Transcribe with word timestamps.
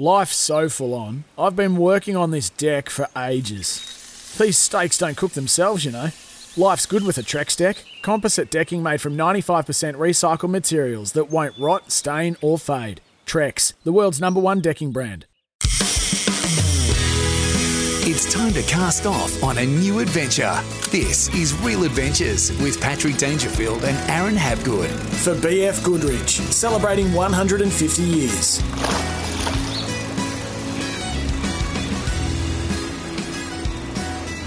Life's 0.00 0.34
so 0.34 0.70
full 0.70 0.94
on. 0.94 1.24
I've 1.38 1.54
been 1.54 1.76
working 1.76 2.16
on 2.16 2.30
this 2.30 2.48
deck 2.48 2.88
for 2.88 3.06
ages. 3.14 4.34
These 4.38 4.56
steaks 4.56 4.96
don't 4.96 5.14
cook 5.14 5.32
themselves, 5.32 5.84
you 5.84 5.92
know. 5.92 6.08
Life's 6.56 6.86
good 6.86 7.04
with 7.04 7.18
a 7.18 7.22
Trex 7.22 7.54
deck. 7.54 7.84
Composite 8.00 8.50
decking 8.50 8.82
made 8.82 9.02
from 9.02 9.14
95% 9.14 9.96
recycled 9.96 10.48
materials 10.48 11.12
that 11.12 11.28
won't 11.28 11.52
rot, 11.58 11.92
stain, 11.92 12.38
or 12.40 12.58
fade. 12.58 13.02
Trex, 13.26 13.74
the 13.84 13.92
world's 13.92 14.22
number 14.22 14.40
one 14.40 14.62
decking 14.62 14.90
brand. 14.90 15.26
It's 18.02 18.32
time 18.32 18.54
to 18.54 18.62
cast 18.62 19.04
off 19.04 19.44
on 19.44 19.58
a 19.58 19.66
new 19.66 19.98
adventure. 19.98 20.58
This 20.88 21.28
is 21.34 21.52
Real 21.60 21.84
Adventures 21.84 22.50
with 22.62 22.80
Patrick 22.80 23.18
Dangerfield 23.18 23.84
and 23.84 24.10
Aaron 24.10 24.34
Habgood. 24.34 24.88
For 25.22 25.34
BF 25.34 25.84
Goodrich, 25.84 26.38
celebrating 26.38 27.12
150 27.12 28.02
years. 28.02 29.19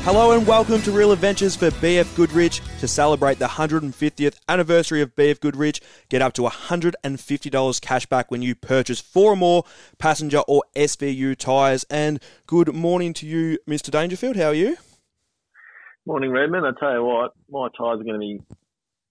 Hello 0.04 0.34
and 0.34 0.46
welcome 0.46 0.82
to 0.82 0.92
Real 0.92 1.14
Adventures 1.14 1.56
for 1.56 1.70
BF 1.70 2.14
Goodrich. 2.18 2.60
To 2.82 2.90
celebrate 2.90 3.40
the 3.40 3.48
150th 3.48 4.36
anniversary 4.50 5.02
of 5.02 5.16
BF 5.16 5.40
Goodrich, 5.40 5.80
get 6.10 6.22
up 6.22 6.34
to 6.34 6.42
$150 6.42 7.82
cash 7.82 8.06
back 8.08 8.30
when 8.30 8.42
you 8.42 8.54
purchase 8.54 9.00
four 9.00 9.32
or 9.32 9.38
more 9.38 9.64
passenger 10.00 10.40
or 10.40 10.66
SVU 10.76 11.38
tyres. 11.38 11.86
And 11.90 12.22
good 12.48 12.76
morning 12.76 13.14
to 13.14 13.26
you, 13.26 13.60
Mr. 13.66 13.92
Dangerfield. 13.92 14.36
How 14.36 14.48
are 14.48 14.54
you? 14.54 14.76
Morning, 16.06 16.32
Redmond. 16.32 16.66
I 16.66 16.78
tell 16.78 16.96
you 16.96 17.04
what, 17.06 17.32
my 17.50 17.70
tyres 17.78 18.02
are 18.02 18.04
going 18.04 18.16
to 18.16 18.20
be 18.20 18.42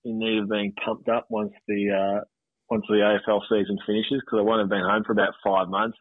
in 0.05 0.19
need 0.19 0.43
of 0.43 0.51
being 0.51 0.75
pumped 0.85 1.09
up 1.09 1.25
once 1.31 1.55
the 1.67 1.89
uh, 1.91 2.25
once 2.69 2.85
the 2.91 2.97
AFL 2.97 3.41
season 3.49 3.79
finishes 3.87 4.21
because 4.21 4.41
I 4.41 4.43
won't 4.43 4.61
have 4.61 4.69
been 4.69 4.85
home 4.85 5.05
for 5.05 5.13
about 5.13 5.33
five 5.43 5.69
months. 5.69 5.97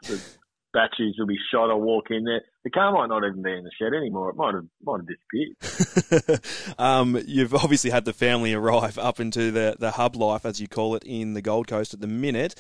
Batteries 0.74 1.16
will 1.18 1.28
be 1.28 1.38
shot. 1.52 1.70
I'll 1.70 1.82
walk 1.82 2.12
in 2.12 2.24
there. 2.24 2.42
The 2.64 2.70
car 2.70 2.94
might 2.94 3.08
not 3.08 3.26
even 3.26 3.42
be 3.42 3.52
in 3.52 3.64
the 3.64 3.72
shed 3.78 3.94
anymore. 3.94 4.30
It 4.30 4.36
might 4.36 4.54
have 4.54 4.66
might 4.84 5.02
have 5.02 5.08
disappeared. 5.08 6.76
um, 6.80 7.22
you've 7.26 7.54
obviously 7.54 7.90
had 7.90 8.06
the 8.06 8.14
family 8.14 8.54
arrive 8.54 8.98
up 8.98 9.20
into 9.20 9.52
the, 9.52 9.76
the 9.80 9.92
hub 9.92 10.16
life, 10.16 10.46
as 10.46 10.62
you 10.62 10.68
call 10.68 10.96
it, 10.96 11.04
in 11.06 11.34
the 11.34 11.42
Gold 11.42 11.68
Coast 11.68 11.94
at 11.94 12.00
the 12.00 12.08
minute. 12.08 12.56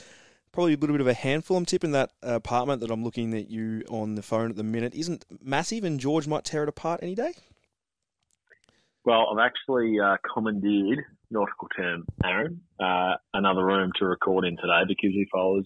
Probably 0.51 0.73
a 0.73 0.77
little 0.77 0.93
bit 0.93 1.01
of 1.01 1.07
a 1.07 1.13
handful. 1.13 1.55
I'm 1.55 1.65
tipping 1.65 1.91
that 1.91 2.11
apartment 2.21 2.81
that 2.81 2.91
I'm 2.91 3.03
looking 3.03 3.33
at 3.33 3.49
you 3.49 3.83
on 3.87 4.15
the 4.15 4.21
phone 4.21 4.49
at 4.49 4.57
the 4.57 4.63
minute 4.63 4.93
isn't 4.93 5.23
massive, 5.41 5.85
and 5.85 5.97
George 5.97 6.27
might 6.27 6.43
tear 6.43 6.63
it 6.63 6.69
apart 6.69 6.99
any 7.01 7.15
day. 7.15 7.33
Well, 9.05 9.27
I've 9.31 9.45
actually 9.45 9.97
uh, 9.99 10.17
commandeered 10.33 10.99
nautical 11.31 11.69
term, 11.75 12.05
Aaron, 12.23 12.61
uh, 12.79 13.15
another 13.33 13.65
room 13.65 13.91
to 13.97 14.05
record 14.05 14.45
in 14.45 14.57
today 14.57 14.81
because 14.87 15.11
if 15.13 15.29
I 15.33 15.37
was 15.37 15.65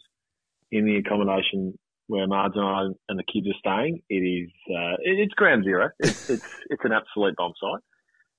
in 0.72 0.86
the 0.86 0.98
accommodation 0.98 1.78
where 2.08 2.28
Marge 2.28 2.54
and 2.56 2.66
I 2.66 2.82
and 3.10 3.20
the 3.20 3.24
kids 3.24 3.48
are 3.48 3.60
staying, 3.60 4.02
it 4.10 4.16
is 4.16 4.50
uh, 4.70 4.96
it, 5.00 5.20
it's 5.20 5.34
ground 5.34 5.64
zero. 5.64 5.90
It's, 6.00 6.30
it's 6.30 6.46
it's 6.70 6.86
an 6.86 6.92
absolute 6.92 7.36
bomb 7.36 7.54
site, 7.60 7.84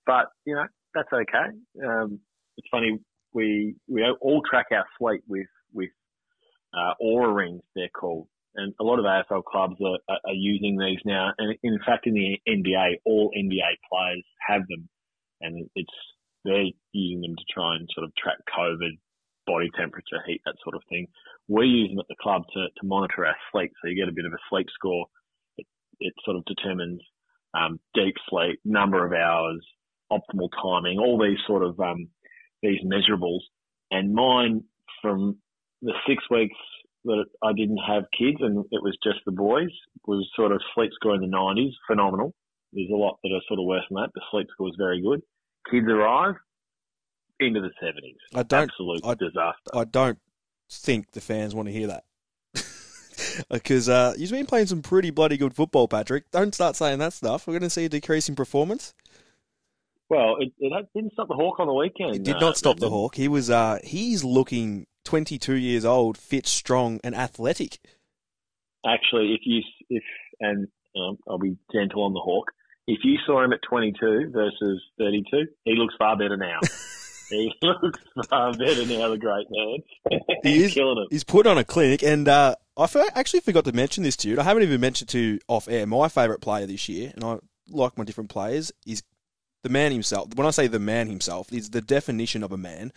but 0.06 0.27
you 0.45 0.55
know 0.55 0.67
that's 0.95 1.12
okay. 1.12 1.85
Um, 1.85 2.20
it's 2.57 2.68
funny 2.70 2.98
we 3.36 3.77
we 3.86 4.02
all 4.20 4.42
track 4.48 4.67
our 4.73 4.86
fleet 4.98 5.20
with 5.29 5.46
with 5.73 5.90
uh, 6.74 6.95
Oura 7.02 7.35
rings. 7.36 7.63
They're 7.74 7.89
called, 7.89 8.27
and 8.55 8.74
a 8.80 8.85
lot 8.85 8.98
of 8.98 9.05
AFL 9.05 9.45
clubs 9.45 9.77
are, 9.80 9.98
are 10.08 10.35
using 10.35 10.79
these 10.79 10.98
now. 11.05 11.33
And 11.39 11.57
in 11.63 11.79
fact, 11.86 12.07
in 12.07 12.14
the 12.14 12.39
NBA, 12.48 13.01
all 13.05 13.30
NBA 13.36 13.77
players 13.92 14.24
have 14.48 14.63
them, 14.69 14.89
and 15.42 15.69
it's 15.74 15.92
they're 16.45 16.64
using 16.92 17.20
them 17.20 17.36
to 17.36 17.45
try 17.52 17.77
and 17.77 17.89
sort 17.95 18.05
of 18.05 18.13
track 18.17 18.39
COVID, 18.57 18.98
body 19.46 19.70
temperature, 19.77 20.18
heat, 20.27 20.42
that 20.45 20.57
sort 20.62 20.74
of 20.74 20.83
thing 20.89 21.07
we 21.48 21.67
use 21.67 21.90
them 21.90 22.01
at 22.01 22.08
the 22.08 22.17
club 22.20 22.42
to, 22.52 22.67
to 22.80 22.86
monitor 22.86 23.24
our 23.24 23.36
sleep. 23.52 23.73
So 23.80 23.89
you 23.89 23.96
get 23.96 24.08
a 24.08 24.14
bit 24.14 24.27
of 24.27 24.33
a 24.33 24.42
sleep 24.51 24.67
score. 24.74 25.07
It, 25.58 25.67
it 26.01 26.14
sort 26.24 26.36
of 26.36 26.45
determines 26.45 27.01
um, 27.55 27.79
deep 27.95 28.14
sleep, 28.29 28.61
number 28.64 29.05
of 29.07 29.12
hours, 29.12 29.64
optimal 30.12 30.48
timing, 30.62 30.98
all 30.98 31.18
these 31.18 31.39
sort 31.46 31.62
of 31.62 31.79
um, 31.80 32.08
these 32.62 32.80
measurables. 32.84 33.40
And 33.90 34.12
mine 34.12 34.64
from 35.01 35.39
the 35.83 35.92
six 36.08 36.24
weeks 36.30 36.57
that 37.05 37.24
I 37.42 37.52
didn't 37.52 37.78
have 37.86 38.05
kids 38.18 38.39
and 38.40 38.64
it 38.73 38.83
was 38.83 38.98
just 39.05 39.20
the 39.24 39.33
boys 39.33 39.70
was 40.07 40.28
sort 40.34 40.51
of 40.51 40.61
sleep 40.74 40.90
score 40.95 41.14
in 41.14 41.20
the 41.20 41.28
90s, 41.28 41.70
phenomenal. 41.86 42.34
There's 42.73 42.90
a 42.92 42.96
lot 42.96 43.18
that 43.23 43.30
are 43.30 43.42
sort 43.46 43.61
of 43.61 43.67
worse 43.67 43.84
than 43.89 44.02
that. 44.02 44.11
The 44.14 44.23
sleep 44.33 44.48
score 44.52 44.67
was 44.67 44.74
very 44.77 45.01
good. 45.01 45.23
Kids 45.70 45.86
arrive 45.89 46.34
into 47.41 47.61
the 47.61 47.70
70s. 47.83 48.17
I 48.35 48.42
don't, 48.42 48.70
Absolute 48.70 49.05
I, 49.05 49.14
disaster. 49.14 49.70
I 49.74 49.85
don't 49.85 50.19
think 50.70 51.13
the 51.13 51.20
fans 51.20 51.55
want 51.55 51.69
to 51.69 51.73
hear 51.73 51.89
that. 51.89 52.05
Because 53.51 53.89
uh, 53.89 54.14
you've 54.19 54.30
been 54.30 54.47
playing 54.47 54.67
some 54.67 54.83
pretty 54.83 55.11
bloody 55.11 55.39
good 55.39 55.55
football, 55.55 55.89
Patrick. 55.89 56.30
Don't 56.33 56.55
start 56.55 56.77
saying 56.77 56.98
that 56.98 57.14
stuff. 57.14 57.46
We're 57.46 57.55
going 57.55 57.63
to 57.63 57.70
see 57.70 57.86
a 57.86 57.89
decrease 57.89 58.29
in 58.29 58.35
performance. 58.35 58.92
Well, 60.08 60.36
it, 60.39 60.52
it 60.58 60.86
didn't 60.95 61.13
stop 61.14 61.29
the 61.29 61.35
Hawk 61.35 61.58
on 61.58 61.67
the 61.67 61.73
weekend. 61.73 62.14
It 62.14 62.23
did 62.23 62.36
uh, 62.36 62.41
not 62.41 62.57
stop 62.58 62.79
the 62.79 62.91
Hawk. 62.91 63.14
He 63.14 63.27
was 63.27 63.51
uh, 63.51 63.79
he's 63.83 64.23
looking 64.23 64.86
22 65.05 65.55
years 65.55 65.85
old, 65.85 66.19
fit, 66.19 66.46
strong, 66.46 67.01
and 67.02 67.14
athletic. 67.14 67.79
Actually, 68.86 69.35
if 69.35 69.41
you 69.45 69.63
if 69.89 70.05
and 70.41 70.69
um, 70.96 71.19
I'll 71.29 71.39
be 71.39 71.57
gentle 71.73 72.05
on 72.05 72.13
the 72.13 72.20
Hawk. 72.20 72.52
If 72.86 73.01
you 73.02 73.17
saw 73.27 73.42
him 73.42 73.52
at 73.52 73.61
22 73.69 74.30
versus 74.33 74.80
32, 74.98 75.46
he 75.64 75.75
looks 75.75 75.95
far 75.98 76.17
better 76.17 76.36
now. 76.36 76.61
he 77.29 77.53
looks 77.63 78.01
far 78.29 78.53
better 78.53 78.87
now, 78.87 79.09
the 79.09 79.19
great 79.19 79.47
man. 79.51 79.79
He 80.42 80.53
He's 80.53 80.63
is. 80.67 80.75
killing 80.75 80.98
it. 80.98 81.09
He's 81.11 81.25
put 81.25 81.47
on 81.47 81.59
a 81.59 81.64
clinic, 81.64 82.03
and 82.03 82.29
uh, 82.29 82.55
I 82.77 82.89
actually 83.14 83.41
forgot 83.41 83.64
to 83.64 83.73
mention 83.73 84.05
this 84.05 84.17
to 84.19 84.29
you. 84.29 84.39
I 84.39 84.45
haven't 84.45 84.63
even 84.63 84.81
mentioned 84.81 85.09
to 85.11 85.19
you 85.19 85.39
off 85.48 85.69
air. 85.69 85.87
My 85.87 86.09
favourite 86.09 86.41
player 86.41 86.67
this 86.67 86.89
year, 86.89 87.13
and 87.14 87.25
I 87.25 87.39
like 87.69 87.98
my 87.98 88.05
different 88.05 88.31
players, 88.31 88.73
is 88.87 89.03
the 89.63 89.69
man 89.69 89.91
himself. 89.92 90.35
When 90.37 90.47
I 90.47 90.51
say 90.51 90.67
the 90.69 90.79
man 90.79 91.09
himself, 91.09 91.53
is 91.53 91.70
the 91.70 91.81
definition 91.81 92.42
of 92.45 92.53
a 92.53 92.57
man. 92.57 92.92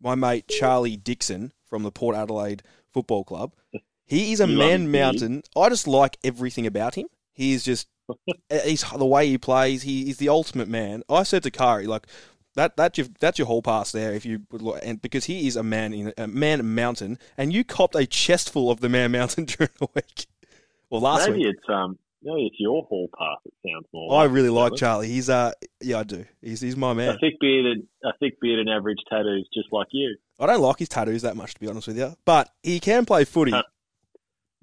My 0.00 0.14
mate 0.14 0.48
Charlie 0.48 0.96
Dixon 0.96 1.52
from 1.66 1.82
the 1.82 1.90
Port 1.90 2.16
Adelaide 2.16 2.62
Football 2.92 3.24
Club. 3.24 3.52
He 4.06 4.32
is 4.32 4.40
a 4.40 4.46
man 4.46 4.90
mountain. 4.90 5.42
I 5.54 5.68
just 5.68 5.86
like 5.86 6.16
everything 6.24 6.66
about 6.66 6.94
him. 6.94 7.08
He 7.34 7.52
is 7.52 7.62
just 7.62 7.88
he's 8.64 8.82
the 8.82 9.04
way 9.04 9.28
he 9.28 9.36
plays. 9.36 9.82
He, 9.82 10.06
he's 10.06 10.16
the 10.16 10.30
ultimate 10.30 10.66
man. 10.66 11.02
I 11.10 11.24
said 11.24 11.42
to 11.42 11.50
Kari, 11.50 11.86
like 11.86 12.06
that 12.58 12.76
that's 12.76 12.98
your 12.98 13.06
that's 13.20 13.38
your 13.38 13.46
whole 13.46 13.62
pass 13.62 13.92
there. 13.92 14.12
If 14.12 14.26
you 14.26 14.42
would 14.52 14.62
look- 14.62 14.80
and 14.82 15.00
because 15.00 15.24
he 15.24 15.46
is 15.46 15.56
a 15.56 15.62
man 15.62 15.92
in 15.94 16.12
a 16.18 16.26
man 16.28 16.74
mountain, 16.74 17.18
and 17.36 17.52
you 17.52 17.64
copped 17.64 17.94
a 17.94 18.06
chest 18.06 18.52
full 18.52 18.70
of 18.70 18.80
the 18.80 18.88
man 18.88 19.10
mountain 19.12 19.44
during 19.52 19.70
the 19.80 19.88
week. 19.94 20.26
Well, 20.90 21.00
last 21.00 21.28
Maybe 21.28 21.44
week. 21.46 21.56
it's 21.56 21.68
um 21.68 21.98
maybe 22.22 22.46
it's 22.46 22.56
your 22.58 22.82
hall 22.84 23.08
pass. 23.18 23.38
It 23.46 23.54
sounds 23.66 23.86
more. 23.92 24.12
I 24.12 24.24
like, 24.24 24.32
really 24.32 24.48
like. 24.50 24.74
Charlie. 24.76 25.08
He's 25.08 25.28
uh 25.30 25.52
yeah 25.80 26.00
I 26.00 26.02
do. 26.04 26.24
He's 26.42 26.60
he's 26.60 26.76
my 26.76 26.92
man. 26.92 27.10
A 27.16 27.18
thick 27.18 27.34
bearded, 27.40 27.86
a 28.04 28.10
thick 28.20 28.40
bearded, 28.40 28.68
average 28.68 28.98
tattoos, 29.10 29.48
just 29.54 29.68
like 29.72 29.88
you. 29.92 30.16
I 30.40 30.46
don't 30.46 30.60
like 30.60 30.78
his 30.78 30.88
tattoos 30.88 31.22
that 31.22 31.36
much 31.36 31.54
to 31.54 31.60
be 31.60 31.68
honest 31.68 31.88
with 31.88 31.98
you, 31.98 32.14
but 32.24 32.50
he 32.62 32.78
can 32.80 33.04
play 33.04 33.24
footy. 33.24 33.52
Uh, 33.52 33.62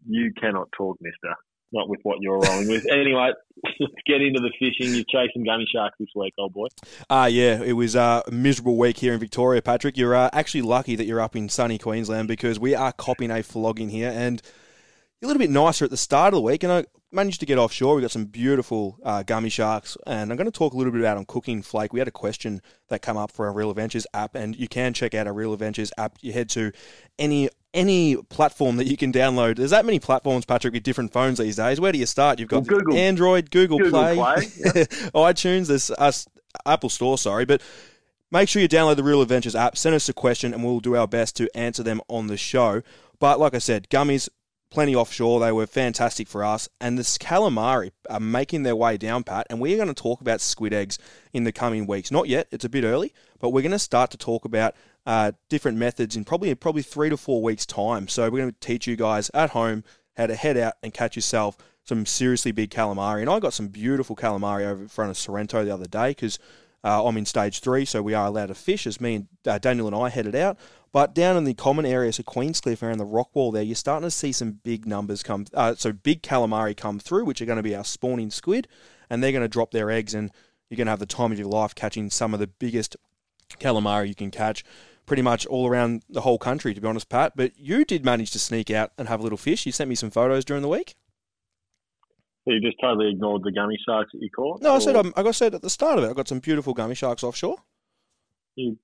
You 0.08 0.32
cannot 0.40 0.70
talk, 0.78 0.98
Mister. 1.02 1.36
Not 1.72 1.90
with 1.90 2.00
what 2.04 2.18
you're 2.22 2.40
rolling 2.40 2.68
with. 2.68 2.86
Anyway, 2.90 3.32
let's 3.80 3.94
get 4.08 4.22
into 4.22 4.40
the 4.40 4.52
fishing. 4.60 4.94
You're 4.94 5.06
chasing 5.10 5.44
gummy 5.44 5.68
sharks 5.72 5.98
this 6.00 6.10
week, 6.16 6.34
old 6.38 6.54
boy. 6.54 6.68
Ah, 7.10 7.26
yeah, 7.26 7.62
it 7.62 7.74
was 7.74 7.96
uh, 7.96 8.22
a 8.28 8.32
miserable 8.32 8.78
week 8.78 8.98
here 8.98 9.14
in 9.14 9.20
Victoria, 9.20 9.62
Patrick. 9.62 9.98
You're 9.98 10.16
uh, 10.16 10.30
actually 10.32 10.62
lucky 10.62 10.96
that 10.96 11.06
you're 11.06 11.22
up 11.22 11.36
in 11.36 11.50
sunny 11.50 11.78
Queensland 11.78 12.28
because 12.28 12.60
we 12.60 12.76
are 12.76 12.92
copping 12.92 13.32
a 13.32 13.44
flogging 13.44 13.90
here, 13.90 14.12
and 14.14 14.42
a 15.22 15.28
little 15.28 15.40
bit 15.40 15.50
nicer 15.50 15.86
at 15.86 15.92
the 15.92 15.98
start 15.98 16.34
of 16.34 16.38
the 16.38 16.42
week. 16.42 16.64
And 16.64 16.72
I 16.72 16.86
managed 17.12 17.40
to 17.40 17.46
get 17.46 17.58
offshore. 17.58 17.96
We 17.96 18.02
got 18.02 18.12
some 18.12 18.26
beautiful 18.26 19.00
uh, 19.04 19.24
gummy 19.24 19.50
sharks, 19.50 19.98
and 20.06 20.32
I'm 20.32 20.38
going 20.38 20.52
to 20.52 20.58
talk 20.58 20.74
a 20.74 20.78
little 20.78 20.92
bit 20.92 21.02
about 21.02 21.18
on 21.18 21.26
cooking 21.26 21.62
flake. 21.62 21.94
We 21.94 22.00
had 22.00 22.08
a 22.08 22.12
question 22.12 22.62
that 22.90 23.02
come 23.02 23.18
up 23.18 23.32
for 23.32 23.48
our 23.48 23.54
Real 23.54 23.70
Adventures 23.70 24.06
app, 24.14 24.36
and 24.36 24.56
you 24.56 24.68
can 24.68 24.94
check 24.94 25.14
out 25.14 25.26
our 25.28 25.34
Real 25.34 25.54
Adventures 25.54 25.92
app. 25.98 26.18
You 26.22 26.34
head 26.34 26.50
to 26.52 26.72
any 27.18 27.50
any 27.76 28.16
platform 28.16 28.78
that 28.78 28.88
you 28.88 28.98
can 28.98 29.12
download. 29.12 29.58
There's 29.58 29.70
that 29.72 29.86
many 29.86 30.00
platforms, 30.00 30.46
Patrick, 30.46 30.74
with 30.74 30.84
different 30.84 31.14
phones 31.14 31.38
these 31.38 31.58
days. 31.58 31.80
Where 31.80 31.92
do 31.92 32.00
you 32.00 32.06
start? 32.08 32.40
You've 32.40 32.50
got 32.50 32.66
Well, 32.68 32.80
Google. 32.80 32.96
Android, 32.98 33.52
Google, 33.52 33.78
Google 33.78 33.92
Play, 33.92 34.16
Play, 34.16 34.46
iTunes. 35.14 35.68
There's 35.68 35.92
us 35.92 36.26
Apple 36.66 36.90
Store, 36.90 37.18
sorry, 37.18 37.46
but 37.46 37.62
make 38.32 38.50
sure 38.50 38.62
you 38.62 38.70
download 38.70 38.96
the 38.96 39.04
Real 39.04 39.22
Adventures 39.22 39.56
app. 39.56 39.78
Send 39.78 39.94
us 39.94 40.10
a 40.10 40.14
question, 40.14 40.54
and 40.54 40.64
we'll 40.64 40.80
do 40.80 40.96
our 40.96 41.08
best 41.08 41.36
to 41.38 41.50
answer 41.56 41.84
them 41.84 42.02
on 42.08 42.28
the 42.28 42.38
show. 42.38 42.82
But 43.20 43.40
like 43.40 43.54
I 43.54 43.60
said, 43.60 43.90
gummies, 43.90 44.30
plenty 44.70 44.96
offshore. 44.96 45.40
They 45.40 45.52
were 45.52 45.68
fantastic 45.68 46.28
for 46.28 46.44
us. 46.44 46.68
And 46.82 46.98
the 46.98 47.04
calamari 47.04 47.92
are 48.10 48.20
making 48.20 48.64
their 48.64 48.76
way 48.76 48.98
down, 48.98 49.24
Pat. 49.24 49.48
And 49.50 49.60
we're 49.60 49.78
going 49.78 49.88
to 49.88 49.94
talk 49.94 50.22
about 50.22 50.42
squid 50.42 50.74
eggs 50.74 50.98
in 51.34 51.44
the 51.44 51.52
coming 51.52 51.88
weeks. 51.88 52.12
Not 52.12 52.28
yet, 52.28 52.48
it's 52.52 52.66
a 52.66 52.70
bit 52.70 52.84
early, 52.84 53.14
but 53.40 53.50
we're 53.50 53.62
going 53.62 53.72
to 53.72 53.80
start 53.80 54.12
to 54.12 54.18
talk 54.18 54.44
about 54.46 54.76
uh, 55.06 55.32
different 55.50 55.78
methods 55.78 56.16
in 56.16 56.26
probably 56.26 56.54
probably 56.56 56.82
three 56.82 57.10
to 57.10 57.18
four 57.18 57.42
weeks' 57.42 57.66
time. 57.66 58.08
So 58.08 58.24
we're 58.30 58.40
going 58.40 58.52
to 58.52 58.60
teach 58.60 58.88
you 58.88 58.96
guys 58.96 59.30
at 59.34 59.52
home 59.52 59.84
how 60.18 60.28
to 60.28 60.36
head 60.36 60.58
out 60.58 60.74
and 60.82 60.94
catch 60.94 61.16
yourself 61.16 61.58
some 61.84 62.06
seriously 62.06 62.52
big 62.52 62.72
calamari. 62.72 63.22
And 63.22 63.30
I 63.30 63.40
got 63.40 63.54
some 63.54 63.68
beautiful 63.68 64.16
calamari 64.16 64.66
over 64.66 64.84
in 64.84 64.88
front 64.88 65.12
of 65.12 65.18
Sorrento 65.18 65.64
the 65.64 65.74
other 65.74 65.86
day 65.86 66.10
because 66.10 66.40
uh, 66.84 67.06
I'm 67.06 67.18
in 67.18 67.26
stage 67.26 67.60
three, 67.60 67.86
so 67.86 68.02
we 68.02 68.14
are 68.14 68.28
allowed 68.28 68.48
to 68.48 68.56
fish 68.56 68.86
as 68.88 69.02
me 69.02 69.16
and 69.16 69.28
uh, 69.46 69.58
Daniel 69.58 69.88
and 69.88 69.96
I 69.96 70.10
headed 70.10 70.36
out. 70.36 70.58
But 70.92 71.14
down 71.14 71.36
in 71.36 71.44
the 71.44 71.54
common 71.54 71.86
areas 71.86 72.20
of 72.20 72.26
Queenscliff 72.26 72.82
around 72.82 73.00
the 73.00 73.06
rock 73.06 73.36
wall 73.36 73.52
there, 73.52 73.64
you're 73.64 73.76
starting 73.76 74.08
to 74.08 74.12
see 74.12 74.32
some 74.32 74.60
big 74.64 74.86
numbers 74.86 75.24
come, 75.24 75.46
uh, 75.54 75.76
so 75.76 75.92
big 75.92 76.22
calamari 76.22 76.76
come 76.76 77.00
through, 77.00 77.26
which 77.26 77.42
are 77.42 77.46
going 77.46 77.58
to 77.58 77.64
be 77.64 77.76
our 77.76 77.84
spawning 77.84 78.32
squid, 78.32 78.68
and 79.10 79.22
they're 79.22 79.32
going 79.32 79.44
to 79.44 79.50
drop 79.50 79.72
their 79.72 79.92
eggs, 79.92 80.14
and 80.14 80.32
you're 80.70 80.78
going 80.78 80.88
to 80.88 80.92
have 80.92 81.00
the 81.00 81.06
time 81.06 81.32
of 81.32 81.40
your 81.40 81.50
life 81.50 81.76
catching 81.76 82.10
some 82.10 82.34
of 82.34 82.40
the 82.40 82.48
biggest 82.48 82.96
calamari 83.60 84.08
you 84.08 84.16
can 84.16 84.32
catch 84.32 84.64
pretty 85.06 85.22
much 85.22 85.46
all 85.46 85.68
around 85.68 86.04
the 86.10 86.22
whole 86.22 86.38
country, 86.38 86.74
to 86.74 86.82
be 86.82 86.88
honest, 86.88 87.10
Pat. 87.10 87.34
But 87.36 87.58
you 87.58 87.86
did 87.86 88.04
manage 88.06 88.32
to 88.32 88.40
sneak 88.40 88.72
out 88.72 88.92
and 88.98 89.08
have 89.08 89.20
a 89.20 89.24
little 89.24 89.38
fish. 89.38 89.66
You 89.66 89.72
sent 89.72 89.90
me 89.90 89.96
some 89.96 90.12
photos 90.12 90.46
during 90.46 90.62
the 90.62 90.70
week. 90.70 90.96
So 92.46 92.54
you 92.54 92.62
just 92.62 92.78
totally 92.80 93.10
ignored 93.10 93.42
the 93.44 93.52
gummy 93.52 93.78
sharks 93.88 94.12
that 94.14 94.22
you 94.22 94.30
caught? 94.30 94.62
No, 94.62 94.76
I 94.76 94.80
said 94.80 94.96
I 94.96 95.24
got 95.24 95.36
said 95.36 95.56
at 95.56 95.62
the 95.62 95.70
start 95.70 95.98
of 95.98 96.04
it. 96.04 96.10
I 96.10 96.14
got 96.14 96.28
some 96.28 96.40
beautiful 96.40 96.74
gummy 96.74 96.94
sharks 96.94 97.24
offshore. 97.24 97.58
You 98.56 98.78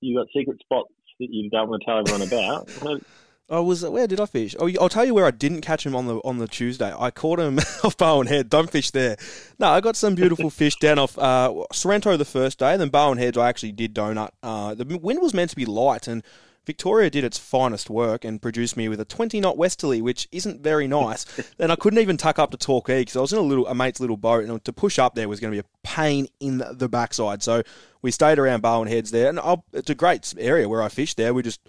you 0.00 0.18
got 0.18 0.26
secret 0.36 0.58
spots 0.60 0.92
that 1.20 1.28
you 1.30 1.48
don't 1.50 1.70
want 1.70 1.82
to 1.82 1.86
tell 1.86 1.98
everyone 2.00 2.22
about. 2.22 3.02
I 3.48 3.60
was 3.60 3.84
where 3.84 4.06
did 4.06 4.20
I 4.20 4.26
fish? 4.26 4.56
Oh, 4.58 4.68
I'll 4.80 4.88
tell 4.88 5.04
you 5.04 5.14
where 5.14 5.24
I 5.24 5.30
didn't 5.30 5.60
catch 5.60 5.86
him 5.86 5.94
on 5.94 6.06
the 6.06 6.16
on 6.18 6.38
the 6.38 6.48
Tuesday. 6.48 6.92
I 6.96 7.10
caught 7.10 7.38
him 7.38 7.58
off 7.84 7.96
Barwon 7.96 8.26
Head. 8.26 8.50
Don't 8.50 8.70
fish 8.70 8.90
there. 8.90 9.16
No, 9.58 9.68
I 9.68 9.80
got 9.80 9.94
some 9.94 10.16
beautiful 10.16 10.50
fish 10.50 10.74
down 10.76 10.98
off 10.98 11.16
uh, 11.16 11.64
Sorrento 11.72 12.16
the 12.16 12.24
first 12.24 12.58
day. 12.58 12.76
Then 12.76 12.90
Barwon 12.90 13.18
Heads, 13.18 13.38
I 13.38 13.48
actually 13.48 13.72
did 13.72 13.94
donut. 13.94 14.30
Uh, 14.42 14.74
the 14.74 14.98
wind 14.98 15.20
was 15.22 15.32
meant 15.32 15.50
to 15.50 15.56
be 15.56 15.64
light, 15.64 16.08
and 16.08 16.24
Victoria 16.66 17.08
did 17.08 17.22
its 17.22 17.38
finest 17.38 17.88
work 17.88 18.24
and 18.24 18.42
produced 18.42 18.76
me 18.76 18.88
with 18.88 19.00
a 19.00 19.04
20 19.04 19.40
knot 19.40 19.56
westerly, 19.56 20.02
which 20.02 20.26
isn't 20.32 20.60
very 20.60 20.88
nice. 20.88 21.24
and 21.60 21.70
I 21.70 21.76
couldn't 21.76 22.00
even 22.00 22.16
tuck 22.16 22.40
up 22.40 22.50
to 22.50 22.56
Torquay 22.56 23.02
because 23.02 23.16
I 23.16 23.20
was 23.20 23.32
in 23.32 23.38
a 23.38 23.42
little 23.42 23.68
a 23.68 23.74
mate's 23.76 24.00
little 24.00 24.16
boat, 24.16 24.44
and 24.44 24.64
to 24.64 24.72
push 24.72 24.98
up 24.98 25.14
there 25.14 25.28
was 25.28 25.38
going 25.38 25.52
to 25.52 25.62
be 25.62 25.64
a 25.64 25.86
pain 25.86 26.26
in 26.40 26.64
the 26.72 26.88
backside. 26.88 27.44
So 27.44 27.62
we 28.02 28.10
stayed 28.10 28.40
around 28.40 28.62
Barwon 28.62 28.88
Heads 28.88 29.12
there, 29.12 29.28
and 29.28 29.38
I'll, 29.38 29.64
it's 29.72 29.90
a 29.90 29.94
great 29.94 30.34
area 30.36 30.68
where 30.68 30.82
I 30.82 30.88
fished 30.88 31.16
there. 31.16 31.32
We 31.32 31.44
just 31.44 31.60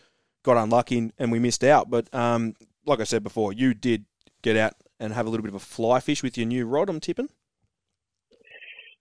got 0.48 0.58
unlucky 0.58 1.12
and 1.20 1.32
we 1.32 1.40
missed 1.40 1.64
out. 1.64 1.90
But 1.90 2.12
um, 2.14 2.56
like 2.86 3.00
I 3.00 3.04
said 3.04 3.22
before, 3.22 3.54
you 3.54 3.74
did 3.74 4.06
get 4.42 4.56
out 4.56 4.74
and 5.00 5.14
have 5.14 5.28
a 5.28 5.30
little 5.30 5.44
bit 5.44 5.50
of 5.50 5.56
a 5.56 5.60
fly 5.60 6.00
fish 6.00 6.24
with 6.24 6.38
your 6.38 6.48
new 6.48 6.66
rod. 6.66 6.90
I'm 6.90 7.00
tipping. 7.00 7.30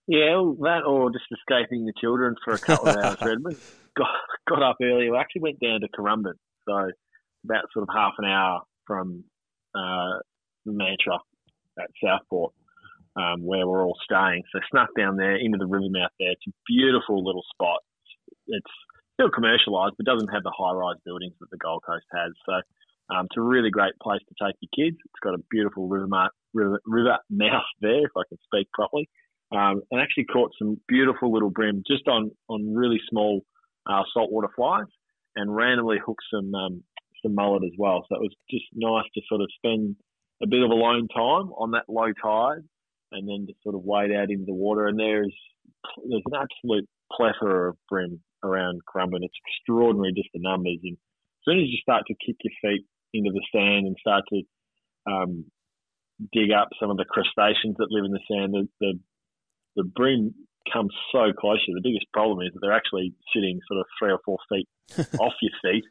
Yeah, 0.07 0.39
that 0.61 0.81
or 0.85 1.11
just 1.11 1.25
escaping 1.31 1.85
the 1.85 1.93
children 1.99 2.35
for 2.43 2.53
a 2.53 2.59
couple 2.59 2.89
of 2.89 2.97
hours, 2.97 3.17
Redmond. 3.25 3.57
Got, 3.97 4.07
got 4.47 4.63
up 4.63 4.77
early. 4.81 5.09
We 5.09 5.17
actually 5.17 5.41
went 5.41 5.59
down 5.59 5.81
to 5.81 5.87
Currumbin, 5.87 6.33
so 6.67 6.91
about 7.43 7.65
sort 7.73 7.83
of 7.83 7.89
half 7.93 8.13
an 8.17 8.25
hour 8.25 8.61
from 8.85 9.23
uh, 9.75 10.19
Mantra 10.65 11.19
at 11.79 11.89
Southport, 12.01 12.53
um, 13.17 13.43
where 13.43 13.67
we're 13.67 13.83
all 13.83 13.97
staying. 14.03 14.43
So 14.53 14.59
snuck 14.71 14.89
down 14.97 15.17
there 15.17 15.35
into 15.35 15.57
the 15.57 15.65
river 15.65 15.89
mouth 15.89 16.11
there. 16.19 16.31
It's 16.31 16.47
a 16.47 16.53
beautiful 16.67 17.25
little 17.25 17.43
spot. 17.53 17.79
It's 18.47 18.65
still 19.17 19.33
commercialised, 19.33 19.97
but 19.97 20.05
doesn't 20.05 20.33
have 20.33 20.43
the 20.43 20.53
high-rise 20.55 21.01
buildings 21.03 21.33
that 21.41 21.49
the 21.49 21.57
Gold 21.57 21.81
Coast 21.85 22.05
has. 22.13 22.31
So 22.45 22.53
um, 23.09 23.25
it's 23.25 23.37
a 23.37 23.41
really 23.41 23.71
great 23.71 23.97
place 24.01 24.21
to 24.29 24.35
take 24.45 24.55
your 24.61 24.69
kids. 24.77 24.97
It's 25.01 25.23
got 25.23 25.33
a 25.33 25.41
beautiful 25.49 25.87
river, 25.87 26.07
river, 26.53 26.79
river 26.85 27.17
mouth 27.29 27.71
there, 27.81 28.05
if 28.05 28.15
I 28.15 28.23
can 28.29 28.37
speak 28.45 28.69
properly 28.73 29.09
um, 29.51 29.81
and 29.91 30.01
actually 30.01 30.25
caught 30.25 30.51
some 30.59 30.79
beautiful 30.87 31.31
little 31.31 31.49
bream 31.49 31.83
just 31.87 32.07
on 32.07 32.31
on 32.49 32.73
really 32.73 32.99
small 33.09 33.41
uh, 33.89 34.03
saltwater 34.13 34.49
flies, 34.55 34.87
and 35.35 35.55
randomly 35.55 35.97
hooked 36.05 36.23
some 36.33 36.53
um, 36.53 36.83
some 37.23 37.35
mullet 37.35 37.63
as 37.63 37.71
well. 37.77 38.05
So 38.09 38.15
it 38.15 38.21
was 38.21 38.35
just 38.49 38.65
nice 38.73 39.05
to 39.13 39.21
sort 39.27 39.41
of 39.41 39.47
spend 39.57 39.95
a 40.43 40.47
bit 40.47 40.63
of 40.63 40.69
alone 40.69 41.07
time 41.07 41.51
on 41.57 41.71
that 41.71 41.85
low 41.87 42.11
tide, 42.21 42.63
and 43.11 43.27
then 43.27 43.47
to 43.47 43.53
sort 43.63 43.75
of 43.75 43.83
wade 43.83 44.11
out 44.11 44.29
into 44.29 44.45
the 44.45 44.53
water. 44.53 44.87
And 44.87 44.99
there's 44.99 45.35
there's 46.09 46.23
an 46.25 46.39
absolute 46.41 46.87
plethora 47.11 47.69
of 47.69 47.77
bream 47.89 48.19
around 48.43 48.81
Currumbin. 48.87 49.23
It's 49.23 49.41
extraordinary 49.45 50.13
just 50.15 50.29
the 50.33 50.41
numbers. 50.41 50.79
And 50.83 50.93
as 50.93 51.43
soon 51.45 51.59
as 51.59 51.69
you 51.69 51.77
start 51.81 52.03
to 52.07 52.15
kick 52.15 52.37
your 52.43 52.53
feet 52.61 52.85
into 53.13 53.31
the 53.31 53.45
sand 53.51 53.87
and 53.87 53.95
start 53.99 54.23
to 54.29 54.41
um, 55.09 55.45
dig 56.33 56.51
up 56.51 56.69
some 56.79 56.89
of 56.89 56.97
the 56.97 57.05
crustaceans 57.05 57.75
that 57.77 57.91
live 57.91 58.05
in 58.05 58.11
the 58.11 58.27
sand, 58.29 58.53
the, 58.53 58.67
the 58.79 58.99
the 59.77 59.83
bream 59.83 60.33
comes 60.73 60.91
so 61.11 61.31
close 61.39 61.63
to 61.63 61.71
you. 61.71 61.75
The 61.75 61.87
biggest 61.87 62.11
problem 62.11 62.45
is 62.45 62.51
that 62.53 62.59
they're 62.61 62.75
actually 62.75 63.13
sitting 63.33 63.59
sort 63.67 63.79
of 63.79 63.85
three 63.97 64.11
or 64.11 64.19
four 64.25 64.37
feet 64.49 64.67
off 65.19 65.33
your 65.41 65.53
feet. 65.61 65.85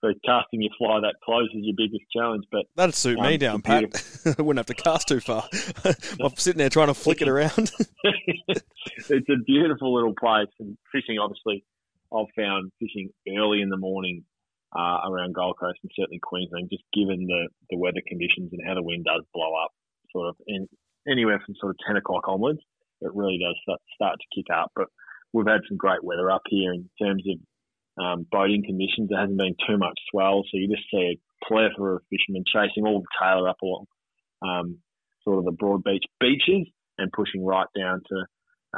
So 0.00 0.12
casting 0.24 0.62
your 0.62 0.72
fly 0.78 1.00
that 1.00 1.16
close 1.24 1.48
is 1.54 1.62
your 1.62 1.74
biggest 1.76 2.04
challenge. 2.14 2.44
But 2.52 2.66
that'd 2.76 2.94
suit 2.94 3.18
um, 3.18 3.26
me 3.26 3.36
down, 3.36 3.62
Pat. 3.62 3.84
I 4.38 4.42
wouldn't 4.42 4.58
have 4.58 4.76
to 4.76 4.82
cast 4.82 5.08
too 5.08 5.20
far. 5.20 5.48
I'm 6.20 6.36
sitting 6.36 6.58
there 6.58 6.70
trying 6.70 6.86
to 6.88 6.94
flick 6.94 7.20
it 7.20 7.28
around. 7.28 7.72
it's 8.04 9.28
a 9.28 9.42
beautiful 9.46 9.94
little 9.94 10.14
place, 10.18 10.52
and 10.60 10.78
fishing. 10.92 11.18
Obviously, 11.18 11.64
I've 12.12 12.26
found 12.36 12.72
fishing 12.78 13.10
early 13.28 13.60
in 13.60 13.70
the 13.70 13.76
morning 13.76 14.24
uh, 14.76 15.08
around 15.08 15.34
Gold 15.34 15.56
Coast 15.58 15.78
and 15.82 15.90
certainly 15.96 16.20
Queensland, 16.22 16.68
just 16.70 16.84
given 16.94 17.26
the 17.26 17.48
the 17.70 17.76
weather 17.76 18.02
conditions 18.06 18.50
and 18.52 18.62
how 18.66 18.74
the 18.74 18.82
wind 18.82 19.04
does 19.04 19.24
blow 19.34 19.52
up, 19.64 19.72
sort 20.12 20.28
of 20.28 20.36
in 20.46 20.68
anywhere 21.10 21.42
from 21.44 21.54
sort 21.60 21.70
of 21.70 21.76
ten 21.86 21.96
o'clock 21.96 22.28
onwards 22.28 22.60
it 23.00 23.14
really 23.14 23.38
does 23.38 23.56
start, 23.62 23.80
start 23.94 24.16
to 24.18 24.34
kick 24.34 24.46
up. 24.54 24.72
But 24.74 24.88
we've 25.32 25.46
had 25.46 25.60
some 25.68 25.76
great 25.76 26.02
weather 26.02 26.30
up 26.30 26.42
here 26.48 26.72
in 26.72 26.88
terms 27.00 27.22
of 27.28 27.38
um, 28.00 28.26
boating 28.30 28.62
conditions. 28.64 29.08
There 29.08 29.20
hasn't 29.20 29.38
been 29.38 29.56
too 29.66 29.78
much 29.78 29.98
swell, 30.10 30.42
so 30.44 30.58
you 30.58 30.68
just 30.68 30.88
see 30.90 31.16
a 31.16 31.46
plethora 31.46 31.96
of 31.96 32.02
fishermen 32.10 32.44
chasing 32.46 32.86
all 32.86 33.00
the 33.00 33.06
tailor 33.20 33.48
up 33.48 33.60
along 33.62 33.86
um, 34.42 34.78
sort 35.24 35.38
of 35.38 35.44
the 35.44 35.52
Broadbeach 35.52 36.04
beaches 36.20 36.68
and 36.98 37.12
pushing 37.12 37.44
right 37.44 37.66
down 37.76 38.02
to 38.08 38.24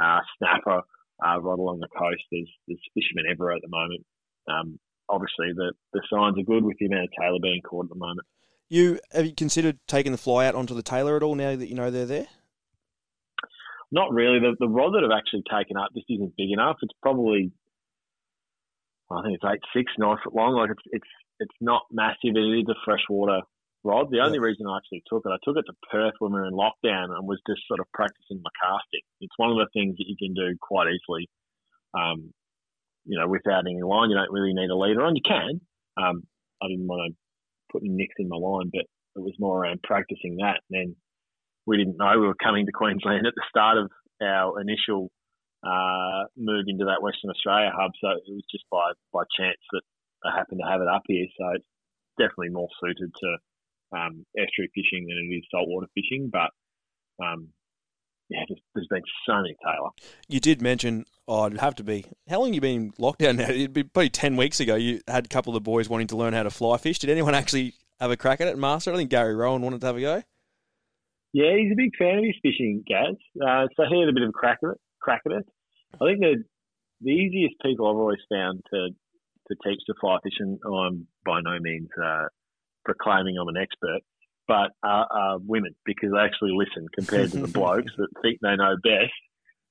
uh, 0.01 0.19
snapper 0.37 0.81
uh, 1.25 1.39
right 1.39 1.59
along 1.59 1.79
the 1.79 1.87
coast. 1.87 2.23
There's, 2.31 2.49
there's 2.67 2.79
fishermen 2.93 3.25
everywhere 3.31 3.55
at 3.55 3.61
the 3.61 3.69
moment. 3.69 4.05
Um, 4.47 4.79
obviously, 5.09 5.53
the, 5.55 5.73
the 5.93 6.01
signs 6.11 6.37
are 6.39 6.43
good 6.43 6.63
with 6.63 6.77
the 6.79 6.87
amount 6.87 7.05
of 7.05 7.09
tailor 7.19 7.39
being 7.41 7.61
caught 7.61 7.85
at 7.85 7.89
the 7.89 7.95
moment. 7.95 8.27
You 8.69 8.99
have 9.11 9.25
you 9.25 9.35
considered 9.35 9.79
taking 9.87 10.13
the 10.13 10.17
fly 10.17 10.47
out 10.47 10.55
onto 10.55 10.73
the 10.73 10.81
tailor 10.81 11.17
at 11.17 11.23
all 11.23 11.35
now 11.35 11.55
that 11.55 11.67
you 11.67 11.75
know 11.75 11.91
they're 11.91 12.05
there? 12.05 12.27
Not 13.91 14.13
really. 14.13 14.39
The, 14.39 14.55
the 14.57 14.69
rod 14.69 14.93
that 14.93 15.03
I've 15.03 15.17
actually 15.17 15.43
taken 15.51 15.75
up 15.75 15.89
just 15.93 16.05
isn't 16.09 16.37
big 16.37 16.51
enough. 16.51 16.77
It's 16.81 16.93
probably, 17.01 17.51
I 19.11 19.23
think 19.23 19.35
it's 19.35 19.47
eight 19.47 19.61
six, 19.75 19.91
nine 19.97 20.17
foot 20.23 20.35
long. 20.35 20.53
Like 20.55 20.71
it's 20.71 20.87
it's 20.91 21.11
it's 21.39 21.59
not 21.61 21.83
massive. 21.91 22.35
It 22.35 22.63
is 22.63 22.69
a 22.69 22.77
freshwater 22.85 23.41
rod. 23.83 24.07
The 24.11 24.21
only 24.21 24.37
yeah. 24.37 24.45
reason 24.45 24.67
I 24.67 24.77
actually 24.77 25.03
took 25.09 25.23
it, 25.25 25.33
I 25.33 25.41
took 25.43 25.57
it 25.57 25.65
to 25.67 25.75
Perth 25.89 26.13
when 26.19 26.33
we 26.33 26.39
were 26.39 26.47
in 26.47 26.53
lockdown 26.53 27.09
and 27.09 27.27
was 27.27 27.41
just 27.47 27.65
sort 27.67 27.79
of 27.79 27.87
practicing 27.93 28.41
my 28.41 28.53
casting. 28.61 29.01
It's 29.21 29.37
one 29.37 29.51
of 29.51 29.57
the 29.57 29.69
things 29.73 29.97
that 29.97 30.07
you 30.07 30.15
can 30.17 30.33
do 30.33 30.55
quite 30.61 30.87
easily. 30.87 31.29
Um, 31.93 32.31
you 33.05 33.17
know, 33.17 33.27
without 33.27 33.65
any 33.65 33.81
line, 33.81 34.09
you 34.09 34.15
don't 34.15 34.31
really 34.31 34.53
need 34.53 34.69
a 34.69 34.77
leader 34.77 35.03
on. 35.03 35.15
You 35.15 35.25
can. 35.25 35.61
Um, 35.97 36.23
I 36.61 36.67
didn't 36.69 36.87
want 36.87 37.11
to 37.11 37.17
put 37.71 37.81
any 37.81 37.89
nicks 37.89 38.15
in 38.19 38.29
my 38.29 38.37
line, 38.37 38.69
but 38.71 38.85
it 39.15 39.23
was 39.25 39.33
more 39.39 39.63
around 39.63 39.81
practicing 39.83 40.37
that. 40.37 40.61
And 40.69 40.71
then 40.71 40.95
we 41.65 41.77
didn't 41.77 41.97
know 41.97 42.19
we 42.19 42.27
were 42.27 42.37
coming 42.41 42.65
to 42.65 42.71
Queensland 42.71 43.25
at 43.25 43.33
the 43.35 43.43
start 43.49 43.77
of 43.77 43.89
our 44.21 44.61
initial 44.61 45.09
uh, 45.63 46.25
move 46.37 46.65
into 46.67 46.85
that 46.85 47.01
Western 47.01 47.29
Australia 47.29 47.71
hub. 47.73 47.91
So 48.01 48.09
it 48.09 48.23
was 48.27 48.43
just 48.51 48.65
by, 48.71 48.91
by 49.13 49.23
chance 49.37 49.59
that 49.71 49.81
I 50.25 50.35
happened 50.35 50.61
to 50.63 50.69
have 50.69 50.81
it 50.81 50.87
up 50.87 51.03
here. 51.07 51.27
So 51.37 51.49
it's 51.55 51.65
definitely 52.17 52.49
more 52.49 52.69
suited 52.81 53.11
to 53.21 53.37
um, 53.93 54.25
estuary 54.37 54.71
fishing 54.73 55.07
than 55.07 55.17
it 55.17 55.35
is 55.35 55.43
saltwater 55.51 55.87
fishing. 55.93 56.29
But 56.31 56.49
um, 57.23 57.49
yeah, 58.29 58.43
there's, 58.47 58.61
there's 58.73 58.87
been 58.87 59.03
so 59.27 59.35
many 59.35 59.55
tailor. 59.63 59.89
You 60.27 60.39
did 60.39 60.61
mention, 60.61 61.05
oh, 61.27 61.47
it'd 61.47 61.59
have 61.59 61.75
to 61.75 61.83
be, 61.83 62.05
how 62.29 62.39
long 62.39 62.53
you 62.53 62.61
been 62.61 62.93
locked 62.97 63.19
down 63.19 63.35
now? 63.37 63.49
It'd 63.49 63.73
be 63.73 63.83
probably 63.83 64.09
10 64.09 64.37
weeks 64.37 64.59
ago. 64.59 64.75
You 64.75 65.01
had 65.07 65.25
a 65.25 65.29
couple 65.29 65.51
of 65.51 65.55
the 65.55 65.61
boys 65.61 65.89
wanting 65.89 66.07
to 66.07 66.17
learn 66.17 66.33
how 66.33 66.43
to 66.43 66.49
fly 66.49 66.77
fish. 66.77 66.99
Did 66.99 67.09
anyone 67.09 67.35
actually 67.35 67.73
have 67.99 68.09
a 68.09 68.17
crack 68.17 68.41
at 68.41 68.47
it 68.47 68.57
master? 68.57 68.93
I 68.93 68.95
think 68.95 69.09
Gary 69.09 69.35
Rohan 69.35 69.61
wanted 69.61 69.81
to 69.81 69.87
have 69.87 69.97
a 69.97 70.01
go. 70.01 70.23
Yeah, 71.33 71.55
he's 71.57 71.71
a 71.71 71.75
big 71.75 71.95
fan 71.97 72.17
of 72.17 72.25
his 72.25 72.35
fishing, 72.41 72.83
Gaz. 72.85 73.15
Uh, 73.35 73.67
so 73.77 73.83
he 73.89 73.99
had 73.99 74.09
a 74.09 74.13
bit 74.13 74.23
of 74.23 74.29
a 74.29 74.33
crack 74.33 74.59
at 74.63 74.71
it. 74.71 74.77
Crack 75.01 75.21
at 75.25 75.31
it. 75.33 75.45
I 75.95 76.05
think 76.05 76.19
the 76.19 76.43
the 77.01 77.11
easiest 77.11 77.55
people 77.61 77.89
I've 77.89 77.95
always 77.97 78.19
found 78.31 78.61
to 78.71 78.89
to 79.49 79.55
teach 79.65 79.79
to 79.87 79.93
fly 79.99 80.17
fishing. 80.23 80.59
I'm 80.65 81.07
by 81.25 81.41
no 81.41 81.57
means 81.59 81.89
uh, 82.01 82.25
proclaiming 82.85 83.37
I'm 83.39 83.47
an 83.47 83.57
expert, 83.57 84.01
but 84.47 84.71
are, 84.83 85.07
are 85.11 85.37
women 85.39 85.75
because 85.85 86.11
they 86.13 86.19
actually 86.19 86.51
listen 86.55 86.87
compared 86.95 87.31
to 87.31 87.39
the 87.41 87.47
blokes 87.59 87.91
that 87.97 88.07
think 88.21 88.39
they 88.41 88.55
know 88.55 88.75
best 88.83 89.11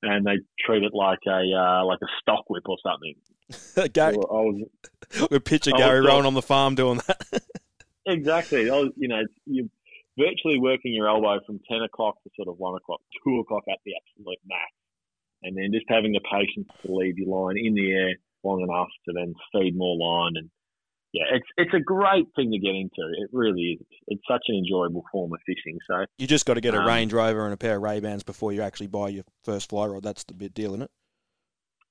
and 0.03 0.25
they 0.27 0.39
treat 0.65 0.83
it 0.83 0.93
like 0.95 1.19
a 1.27 1.41
uh, 1.57 1.85
like 1.85 1.99
a 2.03 2.11
stock 2.21 2.49
whip 2.51 2.65
or 2.67 2.77
something. 2.85 3.15
Gary, 3.93 4.15
so 4.15 4.21
I 4.23 4.43
was, 4.43 5.29
we 5.31 5.39
picture 5.41 5.73
Gary 5.73 6.01
Rohan 6.01 6.27
on 6.27 6.35
the 6.35 6.43
farm 6.43 6.75
doing 6.75 7.01
that. 7.07 7.43
exactly. 8.07 8.71
I 8.71 8.75
was- 8.75 8.93
You 8.97 9.09
know, 9.09 9.23
you're 9.47 9.67
virtually 10.19 10.59
working 10.61 10.93
your 10.95 11.09
elbow 11.09 11.41
from 11.47 11.61
10 11.71 11.83
o'clock 11.83 12.23
to 12.23 12.31
sort 12.37 12.49
of 12.49 12.59
1 12.59 12.75
o'clock, 12.77 13.01
2 13.27 13.39
o'clock 13.41 13.65
at 13.71 13.79
the 13.85 13.93
absolute 13.97 14.39
max. 14.47 14.71
And 15.43 15.57
then 15.57 15.71
just 15.73 15.87
having 15.89 16.13
the 16.13 16.21
patience 16.21 16.69
to 16.85 16.95
leave 16.95 17.19
your 17.19 17.29
line 17.29 17.57
in 17.57 17.75
the 17.75 17.93
air 17.93 18.15
long 18.43 18.61
enough 18.63 18.89
to 19.07 19.13
then 19.15 19.35
feed 19.53 19.77
more 19.77 19.97
line. 19.97 20.33
And 20.37 20.51
yeah, 21.13 21.25
it's 21.33 21.47
it's 21.57 21.75
a 21.75 21.81
great 21.81 22.27
thing 22.37 22.53
to 22.53 22.59
get 22.59 22.75
into. 22.75 23.03
It 23.23 23.31
really 23.33 23.79
is. 23.81 23.87
It's 24.09 24.23
such 24.29 24.45
an 24.49 24.57
enjoyable 24.57 25.05
form 25.11 25.33
of 25.33 25.41
fishing. 25.47 25.79
So 25.89 26.05
You 26.19 26.27
just 26.27 26.47
got 26.47 26.55
to 26.55 26.61
get 26.61 26.75
a 26.75 26.81
Um, 26.81 26.87
Range 26.87 27.13
Rover 27.13 27.45
and 27.45 27.55
a 27.55 27.57
pair 27.57 27.77
of 27.77 27.83
Ray 27.83 28.01
Bans 28.01 28.23
before 28.23 28.53
you 28.53 28.63
actually 28.63 28.89
buy 28.89 29.09
your 29.09 29.25
first 29.45 29.71
fly 29.71 29.87
rod. 29.87 30.03
That's 30.03 30.25
the 30.25 30.35
big 30.35 30.55
deal, 30.55 30.71
isn't 30.71 30.83
it? 30.83 30.91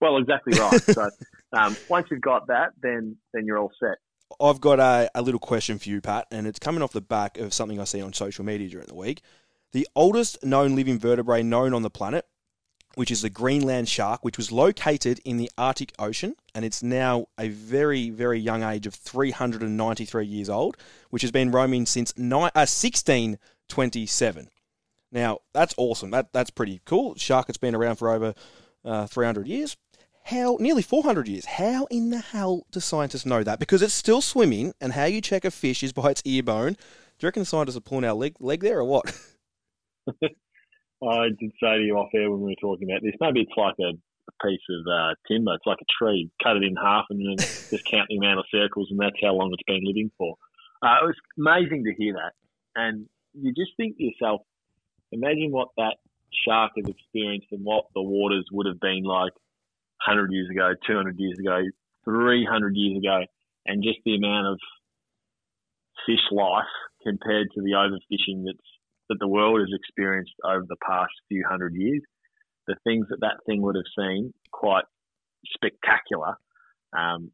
Well, 0.02 0.18
exactly 0.18 0.58
right. 0.58 0.82
so 0.84 1.10
um, 1.54 1.76
once 1.90 2.08
you've 2.12 2.22
got 2.22 2.48
that, 2.48 2.70
then 2.82 3.18
then 3.34 3.46
you're 3.46 3.58
all 3.58 3.72
set. 3.80 3.98
I've 4.40 4.62
got 4.62 4.80
a, 4.80 5.10
a 5.16 5.22
little 5.22 5.40
question 5.40 5.80
for 5.80 5.90
you, 5.90 6.02
Pat, 6.02 6.28
and 6.32 6.46
it's 6.46 6.60
coming 6.60 6.84
off 6.84 6.92
the 6.92 7.02
back 7.02 7.38
of 7.40 7.54
something 7.54 7.80
I 7.80 7.84
see 7.86 8.02
on 8.02 8.14
social 8.14 8.46
media 8.46 8.70
during 8.70 8.88
the 8.88 8.96
week. 8.96 9.22
The 9.72 9.88
oldest 9.96 10.44
known 10.44 10.76
living 10.76 11.00
vertebrae 11.00 11.44
known 11.44 11.74
on 11.74 11.82
the 11.82 11.90
planet, 11.90 12.26
which 13.00 13.12
is 13.12 13.22
the 13.22 13.30
Greenland 13.30 13.88
shark, 13.88 14.26
which 14.26 14.36
was 14.36 14.52
located 14.52 15.22
in 15.24 15.38
the 15.38 15.50
Arctic 15.58 15.94
Ocean, 15.98 16.36
and 16.54 16.66
it's 16.66 16.84
now 16.84 17.28
a 17.38 17.48
very, 17.48 18.10
very 18.10 18.38
young 18.38 18.62
age 18.62 18.86
of 18.86 18.94
393 18.94 20.26
years 20.26 20.50
old, 20.50 20.76
which 21.10 21.22
has 21.22 21.32
been 21.32 21.50
roaming 21.50 21.86
since 21.86 22.14
ni- 22.18 22.36
uh, 22.36 22.68
1627. 22.68 24.50
Now, 25.14 25.40
that's 25.54 25.74
awesome. 25.78 26.12
That 26.12 26.34
That's 26.34 26.50
pretty 26.50 26.82
cool. 26.84 27.16
Shark 27.16 27.48
that's 27.48 27.56
been 27.56 27.74
around 27.74 27.96
for 27.96 28.12
over 28.12 28.34
uh, 28.84 29.08
300 29.08 29.48
years. 29.48 29.78
How, 30.26 30.58
nearly 30.60 30.82
400 30.82 31.30
years. 31.30 31.46
How 31.46 31.86
in 31.90 32.10
the 32.10 32.20
hell 32.20 32.66
do 32.70 32.82
scientists 32.82 33.26
know 33.26 33.46
that? 33.46 33.60
Because 33.60 33.82
it's 33.82 33.94
still 33.94 34.20
swimming, 34.20 34.74
and 34.82 34.92
how 34.92 35.06
you 35.06 35.22
check 35.22 35.46
a 35.46 35.52
fish 35.52 35.84
is 35.84 35.94
by 35.94 36.10
its 36.12 36.22
ear 36.26 36.44
bone. 36.44 36.74
Do 36.74 36.80
you 37.22 37.28
reckon 37.28 37.46
scientists 37.46 37.78
are 37.78 37.80
pulling 37.80 38.04
our 38.04 38.14
leg, 38.14 38.36
leg 38.42 38.60
there 38.60 38.80
or 38.80 38.84
what? 38.84 39.18
I 41.02 41.30
did 41.40 41.52
say 41.62 41.78
to 41.78 41.84
you 41.84 41.96
off 41.98 42.10
air 42.14 42.30
when 42.30 42.42
we 42.42 42.52
were 42.52 42.62
talking 42.62 42.90
about 42.90 43.02
this. 43.02 43.16
Maybe 43.22 43.42
it's 43.42 43.58
like 43.58 43.76
a, 43.80 43.98
piece 44.46 44.62
of 44.70 44.86
uh, 44.86 45.16
timber. 45.28 45.56
It's 45.56 45.66
like 45.66 45.82
a 45.82 45.92
tree. 45.98 46.30
Cut 46.42 46.58
it 46.58 46.64
in 46.64 46.76
half 46.76 47.06
and 47.10 47.20
then 47.20 47.38
just 47.70 47.86
count 47.86 48.08
the 48.10 48.18
amount 48.18 48.40
of 48.40 48.46
circles, 48.52 48.88
and 48.92 49.00
that's 49.00 49.18
how 49.22 49.34
long 49.34 49.52
it's 49.54 49.64
been 49.66 49.84
living 49.84 50.12
for. 50.18 50.36
Uh, 50.82 50.96
it 51.02 51.06
was 51.08 51.16
amazing 51.38 51.84
to 51.84 51.94
hear 51.98 52.14
that, 52.14 52.34
and 52.76 53.08
you 53.34 53.52
just 53.54 53.76
think 53.76 53.98
to 53.98 54.04
yourself, 54.04 54.42
imagine 55.12 55.52
what 55.52 55.70
that 55.78 55.98
shark 56.46 56.72
has 56.78 56.88
experienced 56.88 57.48
and 57.52 57.66
what 57.66 57.86
the 57.96 58.02
waters 58.02 58.46
would 58.52 58.68
have 58.68 58.80
been 58.80 59.04
like 59.04 59.34
100 60.06 60.32
years 60.32 60.48
ago, 60.50 60.72
200 60.88 61.16
years 61.18 61.38
ago, 61.40 61.60
300 62.06 62.74
years 62.76 62.98
ago, 62.98 63.26
and 63.66 63.84
just 63.84 64.00
the 64.06 64.16
amount 64.16 64.48
of 64.48 64.60
fish 66.06 66.24
life 66.32 66.72
compared 67.04 67.48
to 67.56 67.62
the 67.62 67.76
overfishing 67.76 68.46
that's 68.46 68.70
that 69.10 69.18
the 69.20 69.28
world 69.28 69.60
has 69.60 69.70
experienced 69.74 70.34
over 70.44 70.66
the 70.68 70.78
past 70.86 71.12
few 71.28 71.44
hundred 71.48 71.74
years. 71.76 72.02
The 72.68 72.76
things 72.84 73.08
that 73.10 73.22
that 73.22 73.38
thing 73.46 73.62
would 73.64 73.76
have 73.76 73.92
seen 73.98 74.34
quite 74.52 74.86
spectacular, 75.54 76.36
um, 76.96 77.32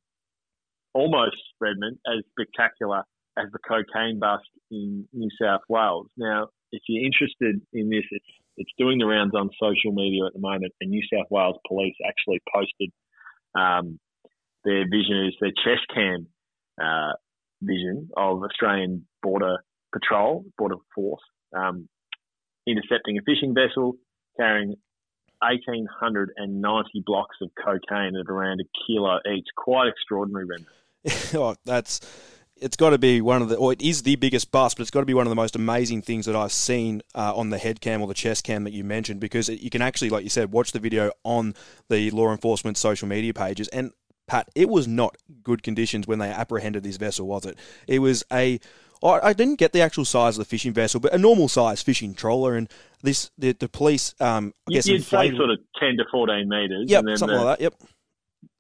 almost 0.93 1.37
Redmond 1.59 1.97
as 2.07 2.23
spectacular 2.31 3.03
as 3.37 3.47
the 3.51 3.59
cocaine 3.67 4.19
bust 4.19 4.47
in 4.71 5.07
New 5.11 5.29
South 5.41 5.61
Wales. 5.67 6.07
Now, 6.17 6.47
if 6.71 6.81
you're 6.87 7.05
interested 7.05 7.61
in 7.73 7.89
this, 7.89 8.05
it's 8.11 8.25
it's 8.57 8.71
doing 8.77 8.99
the 8.99 9.05
rounds 9.05 9.35
on 9.35 9.49
social 9.59 9.91
media 9.91 10.25
at 10.25 10.33
the 10.33 10.39
moment, 10.39 10.73
and 10.79 10.89
New 10.89 11.03
South 11.13 11.27
Wales 11.29 11.57
Police 11.67 11.95
actually 12.07 12.39
posted 12.53 12.91
um, 13.57 13.99
their 14.63 14.85
vision 14.89 15.27
is 15.27 15.35
their 15.39 15.51
chest 15.51 15.85
cam 15.93 16.27
uh, 16.81 17.13
vision 17.61 18.09
of 18.17 18.43
Australian 18.43 19.05
Border 19.21 19.57
Patrol, 19.93 20.43
Border 20.57 20.75
Force, 20.93 21.21
um, 21.55 21.87
intercepting 22.67 23.17
a 23.17 23.21
fishing 23.21 23.53
vessel 23.53 23.95
carrying 24.37 24.75
1,890 25.41 27.03
blocks 27.05 27.37
of 27.41 27.49
cocaine 27.63 28.15
at 28.15 28.29
around 28.29 28.61
a 28.61 28.85
kilo 28.85 29.19
each. 29.33 29.47
Quite 29.55 29.87
extraordinary, 29.87 30.45
Brendan. 30.45 30.67
oh, 31.39 31.55
that's 31.65 32.01
it's 32.57 32.77
got 32.77 32.91
to 32.91 32.97
be 32.97 33.21
one 33.21 33.41
of 33.41 33.49
the, 33.49 33.57
or 33.57 33.73
it 33.73 33.81
is 33.81 34.03
the 34.03 34.15
biggest 34.15 34.51
bust, 34.51 34.77
but 34.77 34.81
it's 34.81 34.91
got 34.91 35.01
to 35.01 35.05
be 35.05 35.13
one 35.13 35.27
of 35.27 35.29
the 35.29 35.35
most 35.35 35.55
amazing 35.55 36.01
things 36.01 36.25
that 36.25 36.35
I've 36.35 36.53
seen 36.53 37.01
uh, 37.13 37.35
on 37.35 37.49
the 37.49 37.57
head 37.57 37.81
cam 37.81 38.01
or 38.01 38.07
the 38.07 38.13
chest 38.13 38.43
cam 38.43 38.63
that 38.63 38.71
you 38.71 38.83
mentioned, 38.83 39.19
because 39.19 39.49
you 39.49 39.69
can 39.69 39.81
actually, 39.81 40.09
like 40.09 40.23
you 40.23 40.29
said, 40.29 40.51
watch 40.51 40.71
the 40.71 40.79
video 40.79 41.11
on 41.23 41.53
the 41.89 42.09
law 42.11 42.31
enforcement 42.31 42.77
social 42.77 43.07
media 43.07 43.33
pages. 43.33 43.67
And 43.69 43.91
Pat, 44.27 44.49
it 44.55 44.69
was 44.69 44.87
not 44.87 45.17
good 45.43 45.63
conditions 45.63 46.07
when 46.07 46.19
they 46.19 46.29
apprehended 46.29 46.83
this 46.83 46.97
vessel, 46.97 47.27
was 47.27 47.45
it? 47.45 47.59
It 47.87 47.99
was 47.99 48.23
a 48.31 48.59
I 49.05 49.29
I 49.29 49.33
didn't 49.33 49.55
get 49.55 49.71
the 49.73 49.81
actual 49.81 50.05
size 50.05 50.37
of 50.37 50.45
the 50.45 50.49
fishing 50.49 50.73
vessel, 50.73 50.99
but 50.99 51.13
a 51.13 51.17
normal 51.17 51.47
size 51.47 51.81
fishing 51.81 52.13
trawler, 52.13 52.55
and 52.55 52.69
this 53.01 53.31
the, 53.37 53.53
the 53.53 53.69
police. 53.69 54.15
Um, 54.19 54.53
I 54.69 54.73
guess 54.73 54.87
You'd 54.87 55.03
say 55.03 55.29
sort 55.35 55.51
of 55.51 55.59
10 55.79 55.97
to 55.97 56.05
14 56.11 56.47
metres, 56.49 56.89
Yep, 56.89 56.99
and 56.99 57.07
then 57.09 57.17
something 57.17 57.37
the, 57.37 57.43
like 57.43 57.59
that. 57.59 57.63
Yep. 57.63 57.73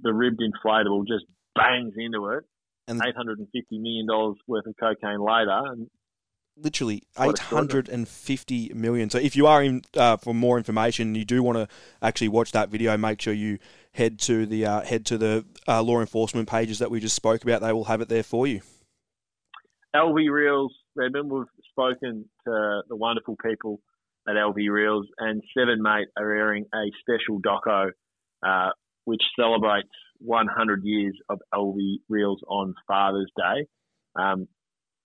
the 0.01 0.13
ribbed 0.13 0.41
inflatable 0.41 1.07
just 1.07 1.25
bangs 1.55 1.93
into 1.97 2.27
it. 2.29 2.43
And- 2.87 3.01
$850 3.01 3.47
million 3.71 4.05
worth 4.47 4.67
of 4.67 4.75
cocaine 4.79 5.19
later, 5.19 5.59
and 5.71 5.89
literally 6.57 7.03
eight 7.19 7.39
hundred 7.39 7.89
and 7.89 8.07
fifty 8.07 8.71
million. 8.73 9.09
So 9.09 9.17
if 9.17 9.35
you 9.35 9.47
are 9.47 9.63
in 9.63 9.81
uh, 9.95 10.17
for 10.17 10.33
more 10.33 10.57
information, 10.57 11.15
you 11.15 11.25
do 11.25 11.43
want 11.43 11.57
to 11.57 11.67
actually 12.01 12.29
watch 12.29 12.51
that 12.53 12.69
video. 12.69 12.95
Make 12.97 13.21
sure 13.21 13.33
you 13.33 13.59
head 13.93 14.19
to 14.19 14.45
the 14.45 14.65
uh, 14.65 14.81
head 14.81 15.05
to 15.07 15.17
the 15.17 15.45
uh, 15.67 15.81
law 15.81 15.99
enforcement 15.99 16.47
pages 16.47 16.79
that 16.79 16.91
we 16.91 16.99
just 16.99 17.15
spoke 17.15 17.43
about. 17.43 17.61
They 17.61 17.73
will 17.73 17.85
have 17.85 18.01
it 18.01 18.09
there 18.09 18.23
for 18.23 18.47
you. 18.47 18.61
Alvey 19.95 20.29
Reels, 20.29 20.73
Redmond, 20.97 21.31
we've 21.31 21.45
spoken 21.71 22.25
to 22.45 22.81
the 22.89 22.95
wonderful 22.97 23.37
people 23.43 23.79
at 24.27 24.35
Alvey 24.35 24.69
Reels, 24.69 25.07
and 25.19 25.41
Seven 25.57 25.81
Mate 25.81 26.09
are 26.17 26.29
airing 26.35 26.65
a 26.73 26.91
special 26.99 27.39
doco 27.39 27.91
uh, 28.45 28.69
which 29.05 29.21
celebrates 29.39 29.87
100 30.19 30.81
years 30.83 31.13
of 31.29 31.39
Alvey 31.53 31.99
Reels 32.09 32.41
on 32.49 32.75
Father's 32.85 33.31
Day. 33.37 33.67
Um, 34.21 34.49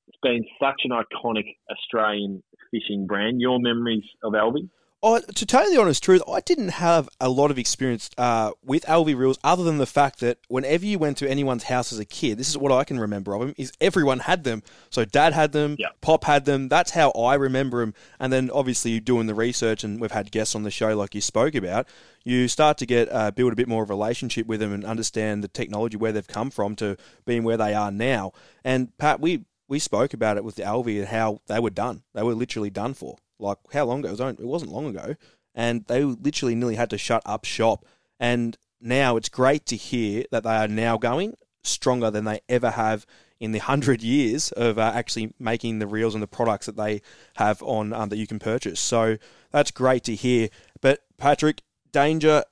it's 0.09 0.19
been 0.25 0.45
such 0.61 0.81
an 0.83 0.91
iconic 0.91 1.57
Australian 1.71 2.43
fishing 2.73 3.07
brand. 3.07 3.41
Your 3.41 3.61
memories 3.61 4.03
of 4.25 4.33
Alvey? 4.33 4.69
Oh, 5.03 5.19
to 5.19 5.47
tell 5.47 5.65
you 5.65 5.75
the 5.75 5.81
honest 5.81 6.03
truth, 6.03 6.21
I 6.31 6.41
didn't 6.41 6.69
have 6.69 7.09
a 7.23 7.31
lot 7.31 7.51
of 7.51 7.59
experience 7.59 8.11
uh, 8.19 8.51
with 8.63 8.85
Alvey 8.85 9.17
reels, 9.17 9.39
other 9.43 9.65
than 9.65 9.79
the 9.79 9.87
fact 9.87 10.21
that 10.21 10.37
whenever 10.49 10.85
you 10.85 10.99
went 10.99 11.17
to 11.19 11.31
anyone's 11.31 11.63
house 11.63 11.91
as 11.91 11.99
a 11.99 12.05
kid, 12.05 12.37
this 12.37 12.51
is 12.51 12.59
what 12.59 12.71
I 12.71 12.85
can 12.85 13.01
remember 13.01 13.33
of 13.33 13.41
them: 13.41 13.55
is 13.57 13.73
everyone 13.81 14.19
had 14.19 14.45
them. 14.45 14.63
So 14.91 15.07
Dad 15.07 15.33
had 15.33 15.53
them, 15.53 15.77
Yeah. 15.79 15.89
Pop 16.03 16.25
had 16.25 16.45
them. 16.45 16.69
That's 16.69 16.91
how 16.91 17.13
I 17.13 17.37
remember 17.37 17.81
them. 17.81 17.95
And 18.19 18.31
then 18.31 18.51
obviously 18.51 19.01
doing 19.01 19.27
the 19.27 19.35
research, 19.35 19.85
and 19.85 19.99
we've 19.99 20.13
had 20.13 20.31
guests 20.31 20.55
on 20.55 20.65
the 20.65 20.71
show 20.71 20.95
like 20.95 21.15
you 21.15 21.23
spoke 21.23 21.55
about. 21.55 21.87
You 22.23 22.47
start 22.47 22.77
to 22.79 22.87
get 22.87 23.11
uh, 23.11 23.31
build 23.31 23.55
a 23.55 23.57
bit 23.57 23.69
more 23.69 23.83
of 23.83 23.89
a 23.89 23.95
relationship 23.95 24.47
with 24.47 24.61
them 24.61 24.75
and 24.75 24.85
understand 24.85 25.43
the 25.43 25.49
technology 25.49 25.97
where 25.97 26.13
they've 26.13 26.29
come 26.29 26.51
from 26.51 26.77
to 26.77 26.99
being 27.25 27.43
where 27.43 27.57
they 27.57 27.73
are 27.73 27.91
now. 27.91 28.33
And 28.65 28.95
Pat, 28.99 29.19
we 29.19 29.47
we 29.67 29.79
spoke 29.79 30.13
about 30.13 30.37
it 30.37 30.45
with 30.45 30.57
the 30.57 30.63
Alvey 30.65 30.99
and 30.99 31.09
how 31.09 31.41
they 31.47 31.59
were 31.59 31.71
done. 31.71 32.03
They 32.13 32.23
were 32.23 32.35
literally 32.35 32.69
done 32.69 32.93
for. 32.93 33.17
Like 33.41 33.59
how 33.73 33.85
long 33.85 34.01
ago? 34.01 34.09
It, 34.09 34.19
was 34.19 34.33
it 34.33 34.47
wasn't 34.47 34.73
long 34.73 34.87
ago, 34.87 35.17
and 35.55 35.85
they 35.87 36.05
literally 36.05 36.55
nearly 36.55 36.77
had 36.77 36.91
to 36.91 36.99
shut 36.99 37.23
up 37.27 37.45
shop. 37.45 37.85
And 38.19 38.57
now 38.81 39.17
it's 39.17 39.29
great 39.29 39.67
to 39.67 39.77
hear 39.77 40.25
that 40.31 40.45
they 40.45 40.57
are 40.57 40.69
now 40.69 40.99
going 40.99 41.35
stronger 41.63 42.11
than 42.11 42.25
they 42.25 42.41
ever 42.49 42.71
have 42.71 43.07
in 43.39 43.53
the 43.53 43.59
hundred 43.59 44.03
years 44.03 44.53
of 44.53 44.79
uh, 44.79 44.93
actually 44.95 45.33
making 45.39 45.79
the 45.79 45.87
reels 45.87 46.15
and 46.15 46.23
the 46.23 46.27
products 46.29 46.67
that 46.67 46.77
they 46.77 47.01
have 47.37 47.63
on 47.63 47.93
um, 47.93 48.09
that 48.11 48.19
you 48.19 48.27
can 48.27 48.39
purchase. 48.39 48.79
So 48.79 49.17
that's 49.51 49.71
great 49.71 50.05
to 50.05 50.15
hear. 50.15 50.49
But 50.81 51.01
Patrick, 51.17 51.63
danger, 51.91 52.45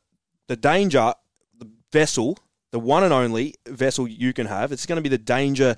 the 0.47 0.57
danger, 0.57 1.13
the 1.59 1.71
vessel, 1.93 2.39
the 2.71 2.81
one 2.81 3.05
and 3.05 3.13
only 3.13 3.55
vessel 3.67 4.09
you 4.09 4.33
can 4.33 4.47
have. 4.47 4.73
It's 4.73 4.87
going 4.87 4.97
to 4.97 5.03
be 5.03 5.09
the 5.09 5.19
danger 5.19 5.77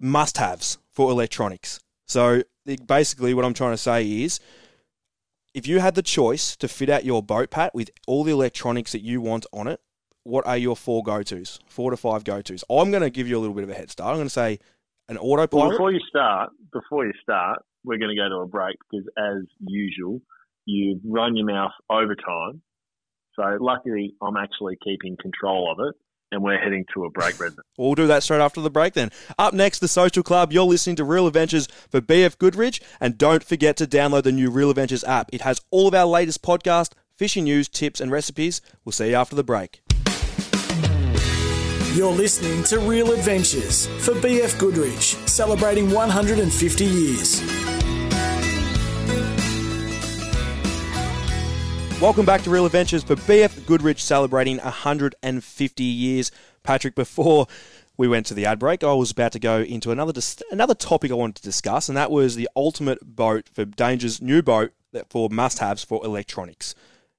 must-haves 0.00 0.78
for 0.90 1.10
electronics. 1.10 1.80
So 2.06 2.42
basically, 2.76 3.34
what 3.34 3.44
I'm 3.44 3.54
trying 3.54 3.72
to 3.72 3.78
say 3.78 4.22
is, 4.22 4.40
if 5.54 5.66
you 5.66 5.80
had 5.80 5.94
the 5.94 6.02
choice 6.02 6.56
to 6.56 6.68
fit 6.68 6.88
out 6.88 7.04
your 7.04 7.22
boat, 7.22 7.50
Pat, 7.50 7.74
with 7.74 7.90
all 8.06 8.24
the 8.24 8.32
electronics 8.32 8.92
that 8.92 9.02
you 9.02 9.20
want 9.20 9.46
on 9.52 9.66
it, 9.66 9.80
what 10.24 10.46
are 10.46 10.58
your 10.58 10.76
four 10.76 11.02
go-tos? 11.02 11.58
Four 11.66 11.90
to 11.90 11.96
five 11.96 12.22
go-tos. 12.24 12.62
I'm 12.68 12.90
going 12.90 13.02
to 13.02 13.10
give 13.10 13.26
you 13.26 13.38
a 13.38 13.40
little 13.40 13.54
bit 13.54 13.64
of 13.64 13.70
a 13.70 13.74
head 13.74 13.90
start. 13.90 14.10
I'm 14.10 14.16
going 14.16 14.26
to 14.26 14.30
say 14.30 14.58
an 15.08 15.16
Well, 15.16 15.32
autopilot. 15.32 15.72
before 15.72 15.90
you 15.90 16.00
start, 16.08 16.50
before 16.72 17.06
you 17.06 17.12
start, 17.22 17.60
we're 17.84 17.96
going 17.98 18.14
to 18.14 18.16
go 18.16 18.28
to 18.28 18.42
a 18.42 18.46
break 18.46 18.76
because, 18.90 19.06
as 19.16 19.44
usual, 19.60 20.20
you've 20.66 21.00
run 21.04 21.34
your 21.36 21.46
mouth 21.46 21.72
over 21.88 22.14
time. 22.14 22.60
So, 23.34 23.56
luckily, 23.60 24.14
I'm 24.20 24.36
actually 24.36 24.76
keeping 24.84 25.16
control 25.16 25.72
of 25.72 25.88
it, 25.88 25.94
and 26.30 26.42
we're 26.42 26.58
heading 26.58 26.84
to 26.94 27.04
a 27.04 27.10
break, 27.10 27.38
Redmond. 27.40 27.64
We'll 27.76 27.94
do 27.94 28.06
that 28.06 28.22
straight 28.22 28.40
after 28.40 28.60
the 28.60 28.70
break 28.70 28.94
then. 28.94 29.10
Up 29.38 29.54
next, 29.54 29.78
the 29.78 29.88
Social 29.88 30.22
Club. 30.22 30.52
You're 30.52 30.64
listening 30.64 30.96
to 30.96 31.04
Real 31.04 31.26
Adventures 31.26 31.68
for 31.90 32.00
BF 32.00 32.38
Goodrich. 32.38 32.80
And 33.00 33.16
don't 33.18 33.44
forget 33.44 33.76
to 33.78 33.86
download 33.86 34.24
the 34.24 34.32
new 34.32 34.50
Real 34.50 34.70
Adventures 34.70 35.04
app. 35.04 35.30
It 35.32 35.42
has 35.42 35.60
all 35.70 35.88
of 35.88 35.94
our 35.94 36.06
latest 36.06 36.42
podcast, 36.42 36.92
fishing 37.16 37.44
news, 37.44 37.68
tips, 37.68 38.00
and 38.00 38.10
recipes. 38.10 38.60
We'll 38.84 38.92
see 38.92 39.10
you 39.10 39.14
after 39.14 39.36
the 39.36 39.44
break. 39.44 39.80
You're 41.94 42.12
listening 42.12 42.62
to 42.64 42.78
Real 42.78 43.12
Adventures 43.12 43.86
for 44.04 44.12
BF 44.14 44.58
Goodrich, 44.58 45.16
celebrating 45.26 45.90
150 45.90 46.84
years. 46.84 47.67
Welcome 52.00 52.24
back 52.24 52.42
to 52.42 52.50
Real 52.50 52.64
Adventures 52.64 53.02
for 53.02 53.16
BF 53.16 53.66
Goodrich 53.66 54.00
celebrating 54.04 54.58
150 54.58 55.82
years. 55.82 56.30
Patrick, 56.62 56.94
before 56.94 57.48
we 57.96 58.06
went 58.06 58.24
to 58.26 58.34
the 58.34 58.46
ad 58.46 58.60
break, 58.60 58.84
I 58.84 58.92
was 58.92 59.10
about 59.10 59.32
to 59.32 59.40
go 59.40 59.62
into 59.62 59.90
another 59.90 60.12
dis- 60.12 60.40
another 60.52 60.76
topic 60.76 61.10
I 61.10 61.14
wanted 61.14 61.34
to 61.36 61.42
discuss, 61.42 61.88
and 61.88 61.98
that 61.98 62.12
was 62.12 62.36
the 62.36 62.48
ultimate 62.54 63.16
boat 63.16 63.48
for 63.52 63.64
Danger's 63.64 64.22
new 64.22 64.42
boat 64.42 64.70
that 64.92 65.10
for 65.10 65.28
must-haves 65.28 65.82
for 65.82 66.04
electronics. 66.06 66.76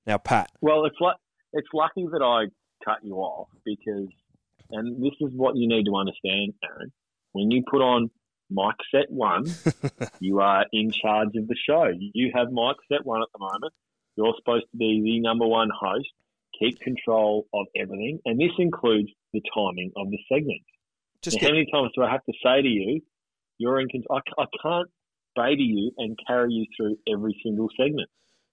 Now, 0.08 0.18
Pat. 0.18 0.50
Well, 0.62 0.86
it's 0.86 0.96
like 1.02 1.18
it's 1.52 1.68
lucky 1.74 2.08
that 2.14 2.22
I 2.24 2.46
cut 2.86 3.04
you 3.04 3.16
off 3.16 3.50
because, 3.66 4.08
and 4.72 5.04
this 5.04 5.14
is 5.20 5.34
what 5.36 5.58
you 5.58 5.68
need 5.68 5.88
to 5.88 5.96
understand, 5.98 6.54
Aaron. 6.64 6.94
When 7.34 7.52
you 7.52 7.64
put 7.70 7.82
on 7.82 8.10
mic 8.50 8.76
set 8.96 9.12
one, 9.12 9.44
you 10.22 10.40
are 10.40 10.66
in 10.72 10.90
charge 10.92 11.36
of 11.36 11.50
the 11.50 11.56
show. 11.68 11.92
You 12.00 12.32
have 12.34 12.48
mic 12.50 12.78
set 12.90 13.06
one 13.06 13.22
at 13.22 13.28
the 13.34 13.40
moment. 13.40 13.74
You're 14.20 14.34
supposed 14.38 14.66
to 14.72 14.78
be 14.78 15.02
the 15.02 15.22
number 15.22 15.48
one 15.48 15.70
host. 15.74 16.10
Keep 16.60 16.82
control 16.82 17.48
of 17.54 17.68
everything, 17.74 18.20
and 18.26 18.38
this 18.38 18.52
includes 18.60 19.08
the 19.32 19.42
timing 19.56 19.94
of 19.96 20.12
the 20.12 20.18
segment. 20.28 20.60
Just 21.22 21.38
Now, 21.38 21.40
get- 21.40 21.48
how 21.48 21.54
many 21.54 21.72
times 21.72 21.92
do 21.96 22.04
I 22.04 22.12
have 22.12 22.26
to 22.26 22.34
say 22.44 22.62
to 22.62 22.68
you, 22.68 23.00
you're 23.60 23.80
in 23.80 23.88
control? 23.88 24.20
I, 24.38 24.42
I 24.42 24.46
can't 24.62 24.90
baby 25.38 25.64
you 25.64 25.92
and 25.98 26.20
carry 26.28 26.52
you 26.52 26.66
through 26.76 26.98
every 27.10 27.40
single 27.42 27.70
segment. 27.78 28.10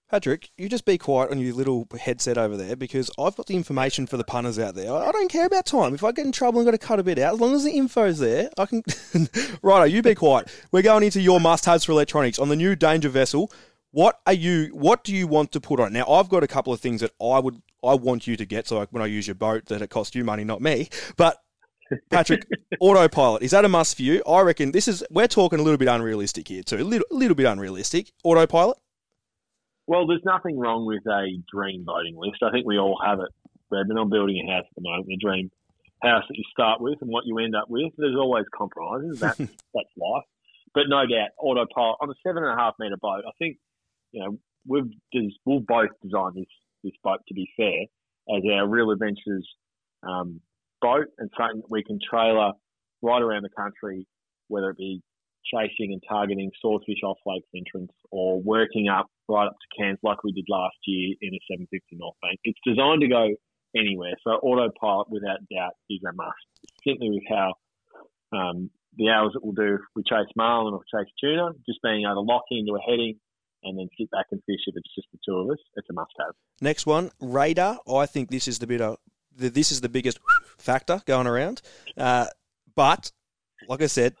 Patrick, 0.09 0.51
you 0.57 0.69
just 0.69 0.85
be 0.85 0.97
quiet 0.97 1.31
on 1.31 1.39
your 1.39 1.53
little 1.53 1.85
headset 1.99 2.37
over 2.37 2.55
there 2.55 2.77
because 2.77 3.11
I've 3.19 3.35
got 3.35 3.47
the 3.47 3.57
information 3.57 4.07
for 4.07 4.15
the 4.15 4.23
punters 4.23 4.57
out 4.57 4.73
there. 4.73 4.89
I 4.93 5.11
don't 5.11 5.29
care 5.29 5.47
about 5.47 5.65
time. 5.65 5.93
If 5.93 6.01
I 6.01 6.13
get 6.13 6.25
in 6.25 6.31
trouble 6.31 6.61
and 6.61 6.65
got 6.65 6.71
to 6.71 6.77
cut 6.77 6.99
a 6.99 7.03
bit 7.03 7.19
out, 7.19 7.33
as 7.33 7.39
long 7.41 7.53
as 7.55 7.65
the 7.65 7.71
info's 7.71 8.19
there, 8.19 8.49
I 8.57 8.67
can. 8.67 8.83
Righto, 9.61 9.83
you 9.83 10.01
be 10.01 10.15
quiet. 10.15 10.47
We're 10.71 10.81
going 10.81 11.03
into 11.03 11.19
your 11.19 11.41
must-haves 11.41 11.83
for 11.83 11.91
electronics 11.91 12.39
on 12.39 12.47
the 12.47 12.55
new 12.55 12.73
Danger 12.73 13.09
vessel. 13.09 13.51
What 13.91 14.19
are 14.25 14.33
you? 14.33 14.69
What 14.73 15.03
do 15.03 15.15
you 15.15 15.27
want 15.27 15.51
to 15.53 15.61
put 15.61 15.79
on? 15.79 15.93
Now, 15.93 16.07
I've 16.07 16.29
got 16.29 16.43
a 16.43 16.47
couple 16.47 16.73
of 16.73 16.79
things 16.79 17.01
that 17.01 17.11
I 17.21 17.39
would, 17.39 17.61
I 17.83 17.95
want 17.95 18.27
you 18.27 18.35
to 18.35 18.45
get. 18.45 18.67
So 18.67 18.77
like 18.77 18.89
when 18.91 19.01
I 19.01 19.07
use 19.07 19.27
your 19.27 19.35
boat, 19.35 19.65
that 19.67 19.81
it 19.81 19.89
costs 19.89 20.15
you 20.15 20.23
money, 20.23 20.43
not 20.43 20.61
me. 20.61 20.89
But 21.15 21.41
Patrick, 22.09 22.45
autopilot 22.79 23.43
is 23.43 23.51
that 23.51 23.65
a 23.65 23.69
must 23.69 23.95
for 23.95 24.03
you? 24.03 24.21
I 24.27 24.41
reckon 24.41 24.71
this 24.71 24.87
is. 24.87 25.03
We're 25.09 25.27
talking 25.27 25.59
a 25.59 25.63
little 25.63 25.77
bit 25.77 25.87
unrealistic 25.87 26.47
here 26.47 26.63
too. 26.63 26.77
A 26.77 26.83
little, 26.83 27.07
a 27.11 27.15
little 27.15 27.35
bit 27.35 27.45
unrealistic. 27.45 28.11
Autopilot. 28.23 28.77
Well, 29.87 30.05
there's 30.05 30.23
nothing 30.25 30.59
wrong 30.59 30.85
with 30.85 31.05
a 31.07 31.41
dream 31.51 31.85
voting 31.85 32.17
list. 32.17 32.43
I 32.43 32.51
think 32.51 32.65
we 32.65 32.77
all 32.77 32.99
have 33.03 33.19
it. 33.19 33.29
Brendan, 33.69 33.97
I'm 33.97 34.09
building 34.09 34.45
a 34.47 34.51
house 34.51 34.65
at 34.67 34.75
the 34.75 34.81
moment, 34.81 35.07
the 35.07 35.17
dream 35.17 35.49
house 36.03 36.23
that 36.27 36.37
you 36.37 36.43
start 36.51 36.81
with 36.81 37.01
and 37.01 37.09
what 37.09 37.25
you 37.25 37.37
end 37.39 37.55
up 37.55 37.69
with. 37.69 37.93
There's 37.97 38.15
always 38.15 38.45
compromises. 38.55 39.19
That's 39.19 39.37
that's 39.37 39.93
life. 39.97 40.23
But 40.73 40.83
no 40.89 41.05
doubt, 41.07 41.29
autopilot 41.39 41.97
on 42.01 42.09
a 42.09 42.13
seven 42.25 42.43
and 42.43 42.53
a 42.53 42.61
half 42.61 42.75
metre 42.79 42.97
boat. 42.97 43.23
I 43.25 43.31
think 43.39 43.57
you 44.17 44.23
know 44.23 44.37
we've 44.65 44.91
des- 45.13 45.37
we'll 45.45 45.59
both 45.59 45.89
design 46.03 46.31
this 46.35 46.45
this 46.83 46.93
boat 47.03 47.19
to 47.27 47.33
be 47.33 47.47
fair 47.55 47.83
as 48.35 48.43
our 48.51 48.67
real 48.67 48.91
adventures 48.91 49.47
um, 50.07 50.41
boat 50.81 51.07
and 51.17 51.29
something 51.37 51.61
that 51.61 51.71
we 51.71 51.83
can 51.83 51.99
trailer 52.09 52.51
right 53.01 53.21
around 53.21 53.43
the 53.43 53.49
country, 53.49 54.07
whether 54.47 54.69
it 54.69 54.77
be 54.77 55.01
chasing 55.45 55.93
and 55.93 56.03
targeting 56.09 56.51
swordfish 56.59 57.01
off 57.03 57.17
Lakes 57.25 57.47
Entrance 57.55 57.91
or 58.11 58.41
working 58.41 58.89
up 58.89 59.07
right 59.29 59.47
up 59.47 59.53
to 59.53 59.77
Cairns 59.77 59.99
like 60.03 60.23
we 60.23 60.31
did 60.33 60.45
last 60.49 60.75
year 60.85 61.15
in 61.21 61.33
a 61.33 61.39
750 61.49 61.95
North 61.95 62.15
Bank. 62.21 62.39
It's 62.43 62.59
designed 62.65 63.01
to 63.01 63.07
go 63.07 63.29
anywhere. 63.75 64.13
So 64.23 64.31
autopilot, 64.31 65.09
without 65.09 65.39
doubt, 65.51 65.73
is 65.89 66.01
a 66.03 66.13
must. 66.13 66.35
Simply 66.85 67.09
with 67.11 67.23
how 67.29 67.53
um, 68.35 68.69
the 68.97 69.09
hours 69.09 69.31
that 69.33 69.43
we'll 69.43 69.53
do 69.53 69.75
if 69.75 69.81
we 69.95 70.03
chase 70.03 70.27
marlin 70.35 70.73
or 70.73 70.81
chase 70.91 71.11
tuna, 71.21 71.51
just 71.65 71.81
being 71.81 72.03
able 72.03 72.25
to 72.25 72.31
lock 72.31 72.43
into 72.51 72.75
a 72.75 72.81
heading 72.81 73.19
and 73.67 73.77
then 73.77 73.89
sit 73.97 74.09
back 74.11 74.25
and 74.31 74.41
fish 74.45 74.61
if 74.67 74.75
it's 74.75 74.95
just 74.95 75.07
the 75.11 75.19
two 75.25 75.37
of 75.37 75.49
us, 75.51 75.57
it's 75.75 75.87
a 75.89 75.93
must-have. 75.93 76.33
Next 76.61 76.85
one, 76.85 77.11
radar. 77.19 77.79
I 77.87 78.05
think 78.05 78.29
this 78.29 78.47
is 78.47 78.59
the 78.59 78.67
bit 78.67 78.81
of 78.81 78.97
the, 79.35 79.49
this 79.49 79.71
is 79.71 79.81
the 79.81 79.89
biggest 79.89 80.19
factor 80.57 81.01
going 81.05 81.27
around. 81.27 81.61
Uh, 81.95 82.27
but 82.75 83.11
like 83.67 83.81
I 83.81 83.87
said, 83.87 84.15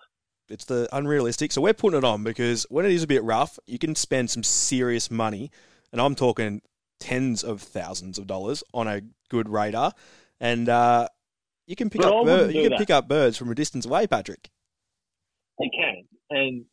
it's 0.49 0.65
the 0.65 0.87
unrealistic. 0.91 1.51
So 1.51 1.61
we're 1.61 1.73
putting 1.73 1.97
it 1.97 2.03
on 2.03 2.23
because 2.23 2.65
when 2.69 2.85
it 2.85 2.91
is 2.91 3.03
a 3.03 3.07
bit 3.07 3.23
rough, 3.23 3.57
you 3.65 3.77
can 3.79 3.95
spend 3.95 4.29
some 4.29 4.43
serious 4.43 5.09
money, 5.11 5.51
and 5.91 5.99
I'm 6.01 6.15
talking 6.15 6.61
tens 6.99 7.43
of 7.43 7.61
thousands 7.61 8.17
of 8.17 8.27
dollars 8.27 8.63
on 8.73 8.87
a 8.87 9.01
good 9.29 9.49
radar, 9.49 9.93
and 10.39 10.69
uh, 10.69 11.07
you 11.67 11.75
can 11.75 11.89
pick 11.89 12.01
But 12.01 12.13
up 12.13 12.25
bir- 12.25 12.51
you 12.51 12.61
can 12.63 12.71
that. 12.71 12.79
pick 12.79 12.89
up 12.89 13.07
birds 13.07 13.37
from 13.37 13.51
a 13.51 13.55
distance 13.55 13.85
away, 13.85 14.07
Patrick. 14.07 14.49
They 15.59 15.69
can. 15.69 16.03
And 16.29 16.65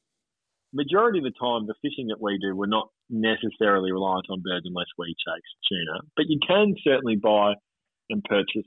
majority 0.74 1.18
of 1.18 1.24
the 1.24 1.38
time, 1.38 1.66
the 1.66 1.78
fishing 1.80 2.08
that 2.08 2.20
we 2.20 2.38
do, 2.38 2.54
we're 2.54 2.66
not 2.66 2.90
necessarily 3.08 3.92
reliant 3.92 4.26
on 4.28 4.42
birds 4.42 4.66
unless 4.66 4.90
we 4.98 5.14
chase 5.14 5.50
tuna. 5.70 6.02
But 6.16 6.26
you 6.28 6.38
can 6.46 6.74
certainly 6.82 7.16
buy 7.16 7.54
and 8.10 8.22
purchase 8.24 8.66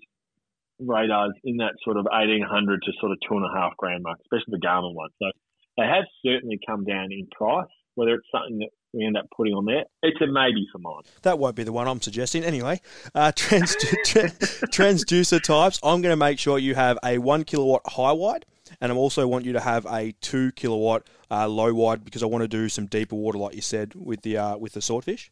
radars 0.80 1.34
in 1.44 1.58
that 1.58 1.74
sort 1.84 1.98
of 1.98 2.06
1800 2.06 2.82
to 2.84 2.92
sort 3.00 3.12
of 3.12 3.18
two 3.28 3.36
and 3.36 3.46
a 3.46 3.54
half 3.54 3.76
grand 3.78 4.04
mark, 4.04 4.20
especially 4.22 4.58
the 4.58 4.66
Garmin 4.66 4.94
one. 4.94 5.10
So 5.22 5.32
they 5.78 5.84
have 5.84 6.06
certainly 6.26 6.60
come 6.66 6.86
down 6.86 7.12
in 7.12 7.28
price. 7.32 7.68
Whether 7.96 8.14
it's 8.14 8.28
something 8.32 8.60
that 8.60 8.70
we 8.94 9.06
end 9.06 9.18
up 9.18 9.26
putting 9.36 9.54
on 9.54 9.66
there, 9.66 9.86
it's 10.04 10.22
a 10.22 10.28
maybe 10.28 10.68
for 10.72 10.78
mine. 10.78 11.02
That 11.24 11.40
won't 11.40 11.56
be 11.56 11.64
the 11.64 11.72
one 11.72 11.88
I'm 11.88 12.00
suggesting. 12.00 12.44
Anyway, 12.44 12.80
uh, 13.16 13.32
trans- 13.36 13.76
tra- 14.06 14.30
transducer 14.70 15.42
types. 15.42 15.80
I'm 15.82 16.02
going 16.02 16.14
to 16.14 16.18
make 16.18 16.38
sure 16.38 16.60
you 16.60 16.76
have 16.76 17.00
a 17.04 17.18
one 17.18 17.44
kilowatt 17.44 17.82
high 17.88 18.12
wide, 18.12 18.46
and 18.82 18.92
I 18.92 18.96
also 18.96 19.28
want 19.28 19.46
you 19.46 19.54
to 19.54 19.60
have 19.60 19.86
a 19.86 20.14
two 20.22 20.52
kilowatt 20.54 21.08
uh, 21.30 21.48
low 21.48 21.74
wide 21.74 22.04
because 22.04 22.24
I 22.24 22.26
want 22.26 22.44
to 22.44 22.48
do 22.48 22.70
some 22.70 22.86
deeper 22.86 23.16
water, 23.16 23.38
like 23.38 23.56
you 23.56 23.62
said, 23.62 23.94
with 23.96 24.22
the 24.22 24.38
uh, 24.38 24.58
with 24.58 24.74
the 24.74 24.82
swordfish. 24.82 25.32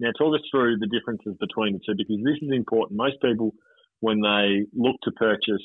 Now, 0.00 0.10
talk 0.18 0.34
us 0.34 0.40
through 0.50 0.78
the 0.78 0.88
differences 0.88 1.36
between 1.38 1.74
the 1.74 1.80
two 1.86 1.94
because 1.96 2.18
this 2.24 2.38
is 2.42 2.50
important. 2.52 2.98
Most 2.98 3.20
people, 3.22 3.54
when 4.00 4.20
they 4.20 4.66
look 4.74 4.96
to 5.04 5.12
purchase 5.12 5.62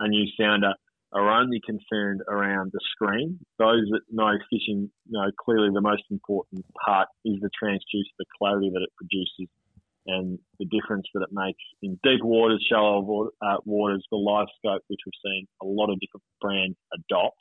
a 0.00 0.08
new 0.08 0.26
sounder, 0.38 0.74
are 1.12 1.40
only 1.40 1.60
concerned 1.66 2.20
around 2.28 2.70
the 2.72 2.80
screen. 2.92 3.38
Those 3.58 3.88
that 3.90 4.02
know 4.10 4.32
fishing 4.50 4.90
know 5.08 5.30
clearly 5.44 5.70
the 5.72 5.80
most 5.80 6.04
important 6.10 6.64
part 6.84 7.08
is 7.24 7.40
the 7.40 7.50
transducer, 7.62 8.14
the 8.18 8.26
clarity 8.38 8.70
that 8.72 8.82
it 8.82 8.90
produces, 8.96 9.48
and 10.10 10.38
the 10.58 10.66
difference 10.66 11.06
that 11.14 11.22
it 11.22 11.30
makes 11.32 11.62
in 11.82 11.98
deep 12.02 12.22
waters, 12.22 12.64
shallow 12.68 13.30
uh, 13.40 13.56
waters. 13.64 14.04
The 14.10 14.16
live 14.16 14.48
scope, 14.58 14.82
which 14.88 15.00
we've 15.06 15.20
seen 15.24 15.46
a 15.62 15.66
lot 15.66 15.90
of 15.90 15.98
different 16.00 16.24
brands 16.40 16.76
adopt, 16.92 17.38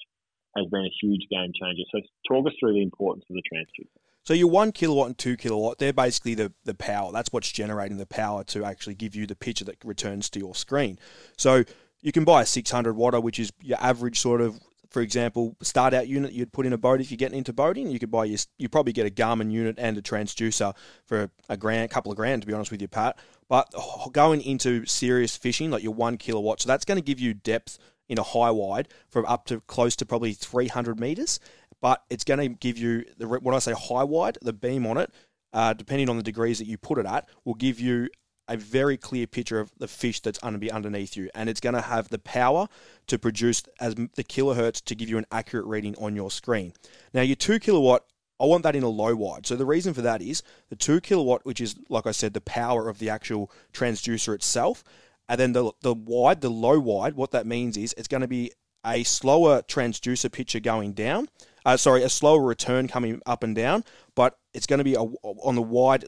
has 0.56 0.66
been 0.68 0.86
a 0.86 0.94
huge 1.02 1.26
game 1.30 1.52
changer. 1.60 1.84
So, 1.92 2.00
talk 2.28 2.48
us 2.48 2.54
through 2.60 2.74
the 2.74 2.84
importance 2.84 3.26
of 3.30 3.36
the 3.36 3.44
transducer. 3.52 4.00
So 4.24 4.34
your 4.34 4.50
one 4.50 4.72
kilowatt 4.72 5.08
and 5.08 5.18
two 5.18 5.38
kilowatt, 5.38 5.80
they're 5.80 5.94
basically 5.94 6.36
the, 6.36 6.54
the 6.64 6.76
power. 6.76 7.12
That's 7.12 7.34
what's 7.34 7.52
generating 7.52 7.98
the 7.98 8.06
power 8.06 8.44
to 8.46 8.64
actually 8.64 8.96
give 8.96 9.16
you 9.16 9.26
the 9.26 9.36
picture 9.36 9.66
that 9.66 9.84
returns 9.84 10.30
to 10.32 10.40
your 10.40 10.54
screen. 10.54 11.00
So 11.38 11.64
you 12.02 12.12
can 12.12 12.26
buy 12.26 12.44
a 12.44 12.46
600 12.46 12.96
watter, 12.96 13.20
which 13.20 13.40
is 13.40 13.52
your 13.62 13.80
average 13.82 14.20
sort 14.20 14.42
of, 14.42 14.60
for 14.90 15.02
example, 15.02 15.56
start 15.62 15.94
out 15.94 16.08
unit 16.08 16.32
you'd 16.32 16.52
put 16.52 16.66
in 16.66 16.74
a 16.74 16.78
boat 16.78 17.02
if 17.02 17.12
you're 17.12 17.18
getting 17.18 17.38
into 17.38 17.54
boating. 17.54 17.90
You 17.90 18.00
could 18.00 18.12
buy 18.12 18.26
your, 18.26 18.40
you 18.58 18.70
probably 18.70 18.94
get 18.94 19.06
a 19.06 19.10
Garmin 19.10 19.52
unit 19.52 19.76
and 19.78 19.98
a 19.98 20.02
transducer 20.02 20.76
for 21.06 21.30
a 21.48 21.58
grand, 21.58 21.92
couple 21.92 22.12
of 22.12 22.18
grand, 22.18 22.42
to 22.42 22.48
be 22.48 22.54
honest 22.54 22.72
with 22.72 22.82
you, 22.82 22.88
Pat. 22.88 23.18
But 23.48 23.68
oh, 23.76 24.10
going 24.12 24.42
into 24.42 24.86
serious 24.86 25.38
fishing, 25.38 25.72
like 25.72 25.84
your 25.84 25.94
one 25.94 26.18
kilowatt, 26.18 26.62
so 26.62 26.68
that's 26.68 26.86
going 26.86 26.98
to 26.98 27.04
give 27.04 27.20
you 27.20 27.34
depth 27.34 27.78
in 28.08 28.18
a 28.18 28.24
high 28.24 28.52
wide 28.52 28.88
from 29.08 29.26
up 29.28 29.46
to 29.46 29.62
close 29.62 29.96
to 29.96 30.06
probably 30.06 30.34
300 30.34 31.00
meters 31.00 31.40
but 31.82 32.04
it's 32.10 32.24
going 32.24 32.40
to 32.40 32.50
give 32.50 32.78
you 32.78 33.06
the 33.18 33.28
when 33.28 33.56
I 33.56 33.60
say 33.60 33.74
high 33.74 34.04
wide, 34.04 34.38
the 34.42 34.54
beam 34.54 34.86
on 34.86 34.98
it, 34.98 35.12
uh, 35.54 35.74
depending 35.74 36.10
on 36.10 36.18
the 36.18 36.24
degrees 36.24 36.60
that 36.60 36.68
you 36.68 36.78
put 36.78 36.98
it 36.98 37.06
at, 37.06 37.28
will 37.46 37.56
give 37.56 37.80
you 37.80 38.10
a 38.50 38.58
very 38.58 38.98
clear 38.98 39.28
picture 39.28 39.60
of 39.60 39.72
the 39.78 39.88
fish 39.88 40.20
that's 40.20 40.40
going 40.40 40.54
to 40.54 40.60
be 40.60 40.72
underneath 40.72 41.16
you, 41.16 41.30
and 41.34 41.50
it's 41.50 41.62
going 41.62 41.76
to 41.76 41.82
have 41.82 42.10
the 42.10 42.20
power 42.20 42.68
to 43.08 43.18
produce 43.18 43.64
as 43.80 43.96
the 43.96 44.24
kilohertz 44.24 44.84
to 44.84 44.96
give 44.96 45.08
you 45.08 45.18
an 45.18 45.28
accurate 45.32 45.68
reading 45.68 45.96
on 45.98 46.16
your 46.16 46.32
screen. 46.32 46.74
Now, 47.14 47.22
your 47.22 47.38
two 47.38 47.60
kilowatt. 47.60 48.04
I 48.42 48.46
want 48.46 48.64
that 48.64 48.76
in 48.76 48.84
a 48.84 48.90
low 48.90 49.16
wide. 49.16 49.46
So 49.46 49.58
the 49.58 49.66
reason 49.66 49.94
for 49.94 50.02
that 50.02 50.22
is 50.22 50.44
the 50.70 50.78
two 50.78 51.02
kilowatt, 51.02 51.46
which 51.46 51.60
is 51.60 51.76
like 51.90 52.08
I 52.08 52.12
said, 52.12 52.34
the 52.34 52.42
power 52.42 52.88
of 52.88 52.98
the 52.98 53.10
actual 53.10 53.52
transducer 53.74 54.34
itself, 54.34 54.82
and 55.28 55.38
then 55.38 55.52
the 55.52 55.74
the 55.82 55.94
wide, 55.94 56.40
the 56.40 56.50
low 56.50 56.80
wide. 56.80 57.16
What 57.16 57.32
that 57.32 57.46
means 57.46 57.76
is 57.76 57.94
it's 57.98 58.08
going 58.08 58.22
to 58.22 58.30
be 58.30 58.54
a 58.86 59.04
slower 59.04 59.62
transducer 59.62 60.32
picture 60.32 60.62
going 60.62 60.94
down. 60.94 61.28
Uh, 61.66 61.78
sorry, 61.78 62.04
a 62.04 62.10
slower 62.10 62.42
return 62.42 62.88
coming 62.88 63.22
up 63.26 63.44
and 63.44 63.56
down, 63.56 63.84
but 64.16 64.38
it's 64.54 64.66
going 64.66 64.80
to 64.80 64.84
be 64.84 64.96
a, 64.96 65.02
on 65.02 65.56
the 65.56 65.62
wide. 65.62 66.06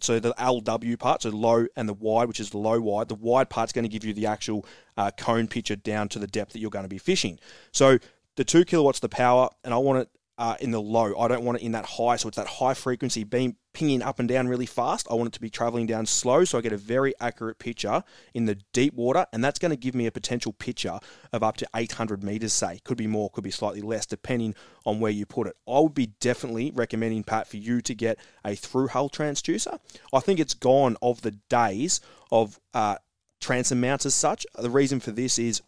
So 0.00 0.18
the 0.18 0.34
LW 0.34 0.98
part, 0.98 1.22
so 1.22 1.30
low 1.30 1.66
and 1.76 1.88
the 1.88 1.94
wide, 1.94 2.28
which 2.28 2.40
is 2.40 2.54
low 2.54 2.80
wide. 2.80 3.08
The 3.08 3.14
wide 3.14 3.50
part's 3.50 3.72
going 3.72 3.84
to 3.84 3.88
give 3.88 4.04
you 4.04 4.14
the 4.14 4.26
actual 4.26 4.66
uh, 4.96 5.10
cone 5.10 5.48
picture 5.48 5.76
down 5.76 6.08
to 6.10 6.18
the 6.18 6.26
depth 6.26 6.52
that 6.52 6.60
you're 6.60 6.70
going 6.70 6.84
to 6.84 6.88
be 6.88 6.98
fishing. 6.98 7.38
So 7.72 7.98
the 8.36 8.44
two 8.44 8.64
kilowatts 8.64 9.00
the 9.00 9.08
power, 9.08 9.48
and 9.64 9.74
I 9.74 9.78
want 9.78 9.98
it 10.00 10.08
uh, 10.38 10.56
in 10.60 10.70
the 10.70 10.80
low. 10.80 11.18
I 11.18 11.28
don't 11.28 11.44
want 11.44 11.58
it 11.58 11.64
in 11.64 11.72
that 11.72 11.84
high, 11.84 12.16
so 12.16 12.28
it's 12.28 12.36
that 12.36 12.46
high 12.46 12.74
frequency 12.74 13.24
beam 13.24 13.56
pinging 13.74 14.02
up 14.02 14.18
and 14.18 14.28
down 14.28 14.48
really 14.48 14.66
fast. 14.66 15.06
I 15.10 15.14
want 15.14 15.28
it 15.28 15.32
to 15.34 15.40
be 15.40 15.50
traveling 15.50 15.86
down 15.86 16.06
slow, 16.06 16.44
so 16.44 16.58
I 16.58 16.60
get 16.60 16.72
a 16.72 16.78
very 16.78 17.14
accurate 17.20 17.58
picture 17.58 18.02
in 18.34 18.46
the 18.46 18.56
deep 18.72 18.94
water, 18.94 19.26
and 19.32 19.44
that's 19.44 19.58
going 19.58 19.70
to 19.70 19.76
give 19.76 19.94
me 19.94 20.06
a 20.06 20.12
potential 20.12 20.52
picture 20.52 20.98
of 21.32 21.42
up 21.42 21.56
to 21.58 21.68
800 21.74 22.22
meters. 22.22 22.52
Say 22.52 22.80
could 22.84 22.96
be 22.96 23.06
more, 23.06 23.30
could 23.30 23.44
be 23.44 23.50
slightly 23.50 23.82
less, 23.82 24.06
depending 24.06 24.54
on 24.84 25.00
where 25.00 25.12
you 25.12 25.26
put 25.26 25.46
it. 25.46 25.56
I 25.68 25.80
would 25.80 25.94
be 25.94 26.12
definitely 26.20 26.70
recommending 26.74 27.24
Pat 27.24 27.46
for 27.46 27.58
you 27.58 27.80
to 27.82 27.94
get 27.94 28.18
a 28.44 28.54
through 28.54 28.88
hull 28.88 29.10
transducer. 29.10 29.78
I 30.12 30.20
think 30.20 30.40
it's 30.40 30.54
gone 30.54 30.96
of 31.02 31.22
the 31.22 31.32
days 31.48 32.00
of 32.30 32.58
uh, 32.74 32.96
transom 33.40 33.80
mounts 33.80 34.06
as 34.06 34.14
such. 34.14 34.46
The 34.58 34.70
reason 34.70 35.00
for 35.00 35.10
this 35.10 35.38
is 35.38 35.62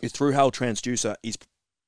your 0.00 0.08
through 0.08 0.32
hull 0.32 0.50
transducer 0.50 1.16
is 1.22 1.36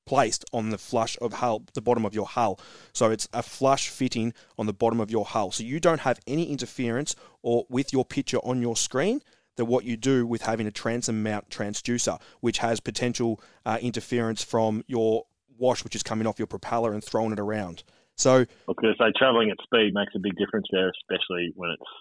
placed 0.09 0.43
on 0.51 0.71
the 0.71 0.77
flush 0.79 1.15
of 1.21 1.33
hull, 1.33 1.61
the 1.75 1.81
bottom 1.81 2.03
of 2.03 2.15
your 2.15 2.25
hull. 2.25 2.59
So 2.93 3.11
it's 3.11 3.27
a 3.31 3.43
flush 3.43 3.89
fitting 3.89 4.33
on 4.57 4.65
the 4.65 4.73
bottom 4.73 4.99
of 4.99 5.11
your 5.11 5.23
hull. 5.23 5.51
So 5.51 5.63
you 5.63 5.79
don't 5.79 5.99
have 5.99 6.19
any 6.25 6.45
interference 6.51 7.15
or 7.43 7.67
with 7.69 7.93
your 7.93 8.03
picture 8.03 8.39
on 8.39 8.59
your 8.59 8.75
screen 8.75 9.21
than 9.55 9.67
what 9.67 9.85
you 9.85 9.95
do 9.97 10.25
with 10.25 10.41
having 10.41 10.65
a 10.65 10.71
transom 10.71 11.21
mount 11.21 11.51
transducer, 11.51 12.19
which 12.39 12.57
has 12.57 12.79
potential 12.79 13.39
uh, 13.67 13.77
interference 13.83 14.43
from 14.43 14.83
your 14.87 15.25
wash, 15.59 15.83
which 15.83 15.95
is 15.95 16.01
coming 16.01 16.25
off 16.25 16.39
your 16.39 16.47
propeller 16.47 16.91
and 16.91 17.03
throwing 17.03 17.31
it 17.31 17.39
around. 17.39 17.83
So, 18.15 18.47
because 18.67 18.95
say 18.99 19.13
traveling 19.15 19.51
at 19.51 19.57
speed 19.61 19.93
makes 19.93 20.13
a 20.15 20.19
big 20.19 20.35
difference 20.37 20.65
there, 20.71 20.91
especially 21.03 21.53
when 21.55 21.69
it's 21.69 21.91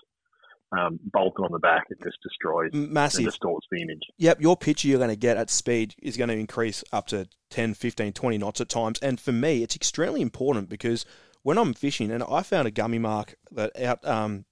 um, 0.72 0.98
bolted 1.02 1.44
on 1.44 1.52
the 1.52 1.58
back, 1.58 1.84
it 1.90 1.98
just 2.02 2.18
destroys 2.22 2.70
massive 2.72 3.24
distorts 3.24 3.66
the 3.70 3.82
image. 3.82 4.02
Yep, 4.18 4.40
your 4.40 4.56
picture 4.56 4.88
you're 4.88 4.98
going 4.98 5.10
to 5.10 5.16
get 5.16 5.36
at 5.36 5.50
speed 5.50 5.94
is 6.02 6.16
going 6.16 6.28
to 6.28 6.36
increase 6.36 6.84
up 6.92 7.06
to 7.08 7.28
10, 7.50 7.74
15, 7.74 8.12
20 8.12 8.38
knots 8.38 8.60
at 8.60 8.68
times. 8.68 8.98
And 9.00 9.18
for 9.18 9.32
me, 9.32 9.62
it's 9.62 9.76
extremely 9.76 10.20
important 10.20 10.68
because 10.68 11.06
when 11.42 11.58
I'm 11.58 11.74
fishing, 11.74 12.10
and 12.10 12.22
I 12.22 12.42
found 12.42 12.68
a 12.68 12.70
gummy 12.70 12.98
mark 12.98 13.36
that 13.52 13.80
out 13.80 14.04
um, 14.06 14.44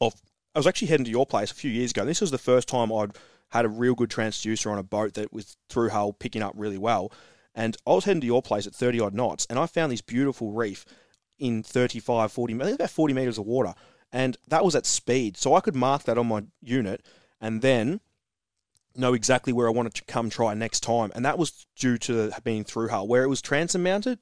off, 0.00 0.20
I 0.54 0.58
was 0.58 0.66
actually 0.66 0.88
heading 0.88 1.06
to 1.06 1.10
your 1.10 1.26
place 1.26 1.50
a 1.50 1.54
few 1.54 1.70
years 1.70 1.92
ago. 1.92 2.04
This 2.04 2.20
was 2.20 2.30
the 2.30 2.38
first 2.38 2.68
time 2.68 2.92
I'd 2.92 3.16
had 3.50 3.64
a 3.64 3.68
real 3.68 3.94
good 3.94 4.10
transducer 4.10 4.70
on 4.70 4.78
a 4.78 4.82
boat 4.82 5.14
that 5.14 5.32
was 5.32 5.56
through 5.68 5.90
hull 5.90 6.12
picking 6.12 6.42
up 6.42 6.52
really 6.56 6.78
well. 6.78 7.12
And 7.54 7.76
I 7.86 7.92
was 7.92 8.04
heading 8.04 8.20
to 8.20 8.26
your 8.26 8.42
place 8.42 8.66
at 8.66 8.74
30 8.74 9.00
odd 9.00 9.14
knots, 9.14 9.46
and 9.48 9.58
I 9.58 9.66
found 9.66 9.92
this 9.92 10.00
beautiful 10.00 10.52
reef 10.52 10.84
in 11.38 11.62
35, 11.62 12.32
40, 12.32 12.54
I 12.54 12.64
think 12.64 12.74
about 12.76 12.90
40 12.90 13.14
meters 13.14 13.38
of 13.38 13.46
water 13.46 13.74
and 14.14 14.38
that 14.46 14.64
was 14.64 14.76
at 14.76 14.86
speed. 14.86 15.36
So 15.36 15.54
I 15.54 15.60
could 15.60 15.74
mark 15.74 16.04
that 16.04 16.16
on 16.16 16.28
my 16.28 16.44
unit 16.62 17.04
and 17.40 17.60
then 17.60 18.00
know 18.94 19.12
exactly 19.12 19.52
where 19.52 19.66
I 19.66 19.72
wanted 19.72 19.94
to 19.94 20.04
come 20.04 20.30
try 20.30 20.54
next 20.54 20.84
time. 20.84 21.10
And 21.16 21.24
that 21.24 21.36
was 21.36 21.66
due 21.76 21.98
to 21.98 22.30
being 22.44 22.62
through 22.62 22.88
hull. 22.88 23.08
Where 23.08 23.24
it 23.24 23.28
was 23.28 23.42
transom 23.42 23.82
mounted, 23.82 24.20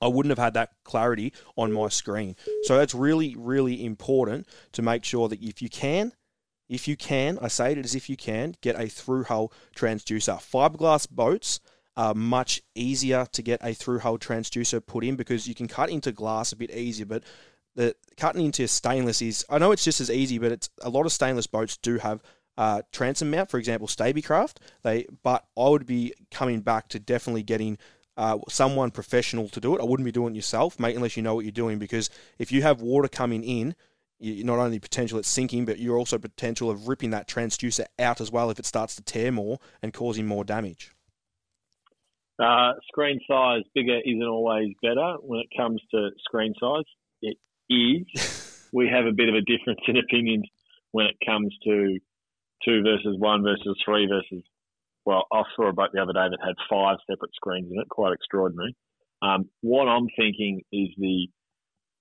I 0.00 0.06
wouldn't 0.06 0.30
have 0.30 0.38
had 0.38 0.54
that 0.54 0.70
clarity 0.84 1.32
on 1.56 1.72
my 1.72 1.88
screen. 1.88 2.36
So 2.62 2.76
that's 2.76 2.94
really, 2.94 3.34
really 3.36 3.84
important 3.84 4.46
to 4.72 4.82
make 4.82 5.04
sure 5.04 5.28
that 5.28 5.42
if 5.42 5.60
you 5.60 5.68
can, 5.68 6.12
if 6.68 6.86
you 6.86 6.96
can, 6.96 7.40
I 7.42 7.48
say 7.48 7.72
it 7.72 7.78
as 7.78 7.96
if 7.96 8.08
you 8.08 8.16
can, 8.16 8.54
get 8.60 8.78
a 8.78 8.86
through 8.86 9.24
hull 9.24 9.52
transducer. 9.74 10.36
Fiberglass 10.36 11.10
boats 11.10 11.58
are 11.96 12.14
much 12.14 12.62
easier 12.76 13.26
to 13.32 13.42
get 13.42 13.58
a 13.64 13.74
through 13.74 13.98
hull 13.98 14.18
transducer 14.18 14.84
put 14.86 15.02
in 15.02 15.16
because 15.16 15.48
you 15.48 15.56
can 15.56 15.66
cut 15.66 15.90
into 15.90 16.12
glass 16.12 16.52
a 16.52 16.56
bit 16.56 16.70
easier, 16.70 17.06
but 17.06 17.24
cutting 18.16 18.44
into 18.44 18.66
stainless 18.68 19.22
is 19.22 19.44
I 19.48 19.58
know 19.58 19.72
it's 19.72 19.84
just 19.84 20.00
as 20.00 20.10
easy, 20.10 20.38
but 20.38 20.52
it's 20.52 20.70
a 20.82 20.90
lot 20.90 21.06
of 21.06 21.12
stainless 21.12 21.46
boats 21.46 21.76
do 21.76 21.98
have 21.98 22.22
uh, 22.56 22.82
transom 22.90 23.30
mount, 23.30 23.50
for 23.50 23.58
example, 23.58 23.86
Stabicraft. 23.86 24.56
They, 24.82 25.06
but 25.22 25.46
I 25.56 25.68
would 25.68 25.86
be 25.86 26.12
coming 26.30 26.60
back 26.60 26.88
to 26.88 26.98
definitely 26.98 27.44
getting 27.44 27.78
uh, 28.16 28.38
someone 28.48 28.90
professional 28.90 29.48
to 29.50 29.60
do 29.60 29.76
it. 29.76 29.80
I 29.80 29.84
wouldn't 29.84 30.04
be 30.04 30.12
doing 30.12 30.34
it 30.34 30.36
yourself, 30.36 30.80
mate, 30.80 30.96
unless 30.96 31.16
you 31.16 31.22
know 31.22 31.36
what 31.36 31.44
you're 31.44 31.52
doing. 31.52 31.78
Because 31.78 32.10
if 32.38 32.50
you 32.50 32.62
have 32.62 32.82
water 32.82 33.08
coming 33.08 33.44
in, 33.44 33.76
you're 34.18 34.44
not 34.44 34.58
only 34.58 34.80
potential 34.80 35.20
it's 35.20 35.28
sinking, 35.28 35.64
but 35.64 35.78
you're 35.78 35.96
also 35.96 36.18
potential 36.18 36.68
of 36.68 36.88
ripping 36.88 37.10
that 37.10 37.28
transducer 37.28 37.84
out 38.00 38.20
as 38.20 38.32
well 38.32 38.50
if 38.50 38.58
it 38.58 38.66
starts 38.66 38.96
to 38.96 39.02
tear 39.02 39.30
more 39.30 39.60
and 39.80 39.94
causing 39.94 40.26
more 40.26 40.42
damage. 40.42 40.90
Uh, 42.40 42.72
screen 42.88 43.20
size 43.28 43.62
bigger 43.74 44.00
isn't 44.04 44.22
always 44.22 44.74
better 44.82 45.14
when 45.22 45.40
it 45.40 45.48
comes 45.56 45.80
to 45.92 46.10
screen 46.24 46.54
size. 46.60 46.84
Is 47.68 48.68
we 48.72 48.88
have 48.88 49.06
a 49.06 49.12
bit 49.12 49.28
of 49.28 49.34
a 49.34 49.40
difference 49.40 49.80
in 49.86 49.96
opinions 49.96 50.46
when 50.92 51.06
it 51.06 51.16
comes 51.24 51.54
to 51.64 51.98
two 52.64 52.82
versus 52.82 53.16
one 53.18 53.42
versus 53.42 53.76
three 53.84 54.06
versus. 54.06 54.44
Well, 55.04 55.24
I 55.32 55.42
saw 55.56 55.70
a 55.70 55.72
boat 55.72 55.88
the 55.94 56.02
other 56.02 56.12
day 56.12 56.28
that 56.28 56.38
had 56.44 56.54
five 56.68 56.98
separate 57.08 57.34
screens 57.34 57.70
in 57.72 57.80
it, 57.80 57.88
quite 57.88 58.12
extraordinary. 58.12 58.76
Um, 59.22 59.48
what 59.62 59.88
I'm 59.88 60.06
thinking 60.16 60.60
is 60.70 60.88
the 60.98 61.28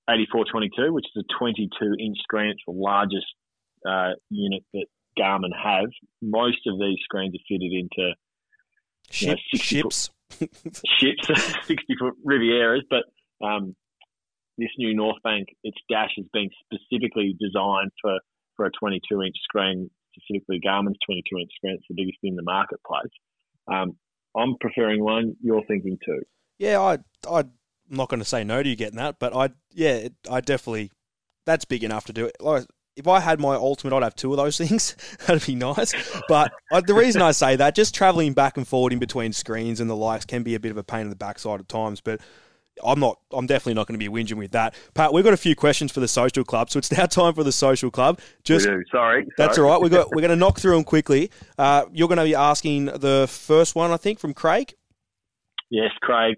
8422, 0.09 0.93
which 0.93 1.05
is 1.15 1.23
a 1.23 1.33
22 1.39 1.95
inch 1.99 2.17
screen. 2.19 2.49
It's 2.49 2.59
the 2.67 2.73
largest 2.73 3.25
uh, 3.87 4.11
unit 4.29 4.63
that 4.73 4.87
Garmin 5.17 5.55
have. 5.55 5.89
Most 6.21 6.67
of 6.67 6.79
these 6.79 6.97
screens 7.05 7.33
are 7.35 7.47
fitted 7.47 7.71
into 7.71 8.13
Ship, 9.09 9.29
know, 9.29 9.57
ships, 9.57 10.09
foot, 10.29 10.49
ships, 10.85 11.27
60 11.63 11.95
foot 11.97 12.13
Rivieras, 12.25 12.81
but 12.89 13.03
um, 13.45 13.75
this 14.57 14.69
new 14.77 14.95
North 14.95 15.17
Bank, 15.23 15.47
its 15.63 15.77
dash 15.89 16.11
has 16.17 16.25
been 16.33 16.49
specifically 16.65 17.35
designed 17.39 17.91
for, 18.01 18.19
for 18.55 18.65
a 18.65 18.71
22 18.79 19.21
inch 19.21 19.35
screen, 19.43 19.89
specifically 20.15 20.59
Garmin's 20.63 20.97
22 21.05 21.37
inch 21.37 21.51
screen. 21.55 21.75
It's 21.75 21.85
the 21.89 21.95
biggest 21.95 22.17
in 22.23 22.35
the 22.35 22.43
marketplace. 22.43 23.11
Um, 23.67 23.97
I'm 24.35 24.55
preferring 24.59 25.03
one. 25.03 25.35
You're 25.41 25.63
thinking 25.65 25.97
two. 26.03 26.21
Yeah, 26.57 26.79
I, 26.79 26.97
I'm 27.29 27.51
not 27.89 28.09
going 28.09 28.19
to 28.19 28.25
say 28.25 28.43
no 28.43 28.63
to 28.63 28.69
you 28.69 28.75
getting 28.75 28.97
that, 28.97 29.19
but 29.19 29.35
I, 29.35 29.49
yeah, 29.71 30.07
I 30.29 30.41
definitely, 30.41 30.91
that's 31.45 31.65
big 31.65 31.83
enough 31.83 32.05
to 32.05 32.13
do 32.13 32.25
it. 32.25 32.35
Like, 32.39 32.65
if 32.95 33.07
I 33.07 33.19
had 33.19 33.39
my 33.39 33.53
ultimate, 33.53 33.95
I'd 33.95 34.03
have 34.03 34.15
two 34.15 34.31
of 34.31 34.37
those 34.37 34.57
things. 34.67 34.95
That'd 35.27 35.45
be 35.45 35.55
nice. 35.55 35.93
But 36.27 36.51
I, 36.71 36.81
the 36.81 36.95
reason 36.95 37.21
I 37.21 37.31
say 37.31 37.55
that, 37.55 37.75
just 37.75 37.93
traveling 37.93 38.33
back 38.33 38.57
and 38.57 38.67
forward 38.67 38.91
in 38.91 38.99
between 38.99 39.33
screens 39.33 39.79
and 39.79 39.89
the 39.89 39.95
likes 39.95 40.25
can 40.25 40.43
be 40.43 40.55
a 40.55 40.59
bit 40.59 40.71
of 40.71 40.77
a 40.77 40.83
pain 40.83 41.01
in 41.01 41.09
the 41.09 41.15
backside 41.15 41.59
at 41.59 41.69
times. 41.69 42.01
But 42.01 42.19
I'm 42.83 42.99
not. 42.99 43.19
I'm 43.31 43.45
definitely 43.45 43.75
not 43.75 43.87
going 43.87 43.99
to 43.99 44.09
be 44.09 44.11
whinging 44.11 44.37
with 44.37 44.51
that. 44.51 44.75
Pat, 44.93 45.13
we've 45.13 45.23
got 45.23 45.33
a 45.33 45.37
few 45.37 45.55
questions 45.55 45.91
for 45.91 45.99
the 45.99 46.07
social 46.07 46.43
club, 46.43 46.69
so 46.69 46.79
it's 46.79 46.91
now 46.91 47.05
time 47.05 47.33
for 47.33 47.43
the 47.43 47.51
social 47.51 47.91
club. 47.91 48.19
Just 48.43 48.65
Sorry, 48.65 48.85
Sorry. 48.91 49.27
that's 49.37 49.57
all 49.57 49.65
right. 49.65 49.81
We 49.81 49.89
got. 49.89 50.09
We're 50.15 50.21
going 50.21 50.29
to 50.29 50.35
knock 50.35 50.59
through 50.59 50.75
them 50.75 50.83
quickly. 50.83 51.31
Uh, 51.57 51.85
you're 51.91 52.07
going 52.07 52.17
to 52.17 52.23
be 52.23 52.35
asking 52.35 52.85
the 52.85 53.27
first 53.29 53.75
one, 53.75 53.91
I 53.91 53.97
think, 53.97 54.19
from 54.19 54.33
Craig. 54.33 54.73
Yes, 55.69 55.91
Craig. 56.01 56.35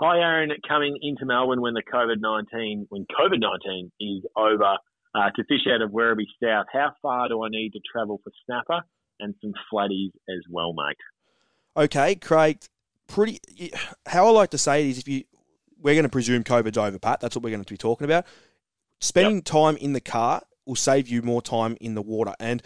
Hi, 0.00 0.18
Aaron. 0.18 0.50
Coming 0.68 0.98
into 1.02 1.24
Melbourne 1.24 1.60
when 1.60 1.74
the 1.74 1.82
COVID 1.82 2.20
nineteen 2.20 2.86
when 2.90 3.06
COVID 3.06 3.40
nineteen 3.40 3.90
is 4.00 4.24
over 4.36 4.76
uh, 5.14 5.30
to 5.36 5.44
fish 5.44 5.66
out 5.72 5.82
of 5.82 5.90
Werribee 5.90 6.26
South. 6.42 6.66
How 6.72 6.92
far 7.02 7.28
do 7.28 7.44
I 7.44 7.48
need 7.48 7.70
to 7.72 7.80
travel 7.92 8.20
for 8.22 8.32
snapper 8.46 8.82
and 9.20 9.34
some 9.40 9.52
flatties 9.72 10.10
as 10.28 10.42
well, 10.50 10.72
mate? 10.72 10.96
Okay, 11.76 12.14
Craig 12.16 12.58
pretty. 13.06 13.40
How 14.06 14.26
I 14.26 14.30
like 14.30 14.50
to 14.50 14.58
say 14.58 14.84
it 14.84 14.90
is, 14.90 14.98
if 14.98 15.08
you, 15.08 15.24
we're 15.80 15.94
going 15.94 16.04
to 16.04 16.08
presume 16.08 16.44
COVID's 16.44 16.78
over, 16.78 16.98
Pat. 16.98 17.20
That's 17.20 17.36
what 17.36 17.44
we're 17.44 17.50
going 17.50 17.64
to 17.64 17.72
be 17.72 17.76
talking 17.76 18.04
about. 18.04 18.26
Spending 19.00 19.36
yep. 19.36 19.44
time 19.44 19.76
in 19.76 19.92
the 19.92 20.00
car 20.00 20.42
will 20.66 20.76
save 20.76 21.08
you 21.08 21.22
more 21.22 21.42
time 21.42 21.76
in 21.80 21.94
the 21.94 22.02
water. 22.02 22.34
And 22.40 22.62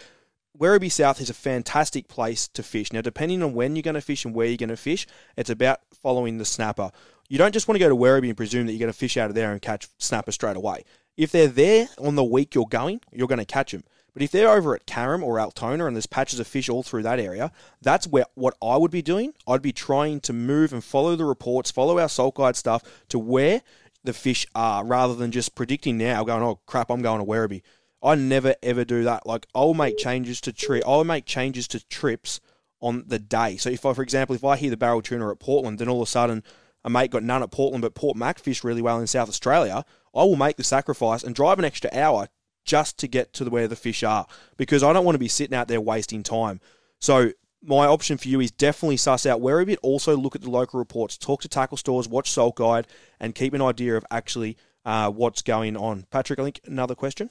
Werribee 0.57 0.91
South 0.91 1.21
is 1.21 1.29
a 1.29 1.33
fantastic 1.33 2.07
place 2.07 2.47
to 2.49 2.63
fish. 2.63 2.91
Now, 2.91 3.01
depending 3.01 3.43
on 3.43 3.53
when 3.53 3.75
you're 3.75 3.83
going 3.83 3.95
to 3.95 4.01
fish 4.01 4.25
and 4.25 4.33
where 4.33 4.47
you're 4.47 4.57
going 4.57 4.69
to 4.69 4.77
fish, 4.77 5.07
it's 5.37 5.49
about 5.49 5.79
following 6.01 6.37
the 6.37 6.45
snapper. 6.45 6.91
You 7.29 7.37
don't 7.37 7.53
just 7.53 7.67
want 7.67 7.75
to 7.75 7.79
go 7.79 7.89
to 7.89 7.95
Werribee 7.95 8.29
and 8.29 8.37
presume 8.37 8.65
that 8.65 8.73
you're 8.73 8.79
going 8.79 8.91
to 8.91 8.97
fish 8.97 9.15
out 9.17 9.29
of 9.29 9.35
there 9.35 9.51
and 9.51 9.61
catch 9.61 9.87
snapper 9.99 10.31
straight 10.31 10.57
away. 10.57 10.83
If 11.15 11.31
they're 11.31 11.47
there 11.47 11.87
on 11.97 12.15
the 12.15 12.23
week 12.23 12.55
you're 12.55 12.65
going, 12.65 13.01
you're 13.11 13.27
going 13.27 13.39
to 13.39 13.45
catch 13.45 13.71
them. 13.71 13.83
But 14.19 14.25
if 14.25 14.31
they're 14.31 14.51
over 14.51 14.75
at 14.75 14.85
Carrum 14.85 15.23
or 15.23 15.39
Altona 15.39 15.85
and 15.85 15.95
there's 15.95 16.05
patches 16.05 16.41
of 16.41 16.47
fish 16.47 16.67
all 16.67 16.83
through 16.83 17.03
that 17.03 17.21
area, 17.21 17.53
that's 17.81 18.05
where 18.05 18.25
what 18.35 18.53
I 18.61 18.75
would 18.75 18.91
be 18.91 19.01
doing. 19.01 19.33
I'd 19.47 19.61
be 19.61 19.71
trying 19.71 20.19
to 20.19 20.33
move 20.33 20.73
and 20.73 20.83
follow 20.83 21.15
the 21.15 21.23
reports, 21.23 21.71
follow 21.71 21.97
our 21.99 22.09
salt 22.09 22.35
guide 22.35 22.57
stuff 22.57 22.83
to 23.07 23.17
where 23.17 23.61
the 24.03 24.11
fish 24.11 24.45
are, 24.53 24.83
rather 24.83 25.15
than 25.15 25.31
just 25.31 25.55
predicting 25.55 25.97
now, 25.97 26.25
going, 26.25 26.43
"Oh 26.43 26.59
crap, 26.65 26.91
I'm 26.91 27.01
going 27.01 27.19
to 27.19 27.25
Werribee." 27.25 27.61
I 28.03 28.15
never 28.15 28.55
ever 28.61 28.83
do 28.83 29.05
that. 29.05 29.25
Like 29.25 29.47
I'll 29.55 29.73
make 29.73 29.97
changes 29.97 30.41
to 30.41 30.51
trip. 30.51 30.83
I'll 30.85 31.05
make 31.05 31.25
changes 31.25 31.65
to 31.69 31.87
trips 31.87 32.41
on 32.81 33.05
the 33.07 33.19
day. 33.19 33.55
So 33.55 33.69
if 33.69 33.85
I, 33.85 33.93
for 33.93 34.01
example, 34.01 34.35
if 34.35 34.43
I 34.43 34.57
hear 34.57 34.69
the 34.69 34.75
barrel 34.75 35.01
tuna 35.01 35.31
at 35.31 35.39
Portland, 35.39 35.79
then 35.79 35.87
all 35.87 36.01
of 36.01 36.09
a 36.09 36.11
sudden 36.11 36.43
a 36.83 36.89
mate 36.89 37.11
got 37.11 37.23
none 37.23 37.41
at 37.41 37.51
Portland, 37.51 37.83
but 37.83 37.95
Port 37.95 38.17
Mac 38.17 38.41
really 38.65 38.81
well 38.81 38.99
in 38.99 39.07
South 39.07 39.29
Australia, 39.29 39.85
I 40.13 40.23
will 40.23 40.35
make 40.35 40.57
the 40.57 40.63
sacrifice 40.65 41.23
and 41.23 41.33
drive 41.33 41.57
an 41.57 41.63
extra 41.63 41.89
hour 41.93 42.27
just 42.69 42.97
to 42.99 43.07
get 43.07 43.33
to 43.33 43.45
where 43.45 43.67
the 43.67 43.75
fish 43.75 44.03
are 44.03 44.27
because 44.57 44.83
I 44.83 44.93
don't 44.93 45.05
want 45.05 45.15
to 45.15 45.19
be 45.19 45.27
sitting 45.27 45.55
out 45.55 45.67
there 45.67 45.81
wasting 45.81 46.23
time. 46.23 46.59
So 46.99 47.31
my 47.63 47.87
option 47.87 48.17
for 48.17 48.27
you 48.27 48.39
is 48.39 48.51
definitely 48.51 48.97
suss 48.97 49.25
out 49.25 49.41
Werribee. 49.41 49.77
Also 49.81 50.15
look 50.15 50.35
at 50.35 50.41
the 50.41 50.49
local 50.49 50.77
reports, 50.77 51.17
talk 51.17 51.41
to 51.41 51.47
tackle 51.47 51.77
stores, 51.77 52.07
watch 52.07 52.29
Salt 52.31 52.55
Guide, 52.55 52.87
and 53.19 53.33
keep 53.33 53.53
an 53.53 53.61
idea 53.61 53.97
of 53.97 54.05
actually 54.11 54.57
uh, 54.85 55.09
what's 55.09 55.41
going 55.41 55.75
on. 55.75 56.05
Patrick, 56.11 56.39
I 56.39 56.43
think 56.43 56.61
another 56.65 56.95
question. 56.95 57.29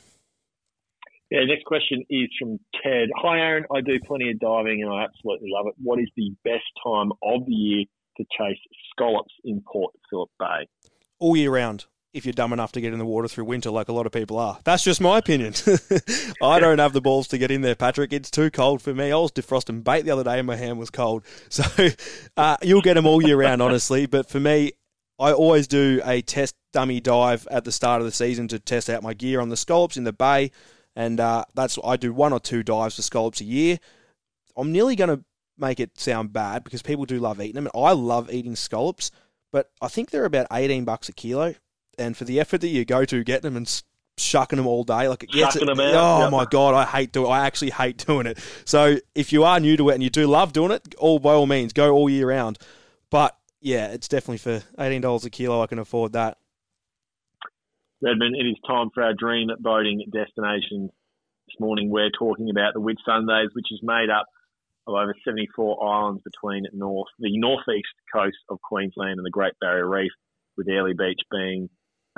Yeah, 1.31 1.45
next 1.45 1.65
question 1.65 2.05
is 2.09 2.29
from 2.39 2.59
Ted. 2.83 3.09
Hi, 3.17 3.39
Aaron. 3.39 3.65
I 3.75 3.83
do 3.83 4.01
plenty 4.01 4.31
of 4.31 4.41
diving 4.41 4.83
and 4.83 4.91
I 4.91 5.05
absolutely 5.05 5.51
love 5.53 5.67
it. 5.67 5.75
What 5.83 6.01
is 6.01 6.09
the 6.17 6.33
best 6.43 6.65
time 6.83 7.13
of 7.23 7.45
the 7.47 7.53
year 7.53 7.85
to 8.19 8.25
chase 8.37 8.59
scallops 8.91 9.33
in 9.45 9.63
Port 9.67 9.95
Phillip 10.11 10.31
Bay. 10.39 10.69
All 11.19 11.37
year 11.37 11.53
round, 11.53 11.87
if 12.19 12.27
you're 12.27 12.33
dumb 12.33 12.53
enough 12.53 12.73
to 12.73 12.81
get 12.81 12.93
in 12.93 12.99
the 12.99 13.07
water 13.07 13.29
through 13.29 13.45
winter, 13.45 13.71
like 13.71 13.89
a 13.89 13.93
lot 13.93 14.07
of 14.07 14.13
people 14.13 14.39
are. 14.39 14.59
That's 14.65 14.85
just 14.85 15.01
my 15.01 15.19
opinion. 15.19 15.55
I 16.43 16.61
don't 16.61 16.79
have 16.79 16.93
the 16.93 17.01
balls 17.01 17.29
to 17.29 17.39
get 17.39 17.51
in 17.51 17.63
there, 17.63 17.75
Patrick. 17.75 18.13
It's 18.13 18.31
too 18.31 18.51
cold 18.51 18.83
for 18.83 18.93
me. 18.93 19.11
I 19.11 19.17
was 19.17 19.33
defrosting 19.33 19.83
bait 19.83 20.03
the 20.03 20.11
other 20.11 20.25
day 20.25 20.39
and 20.39 20.47
my 20.47 20.57
hand 20.57 20.79
was 20.79 20.91
cold. 20.91 21.25
So 21.51 21.65
uh, 22.37 22.57
you'll 22.63 22.83
get 22.83 22.95
them 22.95 23.07
all 23.07 23.23
year 23.23 23.37
round, 23.37 23.63
honestly. 23.63 24.07
But 24.07 24.29
for 24.29 24.39
me, 24.39 24.73
I 25.19 25.33
always 25.33 25.67
do 25.67 26.01
a 26.05 26.21
test 26.21 26.55
dummy 26.73 27.01
dive 27.01 27.49
at 27.51 27.65
the 27.65 27.73
start 27.73 28.01
of 28.01 28.07
the 28.07 28.13
season 28.13 28.49
to 28.49 28.59
test 28.59 28.91
out 28.91 29.03
my 29.03 29.15
gear 29.15 29.41
on 29.41 29.49
the 29.49 29.57
scallops 29.57 29.97
in 29.97 30.05
the 30.05 30.13
bay. 30.13 30.51
And 30.95 31.19
uh, 31.19 31.45
that's 31.55 31.79
I 31.83 31.97
do 31.97 32.13
one 32.13 32.33
or 32.33 32.41
two 32.41 32.63
dives 32.63 32.97
for 32.97 33.03
scallops 33.03 33.41
a 33.41 33.45
year. 33.45 33.79
I'm 34.57 34.73
nearly 34.73 34.95
going 34.95 35.17
to 35.17 35.25
make 35.57 35.81
it 35.81 35.99
sound 35.99 36.33
bad 36.33 36.65
because 36.65 36.83
people 36.83 37.05
do 37.05 37.19
love 37.19 37.41
eating 37.41 37.55
them, 37.55 37.69
and 37.73 37.85
I 37.85 37.93
love 37.93 38.31
eating 38.31 38.57
scallops. 38.57 39.11
But 39.51 39.71
I 39.81 39.89
think 39.89 40.11
they're 40.11 40.25
about 40.25 40.47
18 40.53 40.85
bucks 40.85 41.09
a 41.09 41.13
kilo, 41.13 41.55
and 41.99 42.17
for 42.17 42.25
the 42.25 42.41
effort 42.41 42.61
that 42.61 42.69
you 42.69 42.85
go 42.85 43.05
to 43.05 43.25
getting 43.25 43.43
them 43.43 43.57
and 43.57 43.83
shucking 44.17 44.57
them 44.57 44.67
all 44.67 44.85
day, 44.85 45.09
like 45.09 45.23
it 45.23 45.31
gets 45.31 45.55
Shucking 45.55 45.69
it, 45.69 45.77
them 45.77 45.81
out, 45.81 45.95
oh 45.95 46.23
yep. 46.23 46.31
my 46.31 46.45
god, 46.45 46.75
I 46.75 46.85
hate 46.85 47.13
doing. 47.13 47.31
I 47.31 47.47
actually 47.47 47.71
hate 47.71 47.99
doing 48.07 48.27
it. 48.27 48.39
So 48.65 48.99
if 49.15 49.33
you 49.33 49.45
are 49.45 49.61
new 49.61 49.77
to 49.77 49.91
it 49.91 49.95
and 49.95 50.03
you 50.03 50.11
do 50.11 50.27
love 50.27 50.53
doing 50.53 50.71
it, 50.71 50.95
all 50.97 51.19
by 51.19 51.33
all 51.33 51.47
means, 51.47 51.73
go 51.73 51.93
all 51.93 52.09
year 52.09 52.29
round. 52.29 52.59
But 53.11 53.37
yeah, 53.61 53.89
it's 53.89 54.09
definitely 54.09 54.39
for 54.39 54.63
18 54.79 55.01
dollars 55.01 55.25
a 55.25 55.31
kilo. 55.31 55.63
I 55.63 55.67
can 55.67 55.79
afford 55.79 56.13
that. 56.13 56.39
Redmond, 58.01 58.37
it 58.37 58.47
is 58.47 58.57
time 58.67 58.91
for 58.95 59.03
our 59.03 59.15
dream 59.15 59.49
boating 59.59 60.05
destination. 60.13 60.91
This 61.49 61.59
morning 61.59 61.91
we're 61.91 62.11
talking 62.11 62.51
about 62.51 62.75
the 62.75 62.81
Whitsundays, 62.81 63.49
which 63.55 63.73
is 63.73 63.81
made 63.83 64.11
up 64.11 64.27
of 64.87 64.95
over 64.95 65.15
74 65.25 65.85
islands 65.85 66.23
between 66.23 66.67
north, 66.73 67.09
the 67.19 67.37
northeast 67.39 67.89
coast 68.13 68.37
of 68.49 68.61
Queensland 68.63 69.19
and 69.19 69.27
the 69.27 69.31
Great 69.31 69.55
Barrier 69.61 69.89
Reef, 69.89 70.13
with 70.57 70.69
Airlie 70.69 70.95
Beach 70.95 71.21
being 71.31 71.69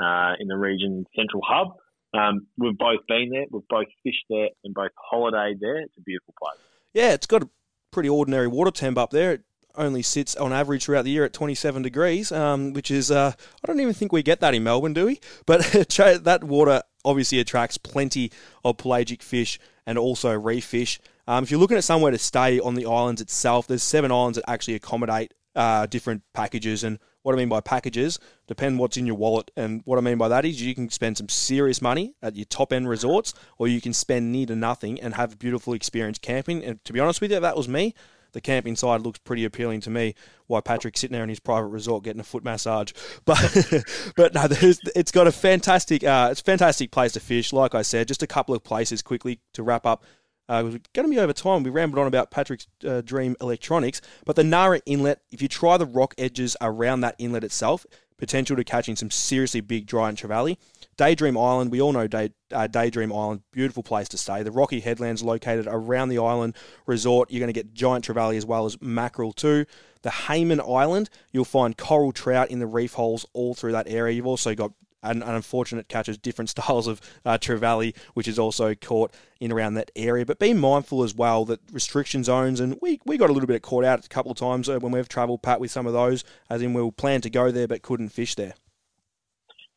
uh, 0.01 0.35
in 0.39 0.49
the 0.49 0.57
region 0.57 1.05
central 1.17 1.43
hub. 1.47 1.77
Um, 2.13 2.47
we've 2.59 2.77
both 2.77 3.01
been 3.07 3.31
there, 3.31 3.45
we've 3.51 3.69
both 3.69 3.87
fished 4.03 4.25
there, 4.29 4.49
and 4.65 4.75
both 4.75 4.91
holidayed 5.13 5.61
there. 5.61 5.81
It's 5.81 5.97
a 5.97 6.03
beautiful 6.03 6.35
place. 6.43 6.59
Yeah, 6.93 7.13
it's 7.13 7.27
got 7.27 7.43
a 7.43 7.49
pretty 7.93 8.09
ordinary 8.09 8.49
water 8.49 8.71
temp 8.71 8.99
up 8.99 9.11
there. 9.11 9.33
It 9.33 9.43
only 9.77 10.03
sits 10.03 10.35
on 10.35 10.53
average 10.53 10.85
throughout 10.85 11.05
the 11.05 11.11
year 11.11 11.25
at 11.25 11.33
27 11.33 11.83
degrees, 11.83 12.33
um, 12.33 12.73
which 12.73 12.91
is, 12.91 13.11
uh, 13.11 13.33
I 13.37 13.67
don't 13.67 13.81
even 13.81 13.95
think 13.95 14.13
we 14.13 14.23
get 14.23 14.41
that 14.41 14.55
in 14.55 14.65
Melbourne, 14.65 14.93
do 14.93 15.07
we? 15.07 15.21
But 15.47 15.61
that 16.25 16.41
water 16.43 16.83
obviously 17.05 17.39
attracts 17.39 17.79
plenty 17.79 18.33
of 18.65 18.77
pelagic 18.77 19.23
fish 19.23 19.59
and 19.87 19.99
also 19.99 20.33
reef 20.33 20.65
fish. 20.65 21.01
Um, 21.27 21.45
if 21.45 21.51
you're 21.51 21.61
looking 21.61 21.77
at 21.77 21.85
somewhere 21.85 22.11
to 22.11 22.19
stay 22.19 22.59
on 22.59 22.75
the 22.75 22.87
islands 22.87 23.21
itself, 23.21 23.67
there's 23.67 23.83
seven 23.83 24.11
islands 24.11 24.37
that 24.37 24.51
actually 24.51 24.75
accommodate 24.75 25.33
uh, 25.55 25.87
different 25.87 26.23
packages. 26.35 26.83
And 26.85 26.99
what 27.31 27.39
I 27.39 27.43
mean 27.43 27.49
by 27.49 27.61
packages 27.61 28.19
depend 28.47 28.79
what's 28.79 28.97
in 28.97 29.07
your 29.07 29.17
wallet. 29.17 29.51
And 29.57 29.83
what 29.85 29.99
I 29.99 30.01
mean 30.01 30.19
by 30.19 30.29
that 30.29 30.45
is 30.45 30.61
you 30.61 30.75
can 30.75 30.91
spend 30.91 31.17
some 31.17 31.29
serious 31.29 31.81
money 31.81 32.15
at 32.23 32.37
your 32.37 32.45
top 32.47 32.73
end 32.73 32.89
resorts, 32.89 33.33
or 33.59 33.69
you 33.69 33.81
can 33.81 33.93
spend 33.93 34.33
near 34.33 34.47
to 34.47 34.57
nothing 34.57 35.01
and 35.01 35.15
have 35.15 35.33
a 35.33 35.37
beautiful 35.37 35.73
experience 35.73 36.19
camping. 36.19 36.65
And 36.65 36.85
to 36.85 36.93
be 36.93 37.01
honest 37.01 37.21
with 37.21 37.33
you, 37.33 37.41
that 37.41 37.57
was 37.57 37.69
me. 37.69 37.95
The 38.33 38.41
camping 38.41 38.77
side 38.77 39.01
looks 39.01 39.19
pretty 39.19 39.45
appealing 39.45 39.81
to 39.83 39.91
me. 39.91 40.15
Why 40.47 40.61
Patrick's 40.61 41.01
sitting 41.01 41.15
there 41.15 41.23
in 41.23 41.29
his 41.29 41.41
private 41.41 41.69
resort 41.69 42.05
getting 42.05 42.21
a 42.21 42.25
foot 42.25 42.45
massage, 42.45 42.93
but 43.25 43.39
but 44.17 44.35
no, 44.35 44.47
it's 44.51 45.13
got 45.13 45.27
a 45.27 45.33
fantastic, 45.33 46.05
uh, 46.05 46.29
it's 46.31 46.41
a 46.41 46.45
fantastic 46.45 46.91
place 46.91 47.13
to 47.13 47.21
fish. 47.21 47.53
Like 47.53 47.75
I 47.75 47.83
said, 47.83 48.09
just 48.09 48.23
a 48.23 48.27
couple 48.27 48.55
of 48.55 48.63
places 48.63 49.03
quickly 49.03 49.41
to 49.55 49.63
wrap 49.63 49.87
up. 49.87 50.05
Uh, 50.51 50.63
going 50.63 51.07
to 51.07 51.09
be 51.09 51.19
over 51.21 51.33
time. 51.33 51.63
We 51.63 51.71
rambled 51.71 52.01
on 52.01 52.09
about 52.09 52.33
Patrick's 52.33 52.67
uh, 52.85 53.03
Dream 53.03 53.37
Electronics, 53.41 54.01
but 54.25 54.35
the 54.35 54.43
Nara 54.43 54.81
Inlet, 54.85 55.21
if 55.31 55.41
you 55.41 55.47
try 55.47 55.77
the 55.77 55.87
rock 55.87 56.13
edges 56.19 56.57
around 56.61 57.03
that 57.03 57.15
inlet 57.19 57.45
itself, 57.45 57.87
potential 58.19 58.57
to 58.57 58.65
catching 58.65 58.97
some 58.97 59.13
seriously 59.13 59.61
big 59.61 59.87
giant 59.87 60.21
trevally. 60.21 60.57
Daydream 60.97 61.39
Island, 61.39 61.71
we 61.71 61.81
all 61.81 61.93
know 61.93 62.09
Day, 62.09 62.31
uh, 62.53 62.67
Daydream 62.67 63.13
Island, 63.13 63.43
beautiful 63.53 63.85
place 63.85 64.09
to 64.09 64.19
stay. 64.19 64.43
The 64.43 64.51
rocky 64.51 64.81
headlands 64.81 65.23
located 65.23 65.69
around 65.69 66.09
the 66.09 66.19
island 66.19 66.57
resort. 66.85 67.31
You're 67.31 67.39
going 67.39 67.55
to 67.55 67.59
get 67.59 67.73
giant 67.73 68.05
trevally 68.05 68.37
as 68.37 68.45
well 68.45 68.67
as 68.67 68.77
mackerel 68.83 69.33
too. 69.33 69.67
The 70.03 70.11
Hayman 70.11 70.61
Island, 70.61 71.11
you'll 71.31 71.45
find 71.45 71.79
coral 71.79 72.11
trout 72.11 72.51
in 72.51 72.59
the 72.59 72.67
reef 72.67 72.95
holes 72.95 73.25
all 73.35 73.55
through 73.55 73.73
that 73.73 73.87
area. 73.89 74.17
You've 74.17 74.27
also 74.27 74.57
got 74.57 74.73
an, 75.03 75.23
an 75.23 75.35
unfortunate 75.35 75.89
catches 75.89 76.19
different 76.19 76.51
styles 76.51 76.87
of 76.87 77.01
uh, 77.25 77.39
trevally, 77.39 77.97
which 78.15 78.29
is 78.29 78.39
also 78.39 78.75
caught 78.75 79.15
in 79.41 79.53
around 79.53 79.75
that 79.75 79.91
area. 79.97 80.27
But 80.27 80.39
be 80.39 80.53
mindful 80.53 81.03
as 81.03 81.15
well 81.15 81.45
that 81.47 81.61
restriction 81.73 82.25
zones, 82.25 82.61
and 82.61 82.79
we, 82.81 83.01
we 83.05 83.17
got 83.17 83.31
a 83.31 83.33
little 83.33 83.47
bit 83.47 83.63
caught 83.63 83.85
out 83.85 84.05
a 84.05 84.09
couple 84.09 84.33
of 84.33 84.39
times 84.39 84.69
uh, 84.69 84.79
when 84.79 84.93
we've 84.93 85.09
travelled, 85.09 85.43
Pat, 85.43 85.61
with 85.61 85.71
some 85.71 85.87
of 85.87 85.93
those, 85.93 86.25
as 86.49 86.63
in 86.63 86.75
we 86.75 86.91
planned 86.91 87.23
to 87.25 87.31
go 87.31 87.51
there 87.51 87.69
but 87.69 87.83
couldn't 87.83 88.11
fish 88.11 88.35
there. 88.35 88.55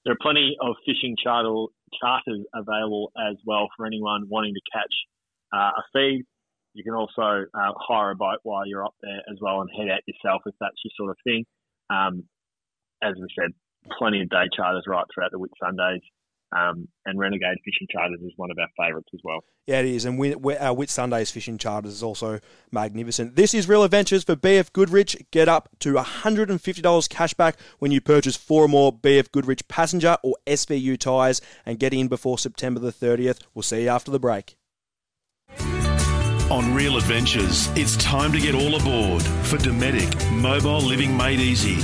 There 0.05 0.13
are 0.13 0.17
plenty 0.21 0.57
of 0.61 0.75
fishing 0.85 1.15
charter, 1.21 1.67
charters 1.99 2.45
available 2.53 3.11
as 3.17 3.37
well 3.45 3.69
for 3.77 3.85
anyone 3.85 4.25
wanting 4.27 4.53
to 4.53 4.61
catch 4.73 4.93
uh, 5.53 5.71
a 5.79 5.83
feed. 5.93 6.25
You 6.73 6.83
can 6.83 6.93
also 6.93 7.45
uh, 7.53 7.71
hire 7.77 8.11
a 8.11 8.15
boat 8.15 8.39
while 8.43 8.67
you're 8.67 8.83
up 8.83 8.95
there 9.01 9.21
as 9.31 9.37
well 9.39 9.61
and 9.61 9.69
head 9.77 9.89
out 9.93 10.01
yourself 10.07 10.41
if 10.45 10.55
that's 10.59 10.75
your 10.83 10.91
sort 10.97 11.11
of 11.11 11.17
thing. 11.23 11.45
Um, 11.89 12.23
as 13.01 13.13
we 13.15 13.27
said, 13.37 13.53
plenty 13.97 14.21
of 14.21 14.29
day 14.29 14.45
charters 14.55 14.83
right 14.87 15.05
throughout 15.13 15.31
the 15.31 15.39
Whit 15.39 15.51
Sundays. 15.61 16.01
Um, 16.55 16.87
and 17.05 17.17
Renegade 17.17 17.57
Fishing 17.65 17.87
Charters 17.91 18.19
is 18.21 18.33
one 18.35 18.51
of 18.51 18.57
our 18.59 18.67
favourites 18.77 19.09
as 19.13 19.19
well. 19.23 19.39
Yeah, 19.65 19.79
it 19.79 19.85
is. 19.85 20.05
And 20.05 20.19
we, 20.19 20.35
we, 20.35 20.55
our 20.57 20.75
Whitsundays 20.75 21.31
fishing 21.31 21.57
charters 21.57 21.93
is 21.93 22.03
also 22.03 22.39
magnificent. 22.71 23.35
This 23.35 23.53
is 23.53 23.67
Real 23.67 23.83
Adventures 23.83 24.23
for 24.23 24.35
BF 24.35 24.71
Goodrich. 24.71 25.17
Get 25.31 25.47
up 25.49 25.69
to 25.79 25.93
$150 25.93 27.09
cash 27.09 27.33
back 27.33 27.57
when 27.79 27.91
you 27.91 28.01
purchase 28.01 28.35
four 28.35 28.65
or 28.65 28.67
more 28.67 28.93
BF 28.93 29.31
Goodrich 29.31 29.67
passenger 29.67 30.17
or 30.21 30.35
SVU 30.45 30.97
tyres 30.99 31.41
and 31.65 31.79
get 31.79 31.93
in 31.93 32.07
before 32.07 32.37
September 32.37 32.79
the 32.79 32.91
30th. 32.91 33.39
We'll 33.55 33.63
see 33.63 33.83
you 33.83 33.89
after 33.89 34.11
the 34.11 34.19
break. 34.19 34.55
On 36.51 36.75
Real 36.75 36.97
Adventures, 36.97 37.67
it's 37.75 37.95
time 37.97 38.31
to 38.31 38.39
get 38.39 38.53
all 38.53 38.75
aboard 38.75 39.23
for 39.23 39.57
Dometic 39.57 40.31
Mobile 40.31 40.81
Living 40.81 41.17
Made 41.17 41.39
Easy. 41.39 41.79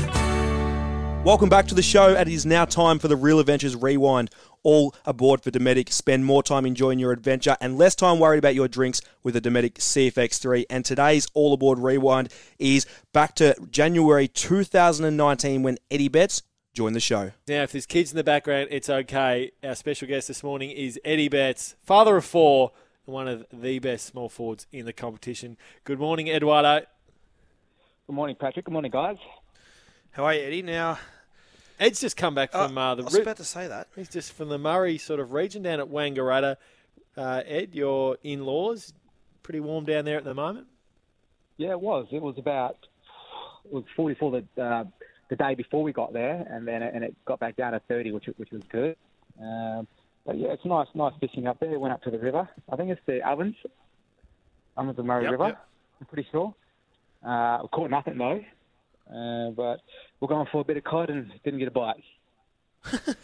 Welcome 1.25 1.49
back 1.49 1.67
to 1.67 1.75
the 1.75 1.81
show. 1.83 2.15
and 2.15 2.29
It 2.29 2.33
is 2.33 2.45
now 2.45 2.63
time 2.65 2.97
for 2.97 3.07
the 3.09 3.15
Real 3.17 3.39
Adventures 3.39 3.75
Rewind. 3.75 4.31
All 4.63 4.95
aboard 5.05 5.43
for 5.43 5.51
Dometic. 5.51 5.91
Spend 5.91 6.25
more 6.25 6.41
time 6.41 6.65
enjoying 6.65 6.97
your 6.97 7.11
adventure 7.11 7.55
and 7.61 7.77
less 7.77 7.93
time 7.93 8.19
worried 8.19 8.39
about 8.39 8.55
your 8.55 8.67
drinks 8.67 9.01
with 9.21 9.33
the 9.33 9.41
Dometic 9.41 9.73
CFX3. 9.75 10.65
And 10.69 10.85
today's 10.85 11.27
All 11.33 11.53
Aboard 11.53 11.77
Rewind 11.77 12.29
is 12.57 12.85
back 13.13 13.35
to 13.35 13.53
January 13.69 14.27
2019 14.29 15.61
when 15.61 15.77
Eddie 15.91 16.07
Betts 16.07 16.41
joined 16.73 16.95
the 16.95 16.99
show. 17.01 17.31
Now, 17.47 17.63
if 17.63 17.73
there's 17.73 17.85
kids 17.85 18.11
in 18.11 18.17
the 18.17 18.23
background, 18.23 18.69
it's 18.71 18.89
okay. 18.89 19.51
Our 19.63 19.75
special 19.75 20.07
guest 20.07 20.29
this 20.29 20.41
morning 20.41 20.71
is 20.71 20.99
Eddie 21.05 21.29
Betts, 21.29 21.75
father 21.83 22.15
of 22.17 22.25
four, 22.25 22.71
and 23.05 23.13
one 23.13 23.27
of 23.27 23.45
the 23.51 23.79
best 23.79 24.05
small 24.05 24.29
forwards 24.29 24.67
in 24.71 24.85
the 24.85 24.93
competition. 24.93 25.57
Good 25.83 25.99
morning, 25.99 26.27
Eduardo. 26.27 26.85
Good 28.07 28.15
morning, 28.15 28.35
Patrick. 28.37 28.65
Good 28.65 28.71
morning, 28.73 28.91
guys. 28.91 29.17
How 30.11 30.25
are 30.25 30.33
you, 30.33 30.41
Eddie? 30.41 30.61
Now, 30.61 30.97
Ed's 31.79 32.01
just 32.01 32.17
come 32.17 32.35
back 32.35 32.51
from 32.51 32.77
uh, 32.77 32.95
the. 32.95 33.03
I 33.03 33.05
was 33.05 33.13
Ri- 33.15 33.21
about 33.21 33.37
to 33.37 33.43
say 33.43 33.67
that. 33.67 33.87
He's 33.95 34.09
just 34.09 34.33
from 34.33 34.49
the 34.49 34.57
Murray 34.57 34.97
sort 34.97 35.19
of 35.19 35.31
region 35.33 35.63
down 35.63 35.79
at 35.79 35.87
Wangaratta. 35.87 36.57
Uh, 37.15 37.41
Ed, 37.45 37.69
your 37.73 38.17
in-laws, 38.23 38.93
pretty 39.43 39.59
warm 39.59 39.85
down 39.85 40.05
there 40.05 40.17
at 40.17 40.23
the 40.23 40.33
moment. 40.33 40.67
Yeah, 41.57 41.71
it 41.71 41.81
was. 41.81 42.07
It 42.11 42.21
was 42.21 42.37
about 42.37 42.77
it 43.65 43.71
was 43.73 43.83
44 43.95 44.41
the 44.55 44.61
uh, 44.63 44.83
the 45.29 45.35
day 45.35 45.53
before 45.55 45.83
we 45.83 45.93
got 45.93 46.13
there, 46.13 46.45
and 46.49 46.67
then 46.67 46.81
and 46.81 47.03
it 47.03 47.15
got 47.25 47.39
back 47.39 47.55
down 47.55 47.73
to 47.73 47.81
30, 47.87 48.11
which 48.11 48.25
which 48.37 48.51
was 48.51 48.61
good. 48.71 48.95
Um, 49.41 49.87
but 50.25 50.37
yeah, 50.37 50.49
it's 50.49 50.65
nice, 50.65 50.87
nice 50.95 51.13
fishing 51.19 51.47
up 51.47 51.59
there. 51.59 51.77
Went 51.79 51.93
up 51.93 52.01
to 52.03 52.11
the 52.11 52.19
river. 52.19 52.47
I 52.71 52.75
think 52.75 52.89
it's 52.89 53.01
the 53.05 53.25
Ovens, 53.27 53.55
Ovens 54.77 54.99
of 54.99 55.05
Murray 55.05 55.23
Yep, 55.23 55.31
River. 55.31 55.47
yep. 55.47 55.67
I'm 56.01 56.07
pretty 56.07 56.27
sure. 56.31 56.53
Uh, 57.25 57.59
we 57.61 57.67
caught 57.69 57.89
nothing 57.89 58.17
though, 58.17 58.41
uh, 59.13 59.49
but 59.51 59.81
we're 60.19 60.27
going 60.27 60.47
for 60.51 60.61
a 60.61 60.63
bit 60.63 60.77
of 60.77 60.83
cod 60.83 61.09
and 61.09 61.31
didn't 61.43 61.59
get 61.59 61.67
a 61.67 61.71
bite. 61.71 62.03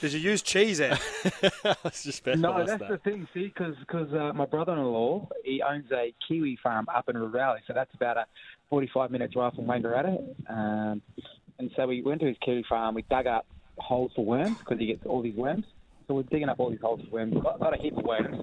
Did 0.00 0.12
you 0.12 0.20
use 0.20 0.42
cheese 0.42 0.78
there? 0.78 0.96
I 1.64 1.74
just 1.90 2.20
about 2.20 2.32
to 2.34 2.36
No, 2.38 2.64
that's 2.64 2.78
that. 2.80 2.88
the 2.88 2.98
thing. 2.98 3.26
See, 3.34 3.52
because 3.54 3.74
uh, 4.12 4.32
my 4.32 4.46
brother-in-law 4.46 5.28
he 5.44 5.60
owns 5.62 5.90
a 5.90 6.14
kiwi 6.26 6.56
farm 6.62 6.86
up 6.94 7.08
in 7.08 7.16
Raleigh, 7.18 7.60
so 7.66 7.72
that's 7.72 7.92
about 7.94 8.16
a 8.16 8.26
45-minute 8.72 9.32
drive 9.32 9.54
from 9.54 9.64
Wangaratta. 9.66 10.18
Um, 10.48 11.02
and 11.58 11.70
so 11.74 11.86
we 11.88 12.00
went 12.02 12.20
to 12.20 12.26
his 12.28 12.36
kiwi 12.44 12.64
farm. 12.68 12.94
We 12.94 13.02
dug 13.10 13.26
up 13.26 13.46
holes 13.78 14.12
for 14.14 14.24
worms 14.24 14.56
because 14.58 14.78
he 14.78 14.86
gets 14.86 15.04
all 15.04 15.20
these 15.20 15.34
worms. 15.34 15.64
So 16.06 16.14
we're 16.14 16.22
digging 16.24 16.48
up 16.48 16.60
all 16.60 16.70
these 16.70 16.80
holes 16.80 17.00
for 17.04 17.10
worms. 17.16 17.34
Got, 17.42 17.58
got 17.58 17.74
a 17.78 17.82
heap 17.82 17.96
of 17.96 18.04
worms. 18.04 18.36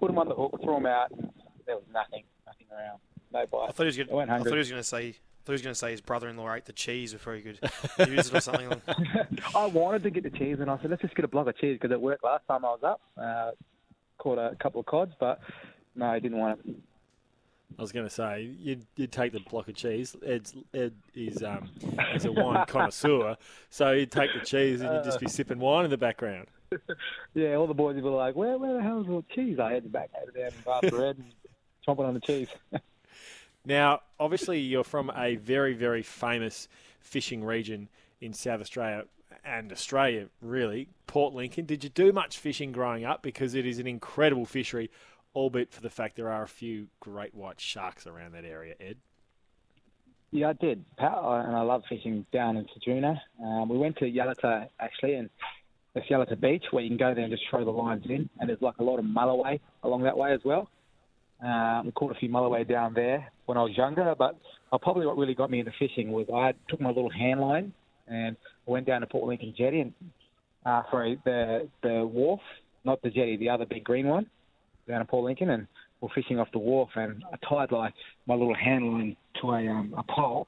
Put 0.00 0.06
them 0.06 0.18
on 0.18 0.28
the 0.28 0.34
hook, 0.34 0.58
threw 0.64 0.74
them 0.74 0.86
out. 0.86 1.10
And 1.10 1.30
there 1.66 1.76
was 1.76 1.84
nothing, 1.92 2.24
nothing 2.46 2.66
around. 2.72 3.00
No 3.32 3.40
I 3.40 3.44
bite. 3.44 3.74
thought 3.74 3.82
he 3.82 3.84
was 3.86 3.98
I 3.98 4.02
going. 4.04 4.16
went 4.16 4.30
I 4.30 4.38
thought 4.38 4.44
hungry. 4.44 4.52
he 4.52 4.58
was 4.58 4.70
going 4.70 4.80
to 4.82 4.88
say. 4.88 5.14
I 5.40 5.46
thought 5.46 5.52
he 5.52 5.54
was 5.54 5.62
going 5.62 5.72
to 5.72 5.78
say 5.78 5.90
his 5.90 6.02
brother-in-law 6.02 6.54
ate 6.54 6.66
the 6.66 6.72
cheese 6.72 7.14
before 7.14 7.34
he 7.34 7.40
could 7.40 7.58
use 8.06 8.28
it 8.28 8.34
or 8.34 8.40
something. 8.40 8.70
I 9.56 9.66
wanted 9.66 10.02
to 10.02 10.10
get 10.10 10.22
the 10.22 10.30
cheese, 10.30 10.58
and 10.60 10.70
I 10.70 10.78
said, 10.80 10.90
let's 10.90 11.00
just 11.00 11.14
get 11.14 11.24
a 11.24 11.28
block 11.28 11.46
of 11.46 11.56
cheese 11.56 11.78
because 11.80 11.92
it 11.92 12.00
worked 12.00 12.22
last 12.22 12.46
time 12.46 12.64
I 12.64 12.68
was 12.68 12.82
up. 12.82 13.00
Uh, 13.16 13.52
caught 14.18 14.38
a 14.38 14.54
couple 14.56 14.80
of 14.80 14.86
cods, 14.86 15.14
but 15.18 15.40
no, 15.96 16.06
I 16.06 16.18
didn't 16.18 16.38
want 16.38 16.60
it. 16.66 16.76
I 17.78 17.82
was 17.82 17.92
going 17.92 18.06
to 18.06 18.14
say 18.14 18.50
you'd, 18.58 18.84
you'd 18.96 19.12
take 19.12 19.32
the 19.32 19.40
block 19.40 19.68
of 19.68 19.74
cheese. 19.74 20.14
Ed's, 20.26 20.54
Ed 20.74 20.92
is 21.14 21.42
um, 21.42 21.70
is 22.14 22.26
a 22.26 22.32
wine 22.32 22.64
connoisseur, 22.68 23.36
so 23.70 23.92
you'd 23.92 24.10
take 24.12 24.30
the 24.38 24.44
cheese 24.44 24.82
and 24.82 24.92
you'd 24.92 25.04
just 25.04 25.20
be 25.20 25.28
sipping 25.28 25.58
wine 25.58 25.84
in 25.84 25.90
the 25.90 25.98
background. 25.98 26.48
Yeah, 27.34 27.54
all 27.54 27.68
the 27.68 27.74
boys 27.74 27.94
would 27.94 28.02
be 28.02 28.10
like, 28.10 28.34
"Where, 28.34 28.58
where 28.58 28.74
the 28.74 28.82
hell's 28.82 29.06
the 29.06 29.24
cheese?" 29.32 29.58
I 29.60 29.72
had 29.72 29.84
to 29.84 29.88
back 29.88 30.10
over 30.20 30.32
there 30.32 30.46
and 30.46 30.64
grab 30.64 30.82
bread 30.90 31.16
and 31.16 31.32
chomping 31.86 32.06
on 32.06 32.14
the 32.14 32.20
cheese. 32.20 32.48
Now, 33.64 34.00
obviously, 34.18 34.60
you're 34.60 34.84
from 34.84 35.10
a 35.14 35.36
very, 35.36 35.74
very 35.74 36.02
famous 36.02 36.68
fishing 37.00 37.44
region 37.44 37.88
in 38.20 38.32
South 38.32 38.60
Australia 38.60 39.04
and 39.44 39.72
Australia, 39.72 40.28
really, 40.42 40.88
Port 41.06 41.34
Lincoln. 41.34 41.66
Did 41.66 41.84
you 41.84 41.90
do 41.90 42.12
much 42.12 42.38
fishing 42.38 42.72
growing 42.72 43.04
up? 43.04 43.22
Because 43.22 43.54
it 43.54 43.66
is 43.66 43.78
an 43.78 43.86
incredible 43.86 44.46
fishery, 44.46 44.90
albeit 45.34 45.72
for 45.72 45.80
the 45.80 45.90
fact 45.90 46.16
there 46.16 46.30
are 46.30 46.42
a 46.42 46.48
few 46.48 46.88
great 47.00 47.34
white 47.34 47.60
sharks 47.60 48.06
around 48.06 48.32
that 48.32 48.44
area, 48.44 48.74
Ed. 48.80 48.96
Yeah, 50.32 50.50
I 50.50 50.52
did, 50.52 50.84
Pat, 50.96 51.18
and 51.18 51.56
I 51.56 51.62
love 51.62 51.82
fishing 51.88 52.24
down 52.32 52.56
in 52.56 52.66
Ceduna. 52.66 53.20
Um, 53.42 53.68
we 53.68 53.76
went 53.76 53.96
to 53.98 54.04
Yalata 54.04 54.68
actually, 54.78 55.14
and 55.14 55.28
it's 55.96 56.06
Yalata 56.08 56.40
Beach 56.40 56.64
where 56.70 56.84
you 56.84 56.90
can 56.90 56.96
go 56.96 57.14
there 57.14 57.24
and 57.24 57.32
just 57.32 57.42
throw 57.50 57.64
the 57.64 57.70
lines 57.72 58.04
in, 58.08 58.30
and 58.38 58.48
there's 58.48 58.62
like 58.62 58.78
a 58.78 58.84
lot 58.84 58.98
of 58.98 59.04
mulloway 59.04 59.58
along 59.82 60.02
that 60.02 60.16
way 60.16 60.32
as 60.32 60.40
well. 60.44 60.68
Um, 61.42 61.86
we 61.86 61.92
caught 61.92 62.12
a 62.12 62.14
few 62.14 62.28
mulloway 62.28 62.68
down 62.68 62.94
there 62.94 63.32
when 63.50 63.58
I 63.58 63.62
was 63.62 63.76
younger, 63.76 64.14
but 64.16 64.38
uh, 64.70 64.78
probably 64.78 65.06
what 65.06 65.18
really 65.18 65.34
got 65.34 65.50
me 65.50 65.58
into 65.58 65.72
fishing 65.76 66.12
was 66.12 66.26
I 66.32 66.54
took 66.68 66.80
my 66.80 66.90
little 66.90 67.10
hand 67.10 67.40
line 67.40 67.72
and 68.06 68.36
went 68.64 68.86
down 68.86 69.00
to 69.00 69.08
Port 69.08 69.26
Lincoln 69.26 69.52
Jetty 69.58 69.80
and 69.80 69.92
uh, 70.64 70.82
the 70.92 71.68
the 71.82 72.06
wharf, 72.06 72.40
not 72.84 73.02
the 73.02 73.10
jetty, 73.10 73.36
the 73.36 73.48
other 73.48 73.66
big 73.66 73.82
green 73.82 74.06
one, 74.06 74.26
down 74.86 75.00
at 75.00 75.08
Port 75.08 75.24
Lincoln, 75.24 75.50
and 75.50 75.66
we're 76.00 76.10
fishing 76.14 76.38
off 76.38 76.46
the 76.52 76.60
wharf, 76.60 76.90
and 76.94 77.24
I 77.32 77.44
tied 77.44 77.72
like 77.72 77.92
my 78.28 78.34
little 78.36 78.54
hand 78.54 78.92
line 78.92 79.16
to 79.40 79.50
a 79.50 79.66
um, 79.66 79.94
a 79.98 80.04
pole, 80.04 80.46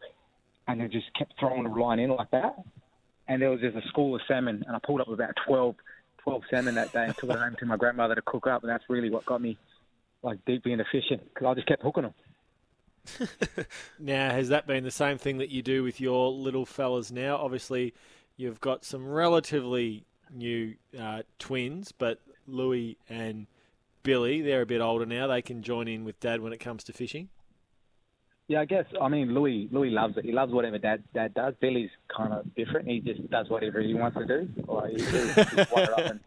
and 0.68 0.80
then 0.80 0.88
just 0.92 1.06
kept 1.18 1.32
throwing 1.40 1.64
the 1.64 1.70
line 1.70 1.98
in 1.98 2.10
like 2.10 2.30
that, 2.30 2.54
and 3.26 3.42
there 3.42 3.50
was 3.50 3.60
just 3.60 3.76
a 3.76 3.88
school 3.88 4.14
of 4.14 4.20
salmon, 4.28 4.62
and 4.64 4.76
I 4.76 4.78
pulled 4.86 5.00
up 5.00 5.08
about 5.08 5.34
12, 5.44 5.74
12 6.22 6.42
salmon 6.50 6.76
that 6.76 6.92
day 6.92 7.06
and 7.06 7.16
took 7.16 7.30
it 7.30 7.36
home 7.36 7.56
to 7.58 7.66
my 7.66 7.76
grandmother 7.76 8.14
to 8.14 8.22
cook 8.22 8.46
up, 8.46 8.62
and 8.62 8.70
that's 8.70 8.84
really 8.88 9.10
what 9.10 9.26
got 9.26 9.40
me 9.40 9.58
like 10.22 10.38
deeply 10.44 10.70
into 10.70 10.84
fishing 10.92 11.18
because 11.34 11.48
I 11.48 11.54
just 11.54 11.66
kept 11.66 11.82
hooking 11.82 12.04
them. 12.04 12.14
Now, 13.98 14.30
has 14.30 14.48
that 14.48 14.66
been 14.66 14.84
the 14.84 14.90
same 14.90 15.18
thing 15.18 15.38
that 15.38 15.50
you 15.50 15.62
do 15.62 15.82
with 15.82 16.00
your 16.00 16.30
little 16.30 16.66
fellas 16.66 17.10
now? 17.10 17.36
Obviously, 17.36 17.94
you've 18.36 18.60
got 18.60 18.84
some 18.84 19.06
relatively 19.06 20.04
new 20.32 20.74
uh, 20.98 21.22
twins, 21.38 21.92
but 21.92 22.20
Louis 22.46 22.96
and 23.08 23.46
Billy, 24.02 24.42
they're 24.42 24.62
a 24.62 24.66
bit 24.66 24.80
older 24.80 25.06
now. 25.06 25.26
They 25.26 25.42
can 25.42 25.62
join 25.62 25.88
in 25.88 26.04
with 26.04 26.18
Dad 26.20 26.40
when 26.40 26.52
it 26.52 26.58
comes 26.58 26.84
to 26.84 26.92
fishing. 26.92 27.28
Yeah, 28.48 28.60
I 28.60 28.64
guess. 28.64 28.86
I 29.00 29.08
mean, 29.08 29.32
Louis 29.32 29.68
Louis 29.70 29.90
loves 29.90 30.16
it. 30.16 30.24
He 30.24 30.32
loves 30.32 30.52
whatever 30.52 30.76
Dad 30.76 31.04
Dad 31.14 31.32
does. 31.32 31.54
Billy's 31.60 31.90
kind 32.14 32.32
of 32.32 32.52
different. 32.54 32.88
He 32.88 33.00
just 33.00 33.30
does 33.30 33.48
whatever 33.48 33.80
he 33.80 33.94
wants 33.94 34.18
to 34.18 34.26
do. 34.26 34.48
Or 34.66 34.88
he 34.88 34.96
just 34.96 35.34
just 35.36 35.72
up 35.72 35.98
and 35.98 36.20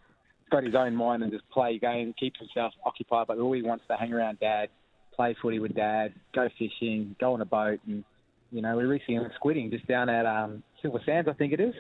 got 0.50 0.64
his 0.64 0.76
own 0.76 0.96
mind 0.96 1.24
and 1.24 1.32
just 1.32 1.48
play 1.50 1.78
games, 1.78 2.16
keep 2.18 2.38
himself 2.38 2.74
occupied. 2.86 3.28
But 3.28 3.38
Louis 3.38 3.62
wants 3.62 3.84
to 3.90 3.98
hang 3.98 4.14
around 4.14 4.40
Dad, 4.40 4.70
play 5.16 5.36
footy 5.42 5.60
with 5.60 5.74
Dad, 5.76 6.14
go 6.34 6.50
fishing, 6.58 7.16
go 7.20 7.34
on 7.34 7.42
a 7.42 7.46
boat, 7.46 7.80
and 7.88 8.04
you 8.52 8.62
know, 8.62 8.78
we 8.78 8.84
recently 8.84 9.20
went 9.20 9.34
squidding 9.42 9.72
just 9.72 9.88
down 9.88 10.08
at 10.10 10.26
um, 10.26 10.64
Silver 10.82 11.00
Sands, 11.06 11.28
I 11.30 11.34
think 11.34 11.52
it 11.54 11.60
is. 11.60 11.74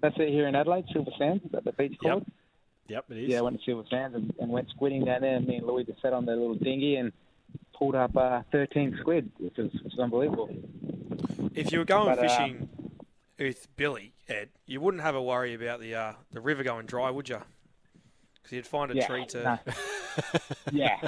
That's 0.00 0.14
it 0.18 0.28
here 0.28 0.46
in 0.48 0.54
Adelaide, 0.54 0.84
Silver 0.92 1.10
Sands, 1.18 1.44
is 1.44 1.52
that 1.52 1.64
the 1.64 1.72
beach 1.72 1.96
Yep. 2.02 2.12
called? 2.12 2.26
Yep, 2.88 3.04
it 3.10 3.16
is. 3.18 3.28
Yeah, 3.30 3.38
I 3.38 3.42
went 3.42 3.58
to 3.58 3.64
Silver 3.64 3.84
Sands 3.90 4.14
and, 4.14 4.32
and 4.38 4.50
went 4.50 4.68
squidding 4.78 5.04
down 5.06 5.22
there. 5.22 5.36
And 5.36 5.46
me 5.46 5.56
and 5.56 5.66
Louis 5.66 5.84
just 5.84 6.00
sat 6.02 6.12
on 6.12 6.24
the 6.26 6.32
little 6.32 6.54
dinghy 6.54 6.96
and 6.96 7.12
pulled 7.76 7.94
up 7.94 8.14
uh, 8.16 8.42
13 8.52 8.98
squid, 9.00 9.30
which 9.38 9.56
was, 9.56 9.72
which 9.72 9.82
was 9.84 9.98
unbelievable. 9.98 10.50
If 11.54 11.72
you 11.72 11.78
were 11.78 11.84
going 11.84 12.14
But, 12.14 12.18
uh, 12.18 12.28
fishing 12.28 12.68
with 13.38 13.66
Billy, 13.76 14.12
Ed, 14.28 14.50
you 14.66 14.80
wouldn't 14.80 15.02
have 15.02 15.14
a 15.14 15.22
worry 15.22 15.54
about 15.54 15.80
the 15.80 15.94
uh, 15.94 16.12
the 16.32 16.40
river 16.40 16.62
going 16.62 16.86
dry, 16.86 17.10
would 17.10 17.28
you? 17.28 17.40
Because 18.42 18.52
you'd 18.52 18.66
find 18.66 18.90
a 18.92 18.94
Yeah, 18.94 19.06
tree 19.06 19.24
to. 19.26 19.42
no. 19.42 19.58
yeah. 20.72 20.98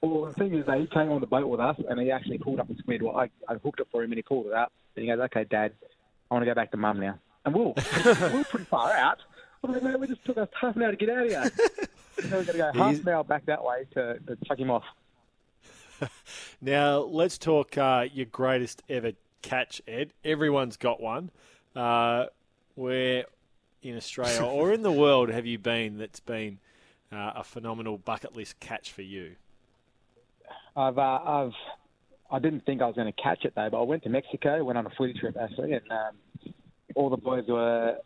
well, 0.00 0.26
the 0.26 0.32
thing 0.34 0.54
is, 0.54 0.66
that 0.66 0.80
he 0.80 0.86
came 0.86 1.10
on 1.10 1.20
the 1.20 1.26
boat 1.26 1.46
with 1.46 1.60
us 1.60 1.76
and 1.88 2.00
he 2.00 2.10
actually 2.10 2.38
pulled 2.38 2.60
up 2.60 2.70
a 2.70 2.76
squid. 2.76 3.02
Well, 3.02 3.16
I, 3.16 3.30
I 3.48 3.54
hooked 3.54 3.80
it 3.80 3.88
for 3.90 4.02
him 4.02 4.10
and 4.12 4.18
he 4.18 4.22
pulled 4.22 4.46
it 4.46 4.52
up. 4.52 4.72
And 4.96 5.04
he 5.04 5.10
goes, 5.10 5.20
"Okay, 5.20 5.44
Dad, 5.44 5.72
I 6.30 6.34
want 6.34 6.42
to 6.42 6.46
go 6.46 6.54
back 6.54 6.70
to 6.72 6.76
Mum 6.76 7.00
now." 7.00 7.18
And 7.44 7.54
we 7.54 7.60
we're, 7.60 7.74
we 7.74 7.74
we're 8.38 8.44
pretty 8.44 8.66
far 8.66 8.92
out. 8.92 9.18
I 9.62 9.80
"Man, 9.80 10.00
we 10.00 10.06
just 10.06 10.24
took 10.24 10.38
us 10.38 10.48
half 10.60 10.76
an 10.76 10.82
hour 10.82 10.90
to 10.90 10.96
get 10.96 11.10
out 11.10 11.24
of 11.24 11.30
here." 11.30 11.50
so 12.28 12.38
we've 12.38 12.46
got 12.46 12.52
to 12.52 12.58
go 12.58 12.72
half 12.74 13.00
an 13.00 13.08
hour 13.08 13.24
back 13.24 13.46
that 13.46 13.64
way 13.64 13.86
to, 13.94 14.18
to 14.20 14.36
chuck 14.44 14.58
him 14.58 14.70
off. 14.70 14.84
Now, 16.60 16.98
let's 16.98 17.38
talk 17.38 17.78
uh, 17.78 18.06
your 18.12 18.26
greatest 18.26 18.82
ever 18.88 19.12
catch, 19.42 19.80
Ed. 19.86 20.12
Everyone's 20.24 20.76
got 20.76 21.00
one. 21.00 21.30
Uh, 21.74 22.26
where 22.74 23.24
in 23.82 23.96
Australia 23.96 24.42
or 24.42 24.72
in 24.72 24.82
the 24.82 24.92
world 24.92 25.28
have 25.28 25.46
you 25.46 25.58
been 25.58 25.98
that's 25.98 26.20
been 26.20 26.58
uh, 27.16 27.32
a 27.36 27.44
phenomenal 27.44 27.98
bucket 27.98 28.36
list 28.36 28.60
catch 28.60 28.92
for 28.92 29.02
you? 29.02 29.36
I've, 30.76 30.98
uh, 30.98 31.18
I've, 31.24 31.52
I 32.30 32.38
didn't 32.38 32.66
think 32.66 32.82
I 32.82 32.86
was 32.86 32.96
going 32.96 33.12
to 33.12 33.22
catch 33.22 33.44
it 33.44 33.54
though, 33.54 33.68
but 33.70 33.80
I 33.80 33.84
went 33.84 34.02
to 34.04 34.08
Mexico, 34.08 34.62
went 34.64 34.78
on 34.78 34.86
a 34.86 34.90
footy 34.90 35.14
trip 35.14 35.36
actually, 35.40 35.72
and 35.72 35.90
um, 35.90 36.54
all 36.94 37.10
the 37.10 37.16
boys 37.16 37.44
were 37.48 37.98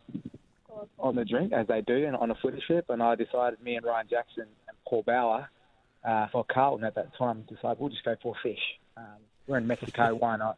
on 0.97 1.15
the 1.15 1.25
drink 1.25 1.51
as 1.53 1.67
they 1.67 1.81
do, 1.81 2.05
and 2.05 2.15
on 2.15 2.31
a 2.31 2.35
footy 2.35 2.61
trip, 2.65 2.85
and 2.89 3.01
I 3.01 3.15
decided 3.15 3.61
me 3.61 3.75
and 3.75 3.85
Ryan 3.85 4.07
Jackson 4.09 4.45
and 4.67 4.77
Paul 4.87 5.03
Bower 5.03 5.49
uh, 6.03 6.27
for 6.31 6.45
Carlton 6.45 6.85
at 6.85 6.95
that 6.95 7.15
time 7.17 7.43
decided 7.49 7.79
we'll 7.79 7.89
just 7.89 8.03
go 8.03 8.15
for 8.21 8.35
a 8.35 8.47
fish. 8.47 8.61
Um, 8.97 9.17
we're 9.47 9.57
in 9.57 9.67
Mexico, 9.67 10.15
why 10.19 10.37
not? 10.37 10.57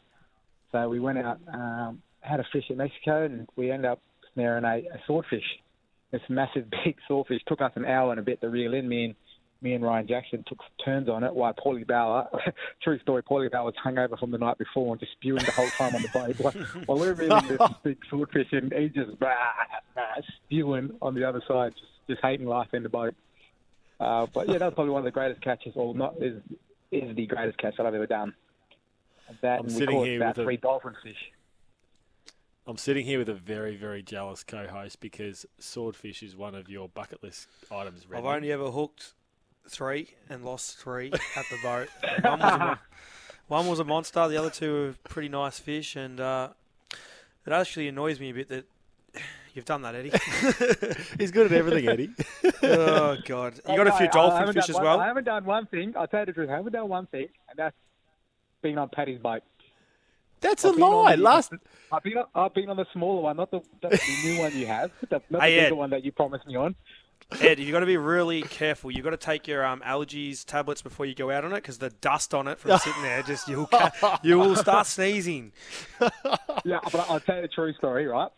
So 0.71 0.89
we 0.89 0.99
went 0.99 1.17
out, 1.17 1.39
um, 1.51 2.01
had 2.21 2.39
a 2.39 2.45
fish 2.51 2.65
in 2.69 2.77
Mexico, 2.77 3.25
and 3.25 3.47
we 3.55 3.71
ended 3.71 3.91
up 3.91 4.01
snaring 4.33 4.63
a, 4.63 4.77
a 4.77 5.01
swordfish. 5.05 5.43
This 6.11 6.21
massive, 6.29 6.69
big 6.85 6.97
swordfish 7.07 7.41
took 7.47 7.61
us 7.61 7.71
an 7.75 7.85
hour 7.85 8.11
and 8.11 8.19
a 8.19 8.23
bit 8.23 8.41
to 8.41 8.49
reel 8.49 8.73
in. 8.73 8.87
Me 8.87 9.05
and 9.05 9.15
me 9.61 9.73
and 9.73 9.83
Ryan 9.83 10.07
Jackson 10.07 10.43
took 10.47 10.57
turns 10.83 11.07
on 11.07 11.23
it 11.23 11.33
while 11.35 11.53
Paulie 11.53 11.85
Bower, 11.85 12.27
true 12.83 12.97
story, 12.99 13.21
Paulie 13.21 13.51
Bower 13.51 13.65
was 13.65 13.75
hungover 13.75 14.17
from 14.17 14.31
the 14.31 14.39
night 14.39 14.57
before 14.57 14.91
and 14.91 14.99
just 14.99 15.11
spewing 15.11 15.43
the 15.45 15.51
whole 15.51 15.69
time 15.77 15.93
on 15.93 16.01
the 16.01 16.07
boat. 16.13 16.35
While, 16.39 16.65
while 16.87 16.97
we're 16.97 17.13
reeling 17.13 17.47
this 17.47 17.59
big 17.83 17.97
swordfish 18.09 18.47
and 18.53 18.73
he 18.73 18.89
just 18.89 19.19
bah, 19.19 19.35
bah, 19.95 20.01
spewing 20.45 20.91
on 20.99 21.13
the 21.13 21.23
other 21.25 21.43
side, 21.47 21.73
just, 21.73 21.91
just 22.07 22.21
hating 22.23 22.47
life 22.47 22.73
in 22.73 22.81
the 22.81 22.89
boat. 22.89 23.13
Uh, 23.99 24.25
but 24.33 24.49
yeah, 24.49 24.57
that's 24.57 24.73
probably 24.73 24.91
one 24.91 25.01
of 25.01 25.05
the 25.05 25.11
greatest 25.11 25.41
catches, 25.41 25.73
or 25.75 25.93
not 25.93 26.15
is 26.19 26.41
is 26.91 27.15
the 27.15 27.27
greatest 27.27 27.59
catch 27.59 27.77
that 27.77 27.85
I've 27.85 27.93
ever 27.93 28.07
done. 28.07 28.33
That 29.43 29.59
I'm 29.59 29.67
and 29.67 29.75
we 29.75 29.85
caught 29.85 30.07
about 30.07 30.37
a- 30.39 30.43
three 30.43 30.57
dolphin 30.57 30.95
fish. 31.03 31.15
I'm 32.67 32.77
sitting 32.77 33.05
here 33.05 33.17
with 33.17 33.29
a 33.29 33.33
very, 33.33 33.75
very 33.75 34.03
jealous 34.03 34.43
co-host 34.43 34.99
because 34.99 35.45
swordfish 35.59 36.21
is 36.21 36.35
one 36.35 36.53
of 36.53 36.69
your 36.69 36.87
bucket 36.87 37.23
list 37.23 37.47
items. 37.71 38.05
I've 38.13 38.23
only 38.23 38.51
ever 38.51 38.69
hooked 38.69 39.13
three 39.67 40.11
and 40.29 40.45
lost 40.45 40.77
three 40.77 41.11
at 41.11 41.45
the 41.49 41.57
boat. 41.63 41.89
One 42.23 42.39
was, 42.39 42.51
a, 42.61 42.79
one 43.47 43.67
was 43.67 43.79
a 43.79 43.83
monster. 43.83 44.27
The 44.27 44.37
other 44.37 44.51
two 44.51 44.73
were 44.73 44.95
pretty 45.09 45.29
nice 45.29 45.57
fish, 45.57 45.95
and 45.95 46.19
uh, 46.19 46.49
it 47.47 47.51
actually 47.51 47.87
annoys 47.87 48.19
me 48.19 48.29
a 48.29 48.33
bit 48.33 48.49
that 48.49 48.65
you've 49.55 49.65
done 49.65 49.81
that, 49.81 49.95
Eddie. 49.95 50.11
He's 51.17 51.31
good 51.31 51.47
at 51.47 51.53
everything, 51.53 51.87
Eddie. 51.89 52.09
oh 52.63 53.17
God, 53.25 53.59
you 53.67 53.75
got 53.75 53.87
a 53.87 53.93
few 53.93 54.07
dolphin 54.07 54.53
fish 54.53 54.67
done 54.67 54.69
as 54.69 54.75
one- 54.75 54.83
well. 54.83 54.99
I 54.99 55.07
haven't 55.07 55.23
done 55.23 55.45
one 55.45 55.65
thing. 55.65 55.95
I'll 55.97 56.07
tell 56.07 56.21
you 56.21 56.25
the 56.27 56.33
truth. 56.33 56.49
I 56.51 56.57
haven't 56.57 56.73
done 56.73 56.89
one 56.89 57.07
thing, 57.07 57.27
and 57.49 57.57
that's 57.57 57.75
being 58.61 58.77
on 58.77 58.89
Paddy's 58.89 59.19
boat. 59.19 59.41
That's 60.41 60.65
a 60.65 60.69
I've 60.69 60.81
on 60.81 61.03
lie. 61.03 61.15
the- 61.15 61.21
Last 61.21 61.53
I've 61.91 62.03
been 62.03 62.17
on, 62.17 62.25
I've 62.35 62.53
been 62.53 62.69
on 62.69 62.77
the 62.77 62.85
smaller 62.93 63.21
one, 63.21 63.37
not 63.37 63.51
the, 63.51 63.61
the, 63.81 63.99
new 64.23 64.39
one 64.39 64.55
you 64.55 64.65
have, 64.65 64.91
the, 65.09 65.21
not 65.29 65.41
Hey, 65.41 65.55
the 65.55 65.61
bigger 65.63 65.75
one 65.75 65.89
that 65.91 66.05
you 66.05 66.11
promised 66.11 66.47
me 66.47 66.55
on. 66.55 66.75
Ed, 67.39 67.59
you've 67.59 67.71
got 67.71 67.79
to 67.81 67.85
be 67.85 67.97
really 67.97 68.41
careful. 68.41 68.91
You've 68.91 69.03
got 69.05 69.11
to 69.11 69.17
take 69.17 69.47
your 69.47 69.65
um, 69.65 69.81
allergies 69.85 70.43
tablets 70.43 70.81
before 70.81 71.05
you 71.05 71.15
go 71.15 71.31
out 71.31 71.45
on 71.45 71.51
it 71.53 71.55
because 71.55 71.77
the 71.77 71.89
dust 71.89 72.33
on 72.33 72.47
it 72.47 72.59
from 72.59 72.77
sitting 72.79 73.01
there 73.01 73.23
just 73.23 73.47
you'll 73.47 73.67
ca- 73.67 74.19
you 74.23 74.37
will 74.37 74.55
start 74.55 74.87
sneezing. 74.87 75.53
yeah, 76.65 76.79
but 76.91 77.09
I'll 77.09 77.19
tell 77.21 77.37
you 77.37 77.41
the 77.43 77.47
true 77.47 77.73
story, 77.73 78.05
right? 78.07 78.29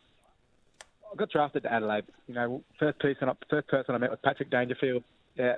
I 1.11 1.15
got 1.15 1.29
drafted 1.31 1.63
to 1.63 1.73
Adelaide. 1.73 2.05
You 2.27 2.35
know, 2.35 2.63
first 2.79 2.99
person, 2.99 3.29
first 3.49 3.67
person 3.67 3.95
I 3.95 3.97
met 3.97 4.09
was 4.09 4.19
Patrick 4.23 4.49
Dangerfield. 4.49 5.03
Yeah, 5.35 5.55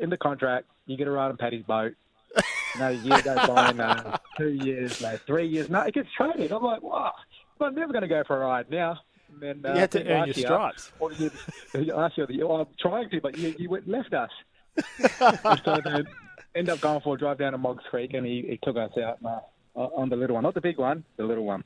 in 0.00 0.10
the 0.10 0.16
contract, 0.18 0.66
you 0.86 0.96
get 0.96 1.06
a 1.06 1.10
ride 1.10 1.28
on 1.28 1.36
Paddy's 1.36 1.64
boat. 1.64 1.94
Another 2.74 2.94
year 2.94 3.22
goes 3.22 3.46
by, 3.46 3.72
no, 3.72 4.16
two 4.36 4.52
years, 4.52 5.00
no, 5.00 5.16
three 5.26 5.46
years. 5.46 5.70
No, 5.70 5.80
it 5.82 5.94
gets 5.94 6.08
traded. 6.16 6.52
I'm 6.52 6.62
like, 6.62 6.82
wow, 6.82 7.12
I'm 7.60 7.74
never 7.74 7.92
going 7.92 8.02
to 8.02 8.08
go 8.08 8.24
for 8.26 8.42
a 8.42 8.46
ride 8.46 8.70
now. 8.70 8.98
And 9.32 9.40
then, 9.40 9.70
uh, 9.70 9.74
you 9.74 9.80
had 9.80 9.90
to 9.92 10.00
earn 10.00 10.26
your 10.26 10.34
year- 10.34 10.46
stripes. 10.46 10.92
Or 10.98 11.10
the 11.10 11.30
year, 11.74 11.94
last 11.94 12.18
year, 12.18 12.26
the 12.26 12.42
well, 12.42 12.62
I'm 12.62 12.66
trying 12.80 13.10
to, 13.10 13.20
but 13.20 13.38
you, 13.38 13.54
you 13.58 13.68
went 13.68 13.88
left 13.88 14.12
us. 14.12 14.30
so 15.64 15.80
then 15.84 16.06
end 16.54 16.68
up 16.68 16.80
going 16.80 17.00
for 17.00 17.14
a 17.14 17.18
drive 17.18 17.38
down 17.38 17.52
to 17.52 17.58
Moggs 17.58 17.84
Creek, 17.90 18.14
and 18.14 18.26
he, 18.26 18.42
he 18.48 18.58
took 18.62 18.76
us 18.76 18.90
out 18.98 19.18
uh, 19.24 19.40
on 19.80 20.08
the 20.08 20.16
little 20.16 20.34
one, 20.34 20.42
not 20.42 20.54
the 20.54 20.60
big 20.60 20.78
one, 20.78 21.04
the 21.16 21.24
little 21.24 21.44
one. 21.44 21.62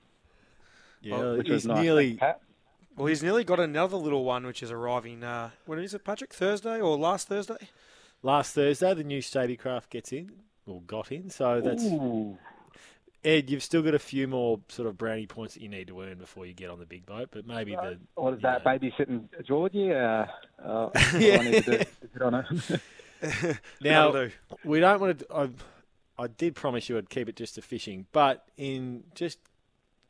Yeah, 1.00 1.32
which 1.32 1.46
he's 1.46 1.54
was 1.54 1.66
nice. 1.66 1.82
nearly 1.82 2.14
Pat? 2.14 2.40
Well, 2.96 3.06
he's 3.06 3.22
nearly 3.22 3.44
got 3.44 3.60
another 3.60 3.96
little 3.96 4.24
one 4.24 4.44
which 4.44 4.62
is 4.62 4.72
arriving. 4.72 5.22
Uh, 5.22 5.50
when 5.66 5.78
is 5.78 5.94
it, 5.94 6.04
Patrick? 6.04 6.34
Thursday 6.34 6.80
or 6.80 6.98
last 6.98 7.28
Thursday? 7.28 7.68
last 8.22 8.54
Thursday. 8.54 8.94
The 8.94 9.04
new 9.04 9.20
Stabicraft 9.20 9.90
gets 9.90 10.12
in. 10.12 10.32
Or 10.68 10.80
got 10.82 11.10
in. 11.12 11.30
So 11.30 11.60
that's 11.60 11.84
Ooh. 11.84 12.38
Ed. 13.24 13.50
You've 13.50 13.62
still 13.62 13.82
got 13.82 13.94
a 13.94 13.98
few 13.98 14.28
more 14.28 14.60
sort 14.68 14.88
of 14.88 14.96
brownie 14.96 15.26
points 15.26 15.54
that 15.54 15.62
you 15.62 15.68
need 15.68 15.88
to 15.88 16.00
earn 16.02 16.18
before 16.18 16.46
you 16.46 16.52
get 16.54 16.70
on 16.70 16.78
the 16.78 16.86
big 16.86 17.04
boat. 17.06 17.28
But 17.30 17.46
maybe 17.46 17.74
the 17.74 17.98
What 18.14 18.34
is 18.34 18.42
that, 18.42 18.64
babysitting 18.64 19.28
Georgie? 19.46 19.92
Uh, 19.92 20.26
uh, 20.64 20.90
Yeah. 21.18 21.38
I 21.38 21.42
need 21.50 21.64
to 21.64 21.78
do, 21.78 21.84
to 22.18 22.24
on 22.24 22.34
it. 22.34 22.80
Now 23.80 24.12
do. 24.12 24.30
we 24.64 24.78
don't 24.80 25.00
want 25.00 25.18
to. 25.18 25.26
I, 25.34 25.48
I 26.20 26.26
did 26.28 26.54
promise 26.54 26.88
you 26.88 26.98
I'd 26.98 27.10
keep 27.10 27.28
it 27.28 27.36
just 27.36 27.56
to 27.56 27.62
fishing, 27.62 28.06
but 28.12 28.44
in 28.56 29.04
just 29.14 29.38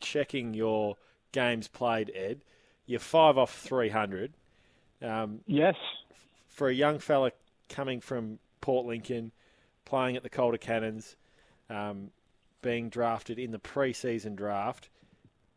checking 0.00 0.52
your 0.54 0.96
games 1.32 1.68
played, 1.68 2.12
Ed, 2.14 2.42
you're 2.86 3.00
five 3.00 3.38
off 3.38 3.54
three 3.56 3.88
hundred. 3.88 4.34
Um, 5.00 5.40
yes. 5.46 5.76
for 6.48 6.68
a 6.68 6.74
young 6.74 6.98
fella 6.98 7.30
coming 7.68 8.00
from 8.00 8.40
Port 8.60 8.84
Lincoln, 8.84 9.30
playing 9.88 10.16
at 10.16 10.22
the 10.22 10.28
Calder 10.28 10.58
Cannons, 10.58 11.16
um, 11.70 12.10
being 12.62 12.88
drafted 12.88 13.38
in 13.38 13.50
the 13.50 13.58
pre-season 13.58 14.34
draft, 14.34 14.88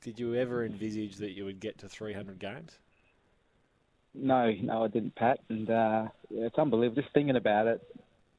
did 0.02 0.20
you 0.20 0.36
ever 0.36 0.66
envisage 0.66 1.18
that 1.18 1.32
you 1.32 1.46
would 1.46 1.60
get 1.60 1.78
to 1.80 1.90
300 1.90 2.40
games? 2.40 2.80
No, 4.14 4.52
no, 4.62 4.84
I 4.84 4.88
didn't, 4.88 5.16
Pat. 5.16 5.40
And 5.50 5.70
uh, 5.70 6.08
yeah, 6.30 6.48
it's 6.48 6.58
unbelievable. 6.58 7.02
Just 7.02 7.14
thinking 7.14 7.36
about 7.36 7.68
it, 7.68 7.82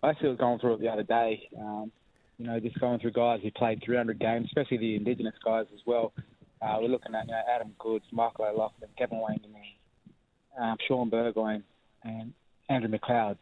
I 0.02 0.10
actually 0.10 0.30
was 0.30 0.38
going 0.38 0.58
through 0.58 0.74
it 0.74 0.80
the 0.80 0.88
other 0.88 1.02
day. 1.02 1.48
Um, 1.58 1.92
you 2.38 2.46
know, 2.46 2.58
just 2.58 2.78
going 2.80 2.98
through 2.98 3.12
guys 3.12 3.40
who 3.42 3.50
played 3.52 3.82
300 3.84 4.18
games, 4.18 4.46
especially 4.46 4.78
the 4.78 4.96
Indigenous 4.96 5.34
guys 5.44 5.66
as 5.72 5.80
well. 5.86 6.12
Uh, 6.60 6.78
we're 6.80 6.88
looking 6.88 7.14
at 7.14 7.26
you 7.26 7.32
know, 7.32 7.40
Adam 7.54 7.74
Goodes, 7.78 8.04
Michael 8.12 8.46
O'Loughlin, 8.46 8.90
Gavin 8.98 9.18
Wanganeen, 9.18 10.60
um, 10.60 10.76
Shaun 10.86 11.08
Burgoyne, 11.08 11.64
and 12.04 12.32
Andrew 12.68 12.90
McLeod. 12.90 13.36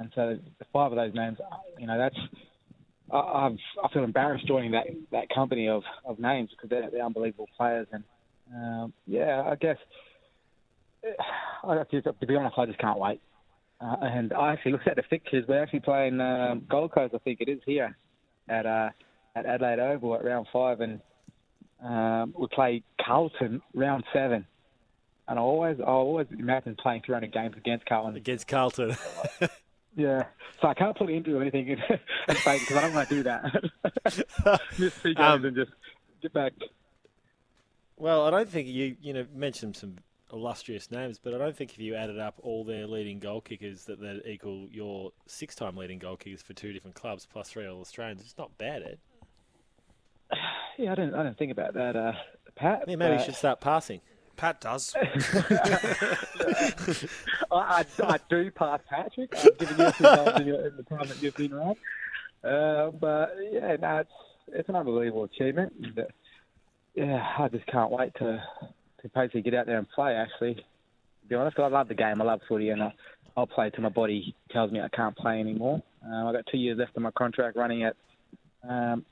And 0.00 0.10
so 0.14 0.38
the 0.58 0.64
five 0.72 0.90
of 0.90 0.96
those 0.96 1.14
names, 1.14 1.38
you 1.78 1.86
know, 1.86 1.98
that's 1.98 2.16
I, 3.12 3.18
I've, 3.18 3.58
I 3.84 3.92
feel 3.92 4.02
embarrassed 4.02 4.46
joining 4.46 4.72
that 4.72 4.86
that 5.12 5.28
company 5.28 5.68
of, 5.68 5.82
of 6.06 6.18
names 6.18 6.50
because 6.50 6.70
they're, 6.70 6.90
they're 6.90 7.04
unbelievable 7.04 7.48
players. 7.56 7.86
And 7.92 8.02
um, 8.54 8.92
yeah, 9.06 9.42
I 9.46 9.56
guess 9.56 9.76
I, 11.62 11.74
to, 11.90 12.00
to 12.02 12.26
be 12.26 12.34
honest, 12.34 12.58
I 12.58 12.64
just 12.66 12.78
can't 12.78 12.98
wait. 12.98 13.20
Uh, 13.78 13.96
and 14.00 14.32
I 14.32 14.52
actually 14.52 14.72
looked 14.72 14.88
at 14.88 14.96
the 14.96 15.02
fixtures. 15.08 15.44
We're 15.46 15.62
actually 15.62 15.80
playing 15.80 16.20
um, 16.20 16.66
Gold 16.68 16.92
Coast, 16.92 17.14
I 17.14 17.18
think 17.18 17.40
it 17.40 17.48
is 17.48 17.60
here 17.66 17.96
at 18.48 18.64
uh, 18.64 18.88
at 19.36 19.44
Adelaide 19.44 19.80
Oval 19.80 20.16
at 20.16 20.24
round 20.24 20.46
five, 20.50 20.80
and 20.80 21.00
um, 21.84 22.34
we 22.38 22.46
play 22.48 22.82
Carlton 23.04 23.60
round 23.74 24.04
seven. 24.14 24.46
And 25.28 25.38
I 25.38 25.42
always, 25.42 25.78
I 25.78 25.84
always 25.84 26.26
imagine 26.36 26.74
playing 26.82 27.02
300 27.06 27.32
games 27.32 27.54
against 27.56 27.86
Carlton. 27.86 28.16
Against 28.16 28.48
Carlton. 28.48 28.96
Yeah, 29.96 30.24
so 30.62 30.68
I 30.68 30.74
can't 30.74 30.96
put 30.96 31.10
into 31.10 31.40
anything 31.40 31.68
in 31.68 31.78
Spain 32.36 32.60
because 32.60 32.76
I 32.76 32.80
don't 32.82 32.94
want 32.94 33.08
to 33.08 33.14
do 33.16 33.22
that. 33.24 34.60
Miss 34.78 34.94
three 34.94 35.14
games 35.14 35.26
Um, 35.26 35.44
and 35.44 35.56
just 35.56 35.72
get 36.22 36.32
back. 36.32 36.52
Well, 37.96 38.24
I 38.24 38.30
don't 38.30 38.48
think 38.48 38.68
you 38.68 38.96
you 39.02 39.12
know 39.12 39.26
mentioned 39.34 39.76
some 39.76 39.96
illustrious 40.32 40.90
names, 40.92 41.18
but 41.18 41.34
I 41.34 41.38
don't 41.38 41.56
think 41.56 41.72
if 41.72 41.80
you 41.80 41.96
added 41.96 42.18
up 42.20 42.36
all 42.42 42.64
their 42.64 42.86
leading 42.86 43.18
goal 43.18 43.40
kickers 43.40 43.84
that 43.86 44.00
they'd 44.00 44.22
equal 44.26 44.68
your 44.70 45.10
six-time 45.26 45.76
leading 45.76 45.98
goal 45.98 46.16
kickers 46.16 46.40
for 46.40 46.54
two 46.54 46.72
different 46.72 46.94
clubs 46.94 47.26
plus 47.30 47.48
three 47.50 47.66
All 47.66 47.80
Australians. 47.80 48.20
It's 48.22 48.38
not 48.38 48.56
bad, 48.58 48.82
Ed. 48.82 48.98
Yeah, 50.78 50.92
I 50.92 50.94
don't 50.94 51.12
I 51.14 51.24
didn't 51.24 51.36
think 51.36 51.52
about 51.52 51.74
that, 51.74 51.94
uh, 51.94 52.12
Pat. 52.54 52.84
Yeah, 52.88 52.96
maybe 52.96 53.16
you 53.18 53.22
should 53.24 53.34
start 53.34 53.60
passing. 53.60 54.00
Pat 54.40 54.58
does. 54.58 54.96
I, 57.52 57.52
I, 57.52 57.84
I 58.00 58.18
do 58.30 58.50
pass 58.50 58.80
Patrick. 58.88 59.36
I've 59.36 59.58
given 59.58 59.78
you 59.78 59.92
some 59.92 60.28
in, 60.40 60.48
in 60.48 60.76
the 60.78 60.84
time 60.88 61.06
that 61.08 61.22
you've 61.22 61.36
been 61.36 61.52
around. 61.52 61.76
Uh, 62.42 62.90
but 62.90 63.36
yeah, 63.52 63.76
no, 63.76 63.98
it's 63.98 64.10
it's 64.48 64.66
an 64.70 64.76
unbelievable 64.76 65.24
achievement. 65.24 65.74
And, 65.82 65.98
uh, 65.98 66.04
yeah, 66.94 67.34
I 67.38 67.48
just 67.48 67.66
can't 67.66 67.90
wait 67.90 68.14
to 68.14 68.42
to 69.02 69.08
basically 69.14 69.42
get 69.42 69.52
out 69.52 69.66
there 69.66 69.76
and 69.76 69.86
play. 69.90 70.14
Actually, 70.14 70.54
to 70.54 70.62
be 71.28 71.34
honest, 71.34 71.58
I 71.58 71.66
love 71.66 71.88
the 71.88 71.94
game. 71.94 72.22
I 72.22 72.24
love 72.24 72.40
footy, 72.48 72.70
and 72.70 72.82
I, 72.82 72.94
I'll 73.36 73.46
play 73.46 73.68
till 73.68 73.82
my 73.82 73.90
body 73.90 74.34
tells 74.50 74.72
me 74.72 74.80
I 74.80 74.88
can't 74.88 75.16
play 75.16 75.38
anymore. 75.38 75.82
Um, 76.02 76.28
I've 76.28 76.34
got 76.34 76.46
two 76.50 76.56
years 76.56 76.78
left 76.78 76.96
of 76.96 77.02
my 77.02 77.10
contract 77.10 77.58
running 77.58 77.84
at 77.84 77.94
um, 78.66 79.04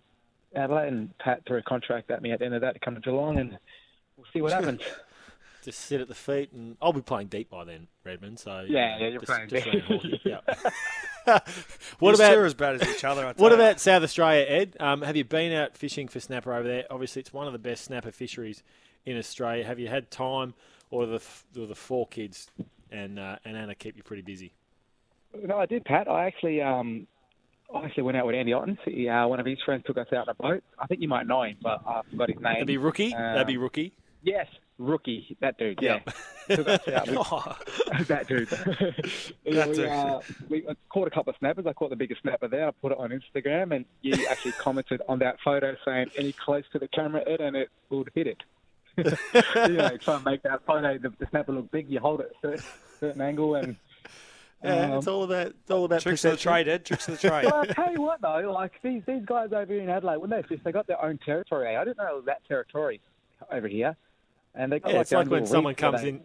Adelaide, 0.56 0.88
and 0.88 1.18
Pat 1.18 1.42
threw 1.46 1.58
a 1.58 1.62
contract 1.62 2.10
at 2.10 2.22
me 2.22 2.32
at 2.32 2.38
the 2.38 2.46
end 2.46 2.54
of 2.54 2.62
that 2.62 2.72
to 2.72 2.80
come 2.80 2.94
to 2.94 3.00
Geelong, 3.02 3.38
and 3.38 3.58
we'll 4.16 4.26
see 4.32 4.40
what 4.40 4.52
happens. 4.52 4.80
Just 5.64 5.80
sit 5.80 6.00
at 6.00 6.08
the 6.08 6.14
feet, 6.14 6.52
and 6.52 6.76
I'll 6.80 6.92
be 6.92 7.02
playing 7.02 7.28
deep 7.28 7.50
by 7.50 7.64
then, 7.64 7.88
Redmond. 8.04 8.38
So 8.38 8.64
Yeah, 8.68 8.96
yeah, 8.98 9.08
you're 9.08 9.20
just, 9.20 9.26
playing 9.26 9.48
just 9.48 9.64
deep. 9.64 9.74
around 9.74 10.00
Hawkeye, 10.00 10.16
yeah. 10.24 10.40
what 11.98 12.12
These 12.12 12.20
about 12.20 12.32
two 12.34 12.40
are 12.40 12.44
as 12.46 12.54
bad 12.54 12.80
as 12.80 12.88
each 12.88 13.04
other. 13.04 13.26
I 13.26 13.32
tell 13.32 13.42
What 13.42 13.50
you. 13.52 13.56
about 13.56 13.80
South 13.80 14.02
Australia, 14.02 14.46
Ed? 14.48 14.76
Um, 14.80 15.02
have 15.02 15.16
you 15.16 15.24
been 15.24 15.52
out 15.52 15.76
fishing 15.76 16.08
for 16.08 16.20
snapper 16.20 16.54
over 16.54 16.66
there? 16.66 16.84
Obviously, 16.90 17.20
it's 17.20 17.32
one 17.32 17.46
of 17.46 17.52
the 17.52 17.58
best 17.58 17.84
snapper 17.84 18.12
fisheries 18.12 18.62
in 19.04 19.18
Australia. 19.18 19.64
Have 19.64 19.78
you 19.78 19.88
had 19.88 20.10
time, 20.10 20.54
or 20.90 21.04
the 21.06 21.20
or 21.58 21.66
the 21.66 21.74
four 21.74 22.06
kids 22.06 22.48
and 22.90 23.18
uh, 23.18 23.36
and 23.44 23.56
Anna 23.56 23.74
keep 23.74 23.96
you 23.96 24.02
pretty 24.02 24.22
busy? 24.22 24.52
No, 25.44 25.58
I 25.58 25.66
did, 25.66 25.84
Pat. 25.84 26.08
I 26.08 26.24
actually, 26.26 26.62
um, 26.62 27.06
I 27.74 27.84
actually 27.84 28.04
went 28.04 28.16
out 28.16 28.24
with 28.24 28.34
Andy 28.34 28.54
Ottens. 28.54 28.78
He, 28.86 29.06
uh, 29.08 29.26
one 29.26 29.38
of 29.40 29.44
his 29.44 29.58
friends 29.62 29.82
took 29.86 29.98
us 29.98 30.06
out 30.12 30.28
on 30.28 30.34
a 30.38 30.42
boat. 30.42 30.64
I 30.78 30.86
think 30.86 31.02
you 31.02 31.08
might 31.08 31.26
know 31.26 31.42
him, 31.42 31.56
but 31.62 31.82
I 31.86 32.00
forgot 32.10 32.28
his 32.30 32.36
name. 32.36 32.54
That'd 32.54 32.66
be 32.66 32.78
rookie. 32.78 33.10
That'd 33.10 33.46
be 33.46 33.56
Um, 33.56 33.62
rookie. 33.64 33.92
Yes, 34.22 34.46
rookie. 34.78 35.36
That 35.40 35.58
dude. 35.58 35.78
Yeah, 35.82 36.00
took 36.48 36.68
us 36.68 36.88
out. 36.88 37.08
We- 37.08 38.04
that 38.04 38.26
dude. 38.28 38.48
yeah, 38.50 39.52
That 39.54 39.68
we, 39.68 39.74
dude. 39.74 39.88
uh, 39.88 40.20
we 40.48 40.66
caught 40.88 41.08
a 41.08 41.10
couple 41.10 41.30
of 41.30 41.36
snappers. 41.38 41.66
I 41.66 41.72
caught 41.72 41.90
the 41.90 41.96
biggest 41.96 42.22
snapper 42.22 42.48
there. 42.48 42.68
I 42.68 42.70
put 42.70 42.92
it 42.92 42.98
on 42.98 43.10
Instagram, 43.10 43.74
and 43.74 43.84
you 44.02 44.26
actually 44.30 44.52
commented 44.58 45.02
on 45.08 45.18
that 45.20 45.36
photo 45.44 45.76
saying, 45.84 46.10
"Any 46.16 46.32
close 46.32 46.64
to 46.72 46.78
the 46.78 46.88
camera, 46.88 47.22
Ed, 47.26 47.40
and 47.40 47.56
it 47.56 47.68
would 47.90 48.10
hit 48.14 48.26
it." 48.26 48.42
you 48.98 49.04
know, 49.76 49.96
try 49.98 50.16
and 50.16 50.24
make 50.24 50.42
that 50.42 50.64
photo 50.66 50.98
the, 50.98 51.10
the 51.18 51.26
snapper 51.30 51.52
look 51.52 51.70
big. 51.70 51.88
You 51.88 52.00
hold 52.00 52.20
it 52.20 52.32
at 52.42 52.50
a 52.50 52.56
certain, 52.58 52.64
certain 52.98 53.20
angle, 53.20 53.54
and 53.54 53.76
Yeah, 54.64 54.86
um, 54.86 54.92
it's 54.98 55.06
all 55.06 55.22
about 55.22 55.46
it's 55.48 55.70
all 55.70 55.84
about 55.84 56.00
Tricks 56.00 56.24
of 56.24 56.32
the 56.32 56.36
trade, 56.36 56.66
Ed. 56.66 56.84
Tricks 56.84 57.06
of 57.08 57.20
the 57.20 57.28
trade. 57.28 57.44
well, 57.44 57.60
I 57.62 57.66
tell 57.66 57.92
you 57.92 58.02
what 58.02 58.20
though, 58.20 58.50
like 58.52 58.72
these 58.82 59.02
these 59.06 59.24
guys 59.24 59.52
over 59.52 59.72
here 59.72 59.82
in 59.82 59.88
Adelaide, 59.88 60.16
when 60.16 60.30
they 60.30 60.42
fish, 60.42 60.58
they 60.64 60.72
got 60.72 60.88
their 60.88 61.00
own 61.00 61.18
territory. 61.18 61.76
I 61.76 61.84
didn't 61.84 61.98
know 61.98 62.08
it 62.08 62.16
was 62.16 62.24
that 62.26 62.44
territory 62.48 63.00
over 63.52 63.68
here, 63.68 63.96
and 64.54 64.72
they 64.72 64.80
got 64.80 64.90
Yeah, 64.90 64.96
like 64.98 65.02
it's 65.02 65.12
like 65.12 65.28
when 65.28 65.46
someone 65.46 65.74
comes 65.74 66.02
in. 66.02 66.20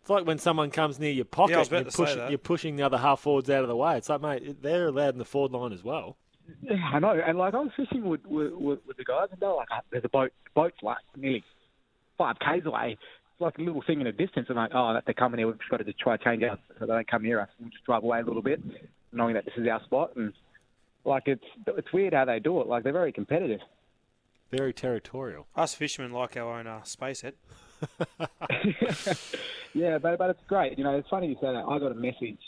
It's 0.00 0.10
like 0.10 0.26
when 0.26 0.38
someone 0.38 0.70
comes 0.70 0.98
near 0.98 1.10
your 1.10 1.24
pocket, 1.26 1.50
Yeah, 1.52 1.56
I 1.56 1.58
was 1.60 1.68
and 1.68 1.76
about 1.80 1.98
you're, 1.98 2.06
to 2.06 2.12
say 2.12 2.18
that. 2.18 2.30
you're 2.30 2.38
pushing 2.38 2.76
the 2.76 2.82
other 2.82 2.96
half 2.98 3.20
forwards 3.20 3.50
out 3.50 3.62
of 3.62 3.68
the 3.68 3.76
way. 3.76 3.98
It's 3.98 4.08
like, 4.08 4.22
mate, 4.22 4.62
they're 4.62 4.86
allowed 4.88 5.10
in 5.14 5.18
the 5.18 5.24
forward 5.24 5.52
line 5.52 5.72
as 5.72 5.84
well. 5.84 6.16
Yeah, 6.62 6.76
I 6.94 6.98
know. 6.98 7.10
And 7.10 7.36
like 7.36 7.52
I 7.52 7.58
was 7.60 7.72
fishing 7.76 8.04
with 8.04 8.24
with, 8.24 8.52
with, 8.52 8.78
with 8.86 8.96
the 8.96 9.04
guys, 9.04 9.28
and 9.30 9.38
they're 9.38 9.52
like, 9.52 9.68
"Ah, 9.70 9.80
"There's 9.90 10.04
a 10.04 10.08
boat. 10.08 10.32
Boat's 10.54 10.78
like 10.82 10.96
nearly 11.14 11.44
five 12.16 12.36
k's 12.38 12.64
away." 12.64 12.92
It's 12.92 13.40
like 13.40 13.58
a 13.58 13.60
little 13.60 13.82
thing 13.86 14.00
in 14.00 14.06
the 14.06 14.12
distance. 14.12 14.46
I'm 14.48 14.56
like, 14.56 14.70
"Oh, 14.74 14.98
they're 15.04 15.12
coming 15.12 15.38
here. 15.38 15.46
We've 15.46 15.58
just 15.58 15.70
got 15.70 15.76
to 15.76 15.84
just 15.84 15.98
try 15.98 16.16
to 16.16 16.24
change 16.24 16.42
out 16.42 16.58
so 16.78 16.86
they 16.86 16.92
don't 16.94 17.06
come 17.06 17.22
near 17.22 17.38
us. 17.40 17.50
We'll 17.60 17.68
just 17.68 17.84
drive 17.84 18.02
away 18.02 18.20
a 18.20 18.24
little 18.24 18.40
bit, 18.40 18.62
knowing 19.12 19.34
that 19.34 19.44
this 19.44 19.52
is 19.58 19.68
our 19.68 19.82
spot." 19.84 20.16
And 20.16 20.32
like 21.04 21.24
it's 21.26 21.44
it's 21.66 21.92
weird 21.92 22.14
how 22.14 22.24
they 22.24 22.38
do 22.38 22.62
it. 22.62 22.66
Like 22.66 22.82
they're 22.82 22.94
very 22.94 23.12
competitive. 23.12 23.60
Very 24.50 24.72
territorial. 24.72 25.46
Us 25.54 25.74
fishermen 25.74 26.12
like 26.12 26.36
our 26.36 26.58
own 26.58 26.66
uh, 26.66 26.82
space, 26.82 27.22
Ed. 27.24 27.34
Yeah, 29.74 29.98
but 29.98 30.18
but 30.18 30.30
it's 30.30 30.40
great. 30.48 30.78
You 30.78 30.84
know, 30.84 30.96
it's 30.96 31.08
funny 31.08 31.28
you 31.28 31.34
say 31.34 31.52
that. 31.52 31.64
I 31.68 31.78
got 31.78 31.92
a 31.92 31.94
message 31.94 32.38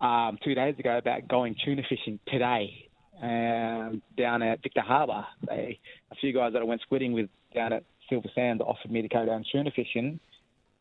um, 0.00 0.38
two 0.42 0.54
days 0.54 0.78
ago 0.78 0.98
about 0.98 1.28
going 1.28 1.54
tuna 1.64 1.82
fishing 1.88 2.18
today 2.26 2.88
um, 3.22 4.02
down 4.16 4.42
at 4.42 4.62
Victor 4.62 4.80
Harbour. 4.80 5.26
They 5.46 5.78
a 6.10 6.14
few 6.16 6.32
guys 6.32 6.52
that 6.54 6.62
I 6.62 6.64
went 6.64 6.80
squidding 6.90 7.12
with 7.12 7.28
down 7.54 7.72
at 7.72 7.84
Silver 8.08 8.28
Sands 8.34 8.62
offered 8.66 8.90
me 8.90 9.02
to 9.02 9.08
go 9.08 9.26
down 9.26 9.44
tuna 9.52 9.70
fishing, 9.70 10.18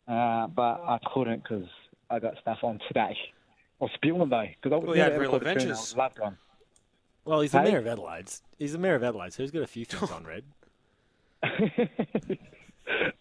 uh, 0.08 0.48
but 0.48 0.82
I 0.82 1.00
couldn't 1.14 1.44
because 1.44 1.68
I 2.10 2.20
got 2.20 2.36
stuff 2.42 2.60
on 2.64 2.80
today. 2.88 3.18
Or 3.80 3.90
spewing 3.94 4.30
though, 4.30 4.46
because 4.62 4.74
I 4.74 4.78
was 4.78 4.88
Well, 4.88 4.96
you 4.96 5.04
never 5.04 5.20
real 5.20 5.32
caught 5.32 5.46
a 5.46 5.56
tuna. 5.56 5.66
I 5.66 5.78
was 5.78 5.96
loved 5.96 6.20
one. 6.20 6.38
Well, 7.28 7.42
he's 7.42 7.52
the 7.52 7.60
Hey? 7.62 7.72
mayor 7.72 7.80
of 7.80 7.88
Adelaide. 7.88 8.30
He's 8.58 8.72
the 8.72 8.78
mayor 8.80 8.96
of 8.96 9.04
Adelaide, 9.04 9.34
so 9.34 9.44
he's 9.44 9.52
got 9.52 9.62
a 9.62 9.68
few 9.68 9.86
things 9.86 10.10
on 10.12 10.24
red. 10.24 10.44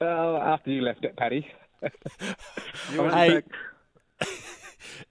well, 0.00 0.36
after 0.42 0.70
you 0.70 0.82
left 0.82 1.04
it, 1.04 1.16
Paddy. 1.16 1.46
You 2.92 3.02
and 3.04 3.12
Hey, 3.14 3.42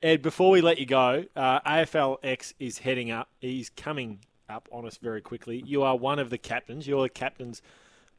Ed, 0.01 0.21
before 0.21 0.49
we 0.49 0.61
let 0.61 0.79
you 0.79 0.85
go, 0.85 1.25
uh, 1.35 1.59
AFLX 1.61 2.53
is 2.59 2.79
heading 2.79 3.11
up. 3.11 3.29
He's 3.39 3.69
coming 3.69 4.19
up 4.49 4.67
on 4.71 4.85
us 4.85 4.97
very 4.97 5.21
quickly. 5.21 5.61
You 5.65 5.83
are 5.83 5.95
one 5.95 6.17
of 6.19 6.29
the 6.29 6.37
captains. 6.37 6.87
You're 6.87 7.03
the 7.03 7.09
captains 7.09 7.61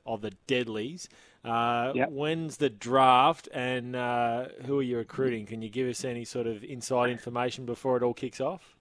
of 0.05 0.21
the 0.21 0.33
Deadlies. 0.47 1.09
Uh, 1.45 1.93
Yep. 1.95 2.11
When's 2.11 2.57
the 2.59 2.69
draft 2.71 3.49
and 3.53 3.97
uh, 3.97 4.47
who 4.67 4.79
are 4.79 4.83
you 4.83 4.99
recruiting? 4.99 5.47
Can 5.47 5.63
you 5.63 5.69
give 5.69 5.89
us 5.89 6.05
any 6.05 6.25
sort 6.25 6.47
of 6.47 6.63
inside 6.63 7.11
information 7.11 7.65
before 7.67 7.97
it 7.97 8.03
all 8.03 8.15
kicks 8.15 8.41
off? 8.41 8.77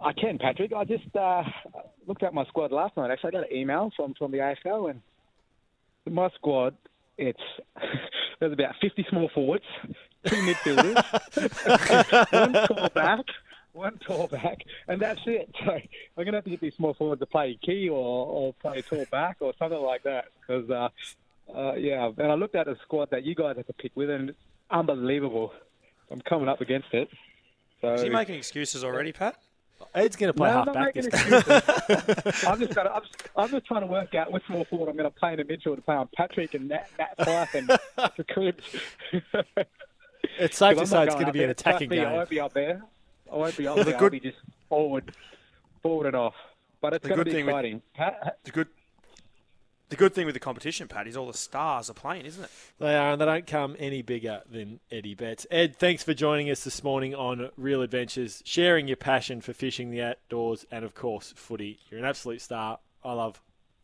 I 0.00 0.12
can, 0.12 0.38
Patrick. 0.38 0.72
I 0.72 0.84
just 0.84 1.14
uh, 1.16 1.42
looked 2.06 2.22
at 2.22 2.34
my 2.34 2.44
squad 2.46 2.72
last 2.72 2.96
night. 2.96 3.10
Actually, 3.10 3.28
I 3.28 3.40
got 3.40 3.50
an 3.50 3.56
email 3.56 3.90
from, 3.96 4.14
from 4.14 4.30
the 4.30 4.38
AFL, 4.38 4.90
and 4.90 5.00
my 6.14 6.28
squad, 6.30 6.76
it's 7.16 7.40
there's 8.40 8.52
about 8.52 8.74
50 8.80 9.06
small 9.08 9.30
forwards, 9.34 9.64
two 10.26 10.36
midfielders, 10.36 12.32
one 12.32 12.52
tall 12.52 12.88
back, 12.90 13.24
one 13.72 13.98
tall 14.06 14.26
back, 14.26 14.58
and 14.88 15.00
that's 15.00 15.20
it. 15.26 15.50
So 15.64 15.72
I'm 15.72 15.80
going 16.16 16.32
to 16.32 16.38
have 16.38 16.44
to 16.44 16.50
get 16.50 16.60
these 16.60 16.74
small 16.74 16.94
forwards 16.94 17.20
to 17.20 17.26
play 17.26 17.58
key 17.62 17.88
or, 17.88 18.26
or 18.26 18.54
play 18.54 18.82
tall 18.82 19.04
back 19.10 19.36
or 19.40 19.52
something 19.58 19.80
like 19.80 20.02
that. 20.02 20.26
Because, 20.40 20.68
uh, 20.70 20.88
uh, 21.56 21.74
yeah, 21.74 22.10
and 22.16 22.32
I 22.32 22.34
looked 22.34 22.54
at 22.54 22.66
the 22.66 22.76
squad 22.82 23.10
that 23.10 23.24
you 23.24 23.34
guys 23.34 23.56
have 23.56 23.66
to 23.66 23.72
pick 23.74 23.92
with, 23.94 24.10
and 24.10 24.30
it's 24.30 24.38
unbelievable. 24.70 25.52
I'm 26.10 26.20
coming 26.20 26.48
up 26.48 26.60
against 26.60 26.92
it. 26.92 27.08
So 27.80 27.94
Is 27.94 28.02
he 28.02 28.08
making 28.08 28.36
excuses 28.36 28.82
already, 28.84 29.12
Pat? 29.12 29.36
Ed's 29.94 30.16
going 30.16 30.32
to 30.32 30.36
play 30.36 30.50
No, 30.50 30.60
I'm 30.60 30.66
half 30.66 30.74
not 30.74 30.74
back 30.74 30.94
making 30.96 31.10
this 31.10 31.22
game. 31.24 31.34
excuses. 31.34 32.44
I'm 32.48 32.58
just, 32.58 32.72
trying 32.72 32.86
to, 32.86 32.94
I'm, 32.94 33.02
just, 33.02 33.14
I'm 33.36 33.48
just 33.50 33.66
trying 33.66 33.80
to 33.82 33.86
work 33.86 34.14
out 34.14 34.32
which 34.32 34.44
small 34.46 34.64
forward 34.64 34.88
I'm 34.88 34.96
going 34.96 35.10
to 35.10 35.16
play 35.18 35.32
in 35.32 35.36
the 35.38 35.44
midfield 35.44 35.76
to 35.76 35.82
play 35.82 35.94
on 35.94 36.08
Patrick 36.16 36.54
and 36.54 36.68
Nat, 36.68 36.88
Nat 36.98 37.16
Fyfe 37.18 37.54
and 37.54 37.68
the 38.16 38.24
Cribs. 38.24 38.64
It's 40.38 40.56
safe 40.56 40.78
to 40.78 40.86
say 40.86 41.04
it's 41.04 41.14
going 41.14 41.26
to 41.26 41.32
be 41.32 41.44
an 41.44 41.50
attacking 41.50 41.88
me, 41.90 42.00
I 42.00 42.12
won't 42.12 42.28
be 42.30 42.40
up 42.40 42.52
there. 42.54 42.82
I 43.32 43.36
won't 43.36 43.56
be 43.56 43.66
up 43.68 43.76
The 43.76 43.84
there. 43.84 44.00
I'll 44.02 44.10
be 44.10 44.20
just 44.20 44.38
forward, 44.68 45.12
forward 45.82 46.06
and 46.06 46.16
off. 46.16 46.34
But 46.80 46.94
it's 46.94 47.02
The 47.02 47.08
going 47.10 47.18
to 47.20 47.24
be 47.24 47.32
thing 47.32 47.46
with- 47.46 47.80
The 48.44 48.50
good, 48.50 48.68
the 49.90 49.96
good 49.96 50.14
thing 50.14 50.26
with 50.26 50.34
the 50.34 50.40
competition, 50.40 50.88
Pat, 50.88 51.06
is 51.06 51.16
all 51.16 51.26
the 51.26 51.36
stars 51.36 51.90
are 51.90 51.94
playing, 51.94 52.26
isn't 52.26 52.44
it? 52.44 52.50
They 52.78 52.96
are, 52.96 53.12
and 53.12 53.20
they 53.20 53.26
don't 53.26 53.46
come 53.46 53.76
any 53.78 54.02
bigger 54.02 54.42
than 54.50 54.80
Eddie 54.90 55.14
Betts. 55.14 55.46
Ed, 55.50 55.76
thanks 55.76 56.02
for 56.02 56.14
joining 56.14 56.50
us 56.50 56.64
this 56.64 56.82
morning 56.82 57.14
on 57.14 57.50
Real 57.56 57.82
Adventures, 57.82 58.42
sharing 58.44 58.88
your 58.88 58.96
passion 58.96 59.40
for 59.40 59.52
fishing 59.52 59.90
the 59.90 60.02
outdoors 60.02 60.66
and, 60.70 60.84
of 60.84 60.94
course, 60.94 61.32
footy. 61.36 61.78
You're 61.90 62.00
an 62.00 62.06
absolute 62.06 62.40
star. 62.40 62.78
I 63.04 63.12
love. 63.12 63.40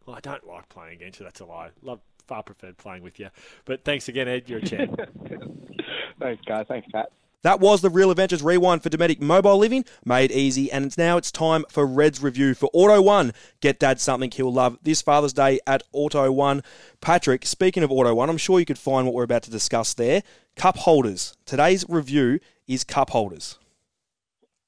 Well, 0.06 0.16
I 0.16 0.20
don't 0.20 0.46
like 0.46 0.68
playing 0.68 0.94
against 0.94 1.20
you. 1.20 1.24
That's 1.24 1.40
a 1.40 1.44
lie. 1.44 1.70
Love 1.82 2.00
far 2.26 2.42
preferred 2.42 2.78
playing 2.78 3.02
with 3.02 3.18
you. 3.18 3.28
But 3.64 3.84
thanks 3.84 4.08
again, 4.08 4.28
Ed. 4.28 4.48
You're 4.48 4.60
a 4.60 4.62
champ. 4.62 4.98
thanks, 6.20 6.42
guys. 6.46 6.66
Thanks, 6.68 6.88
Pat. 6.92 7.10
That 7.42 7.58
was 7.58 7.80
the 7.80 7.88
Real 7.88 8.10
Adventures 8.10 8.42
Rewind 8.42 8.82
for 8.82 8.90
Dometic 8.90 9.18
Mobile 9.18 9.56
Living, 9.56 9.86
made 10.04 10.30
easy, 10.30 10.70
and 10.70 10.84
it's 10.84 10.98
now 10.98 11.16
it's 11.16 11.32
time 11.32 11.64
for 11.70 11.86
Red's 11.86 12.22
review 12.22 12.52
for 12.52 12.68
Auto 12.74 13.00
One. 13.00 13.32
Get 13.62 13.78
Dad 13.78 13.98
something 13.98 14.30
he'll 14.30 14.52
love 14.52 14.76
this 14.82 15.00
Father's 15.00 15.32
Day 15.32 15.58
at 15.66 15.82
Auto 15.92 16.30
One. 16.30 16.62
Patrick, 17.00 17.46
speaking 17.46 17.82
of 17.82 17.90
Auto 17.90 18.14
One, 18.14 18.28
I'm 18.28 18.36
sure 18.36 18.60
you 18.60 18.66
could 18.66 18.78
find 18.78 19.06
what 19.06 19.14
we're 19.14 19.24
about 19.24 19.42
to 19.44 19.50
discuss 19.50 19.94
there. 19.94 20.22
Cup 20.54 20.76
holders. 20.76 21.34
Today's 21.46 21.86
review 21.88 22.40
is 22.68 22.84
cup 22.84 23.08
holders. 23.08 23.58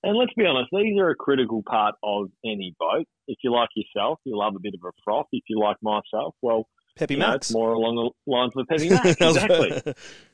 And 0.03 0.17
let's 0.17 0.33
be 0.33 0.47
honest, 0.47 0.71
these 0.73 0.99
are 0.99 1.11
a 1.11 1.15
critical 1.15 1.63
part 1.63 1.95
of 2.03 2.31
any 2.43 2.75
boat. 2.81 3.07
If 3.29 3.39
you 3.45 3.53
like 3.53 3.69
yourself, 3.77 4.19
you 4.25 4.37
love 4.37 4.57
a 4.57 4.61
bit 4.61 4.73
of 4.75 4.81
a 4.83 4.93
froth. 5.05 5.27
If 5.33 5.45
you 5.49 5.61
like 5.61 5.77
myself, 5.83 6.35
well, 6.41 6.69
Pepsi 6.99 7.11
you 7.11 7.17
know, 7.19 7.29
Max. 7.29 7.49
it's 7.49 7.55
more 7.55 7.73
along 7.75 7.97
the 7.97 8.33
lines 8.33 8.53
of 8.57 8.67
Pepsi 8.67 8.91
Max. 9.05 9.21
exactly. 9.21 9.95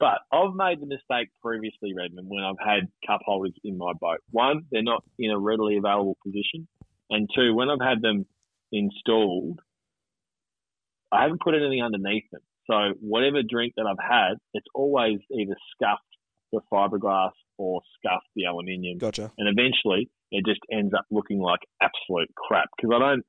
But 0.00 0.20
I've 0.32 0.54
made 0.54 0.80
the 0.80 0.86
mistake 0.86 1.28
previously, 1.42 1.92
Redmond, 1.96 2.28
when 2.28 2.44
I've 2.44 2.64
had 2.64 2.88
cup 3.06 3.20
holders 3.24 3.54
in 3.64 3.76
my 3.76 3.92
boat. 4.00 4.18
One, 4.30 4.62
they're 4.70 4.82
not 4.82 5.02
in 5.18 5.30
a 5.30 5.38
readily 5.38 5.76
available 5.76 6.16
position. 6.24 6.68
And 7.10 7.28
two, 7.34 7.54
when 7.54 7.68
I've 7.68 7.80
had 7.80 8.00
them 8.00 8.26
installed, 8.70 9.60
I 11.10 11.22
haven't 11.22 11.40
put 11.40 11.54
anything 11.54 11.82
underneath 11.82 12.30
them. 12.30 12.42
So 12.70 12.94
whatever 13.00 13.38
drink 13.48 13.74
that 13.76 13.86
I've 13.86 13.96
had, 14.02 14.34
it's 14.52 14.66
always 14.74 15.18
either 15.32 15.56
scuffed 15.72 16.02
the 16.52 16.60
fiberglass 16.72 17.32
or 17.56 17.80
scuffed 17.96 18.28
the 18.36 18.44
aluminium. 18.44 18.98
Gotcha. 18.98 19.32
And 19.38 19.48
eventually 19.48 20.10
it 20.30 20.44
just 20.46 20.60
ends 20.70 20.92
up 20.94 21.06
looking 21.10 21.40
like 21.40 21.60
absolute 21.80 22.28
crap. 22.36 22.68
Because 22.76 22.94
I 22.94 22.98
don't, 22.98 23.24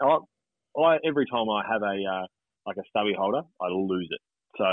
I, 0.78 0.82
I, 0.82 0.98
every 1.08 1.26
time 1.26 1.50
I 1.50 1.64
have 1.72 1.82
a, 1.82 1.98
uh, 2.04 2.28
like 2.66 2.78
a 2.78 2.84
stubby 2.90 3.14
holder, 3.18 3.42
I 3.62 3.68
lose 3.70 4.10
it. 4.12 4.20
So 4.58 4.66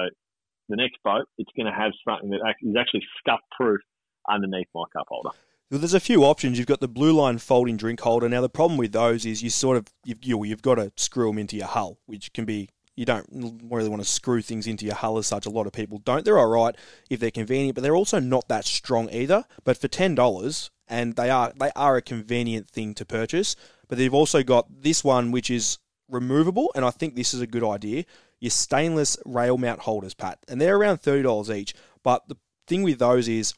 the 0.68 0.76
next 0.76 0.96
boat, 1.04 1.26
it's 1.38 1.50
going 1.56 1.66
to 1.66 1.72
have 1.72 1.92
something 2.06 2.30
that 2.30 2.40
is 2.62 2.76
actually 2.78 3.04
scuff 3.18 3.40
proof 3.56 3.80
underneath 4.28 4.68
my 4.74 4.84
cup 4.92 5.06
holder. 5.08 5.30
Well, 5.70 5.80
there's 5.80 5.94
a 5.94 6.00
few 6.00 6.24
options. 6.24 6.58
You've 6.58 6.68
got 6.68 6.80
the 6.80 6.88
blue 6.88 7.12
line 7.12 7.38
folding 7.38 7.76
drink 7.76 8.00
holder. 8.00 8.28
Now 8.28 8.40
the 8.40 8.48
problem 8.48 8.78
with 8.78 8.92
those 8.92 9.26
is 9.26 9.42
you 9.42 9.50
sort 9.50 9.76
of 9.76 9.86
you've, 10.04 10.22
you, 10.22 10.44
you've 10.44 10.62
got 10.62 10.76
to 10.76 10.92
screw 10.96 11.28
them 11.28 11.38
into 11.38 11.56
your 11.56 11.66
hull, 11.66 11.98
which 12.06 12.32
can 12.32 12.44
be 12.44 12.68
you 12.94 13.04
don't 13.04 13.26
really 13.68 13.88
want 13.88 14.00
to 14.00 14.08
screw 14.08 14.40
things 14.40 14.66
into 14.66 14.86
your 14.86 14.94
hull 14.94 15.18
as 15.18 15.26
such. 15.26 15.44
A 15.44 15.50
lot 15.50 15.66
of 15.66 15.72
people 15.72 15.98
don't. 15.98 16.24
They're 16.24 16.38
all 16.38 16.48
right 16.48 16.74
if 17.10 17.20
they're 17.20 17.30
convenient, 17.30 17.74
but 17.74 17.82
they're 17.82 17.96
also 17.96 18.20
not 18.20 18.48
that 18.48 18.64
strong 18.64 19.10
either. 19.10 19.44
But 19.64 19.76
for 19.76 19.88
ten 19.88 20.14
dollars, 20.14 20.70
and 20.88 21.16
they 21.16 21.30
are 21.30 21.52
they 21.58 21.70
are 21.74 21.96
a 21.96 22.02
convenient 22.02 22.70
thing 22.70 22.94
to 22.94 23.04
purchase. 23.04 23.56
But 23.88 23.98
they've 23.98 24.14
also 24.14 24.42
got 24.42 24.66
this 24.82 25.02
one 25.02 25.32
which 25.32 25.50
is 25.50 25.78
removable, 26.08 26.70
and 26.74 26.84
I 26.84 26.90
think 26.90 27.16
this 27.16 27.34
is 27.34 27.40
a 27.40 27.46
good 27.46 27.64
idea. 27.64 28.04
Your 28.40 28.50
stainless 28.50 29.16
rail 29.24 29.58
mount 29.58 29.80
holders, 29.80 30.14
Pat, 30.14 30.38
and 30.48 30.60
they're 30.60 30.76
around 30.76 30.98
thirty 30.98 31.22
dollars 31.22 31.50
each. 31.50 31.74
But 32.02 32.28
the 32.28 32.36
thing 32.66 32.82
with 32.82 32.98
those 32.98 33.28
is 33.28 33.54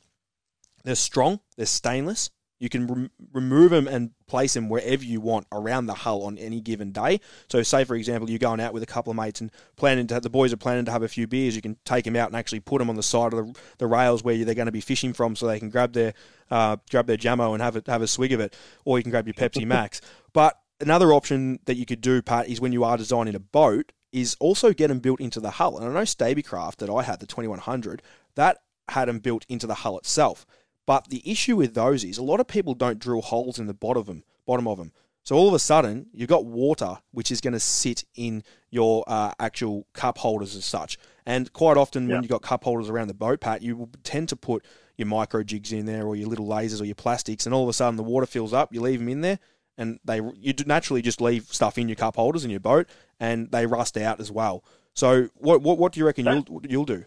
they're 0.85 0.95
strong, 0.95 1.41
they're 1.57 1.67
stainless. 1.67 2.31
You 2.61 2.69
can 2.69 2.87
rem- 2.87 3.11
remove 3.33 3.71
them 3.71 3.87
and 3.87 4.11
place 4.27 4.55
them 4.55 4.69
wherever 4.69 5.05
you 5.05 5.21
want 5.21 5.47
around 5.53 5.87
the 5.87 5.95
hull 5.95 6.25
on 6.25 6.37
any 6.39 6.61
given 6.61 6.91
day. 6.91 7.21
So, 7.49 7.63
say 7.63 7.85
for 7.85 7.95
example, 7.95 8.29
you're 8.29 8.39
going 8.39 8.61
out 8.61 8.73
with 8.73 8.83
a 8.83 8.87
couple 8.87 9.11
of 9.11 9.17
mates 9.17 9.41
and 9.41 9.53
planning 9.77 10.07
to 10.09 10.15
have, 10.15 10.23
the 10.25 10.31
boys 10.31 10.53
are 10.53 10.57
planning 10.57 10.85
to 10.87 10.91
have 10.91 11.03
a 11.03 11.09
few 11.09 11.27
beers. 11.27 11.55
You 11.55 11.63
can 11.63 11.77
take 11.85 12.05
them 12.05 12.17
out 12.17 12.29
and 12.29 12.37
actually 12.37 12.61
put 12.61 12.79
them 12.79 12.91
on 12.91 12.97
the 12.97 13.03
side 13.03 13.33
of 13.33 13.47
the, 13.47 13.61
the 13.79 13.87
rails 13.87 14.25
where 14.25 14.45
they're 14.45 14.55
going 14.55 14.67
to 14.67 14.73
be 14.73 14.81
fishing 14.81 15.13
from, 15.13 15.37
so 15.37 15.47
they 15.47 15.61
can 15.61 15.71
grab 15.71 15.93
their 15.93 16.15
uh, 16.51 16.77
grab 16.91 17.07
their 17.07 17.17
jammo 17.17 17.53
and 17.53 17.63
have 17.63 17.77
a, 17.77 17.83
have 17.87 18.03
a 18.03 18.09
swig 18.09 18.33
of 18.33 18.41
it, 18.41 18.57
or 18.85 18.99
you 18.99 19.05
can 19.05 19.11
grab 19.11 19.27
your 19.27 19.35
Pepsi 19.35 19.67
Max. 19.67 20.01
But 20.35 20.59
another 20.79 21.13
option 21.13 21.59
that 21.65 21.77
you 21.77 21.87
could 21.87 22.03
do, 22.03 22.21
Pat, 22.21 22.49
is 22.49 22.61
when 22.61 22.71
you 22.71 22.85
are 22.85 22.99
designing 22.99 23.35
a 23.35 23.41
boat, 23.41 23.93
is 24.13 24.37
also 24.41 24.73
get 24.73 24.89
them 24.89 25.01
built 25.01 25.21
into 25.21 25.41
the 25.41 25.51
hull. 25.53 25.79
And 25.79 25.87
I 25.87 25.93
know 25.93 26.03
Stabicraft 26.03 26.77
that 26.77 26.91
I 26.91 27.03
had, 27.03 27.21
the 27.21 27.27
2100, 27.27 28.03
that 28.35 28.59
had 28.89 29.09
them 29.09 29.19
built 29.19 29.45
into 29.49 29.67
the 29.67 29.75
hull 29.75 29.99
itself. 29.99 30.47
But 30.87 31.09
the 31.09 31.23
issue 31.31 31.57
with 31.57 31.75
those 31.75 32.05
is 32.05 32.17
a 32.17 32.23
lot 32.23 32.41
of 32.41 32.47
people 32.47 32.75
don't 32.75 32.99
drill 32.99 33.21
holes 33.21 33.59
in 33.59 33.67
the 33.67 33.75
bottom 33.75 34.01
of 34.01 34.07
them. 34.07 34.25
Bottom 34.47 34.67
of 34.67 34.79
them. 34.79 34.93
So 35.23 35.37
all 35.37 35.49
of 35.49 35.53
a 35.53 35.59
sudden, 35.59 36.07
you've 36.15 36.31
got 36.31 36.47
water 36.47 36.97
which 37.11 37.31
is 37.31 37.43
going 37.43 37.53
to 37.53 37.61
sit 37.61 38.05
in 38.15 38.43
your 38.71 39.05
uh, 39.07 39.33
actual 39.39 39.87
cup 39.93 40.17
holders 40.17 40.57
as 40.57 40.65
such. 40.65 40.97
And 41.27 41.53
quite 41.53 41.77
often, 41.77 42.09
when 42.09 42.23
you've 42.23 42.31
got 42.31 42.41
cup 42.41 42.65
holders 42.65 42.89
around 42.89 43.09
the 43.09 43.15
boat, 43.15 43.41
Pat, 43.41 43.61
you 43.61 43.77
will 43.77 43.91
tend 44.03 44.31
to 44.31 44.37
put 44.37 44.65
your 44.97 45.07
micro 45.07 45.43
jigs 45.43 45.71
in 45.73 45.85
there 45.85 46.07
or 46.07 46.17
your 46.17 46.29
little 46.29 46.47
lasers 46.47 46.81
or 46.81 46.87
your 46.87 46.95
plastics, 46.95 47.45
and 47.45 47.55
all 47.55 47.63
of 47.65 47.69
a 47.69 47.75
sudden 47.75 47.97
the 47.97 48.03
water 48.03 48.25
fills 48.25 48.55
up. 48.55 48.73
You 48.73 48.81
leave 48.81 49.01
them 49.01 49.11
in 49.11 49.21
there, 49.21 49.39
and 49.79 49.99
they 50.05 50.21
you 50.35 50.53
naturally 50.67 51.01
just 51.01 51.21
leave 51.21 51.45
stuff 51.45 51.79
in 51.79 51.89
your 51.89 51.97
cup 51.97 52.17
holders 52.17 52.45
in 52.45 52.51
your 52.51 52.61
boat, 52.61 52.87
and 53.19 53.51
they 53.51 53.65
rust 53.65 53.97
out 53.97 54.21
as 54.21 54.31
well. 54.31 54.63
So 54.93 55.29
what 55.37 55.63
what, 55.63 55.79
what 55.79 55.93
do 55.93 56.01
you 56.01 56.07
reckon 56.07 56.27
you'll 56.27 56.63
you'll 56.69 56.85
do? 56.85 57.05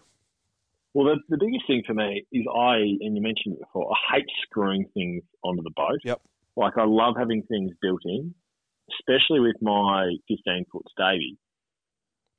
Well, 0.93 1.05
the, 1.05 1.19
the 1.29 1.37
biggest 1.37 1.67
thing 1.67 1.83
for 1.87 1.93
me 1.93 2.25
is 2.33 2.45
I, 2.53 2.75
and 2.99 3.15
you 3.15 3.21
mentioned 3.21 3.55
it 3.55 3.59
before, 3.61 3.93
I 3.93 4.15
hate 4.15 4.25
screwing 4.43 4.85
things 4.93 5.23
onto 5.41 5.63
the 5.63 5.71
boat. 5.73 5.99
Yep. 6.03 6.21
Like 6.57 6.73
I 6.77 6.83
love 6.85 7.15
having 7.17 7.43
things 7.43 7.71
built 7.81 8.01
in, 8.03 8.33
especially 8.99 9.39
with 9.39 9.55
my 9.61 10.11
15 10.27 10.65
foot 10.71 10.83
Stavy. 10.91 11.37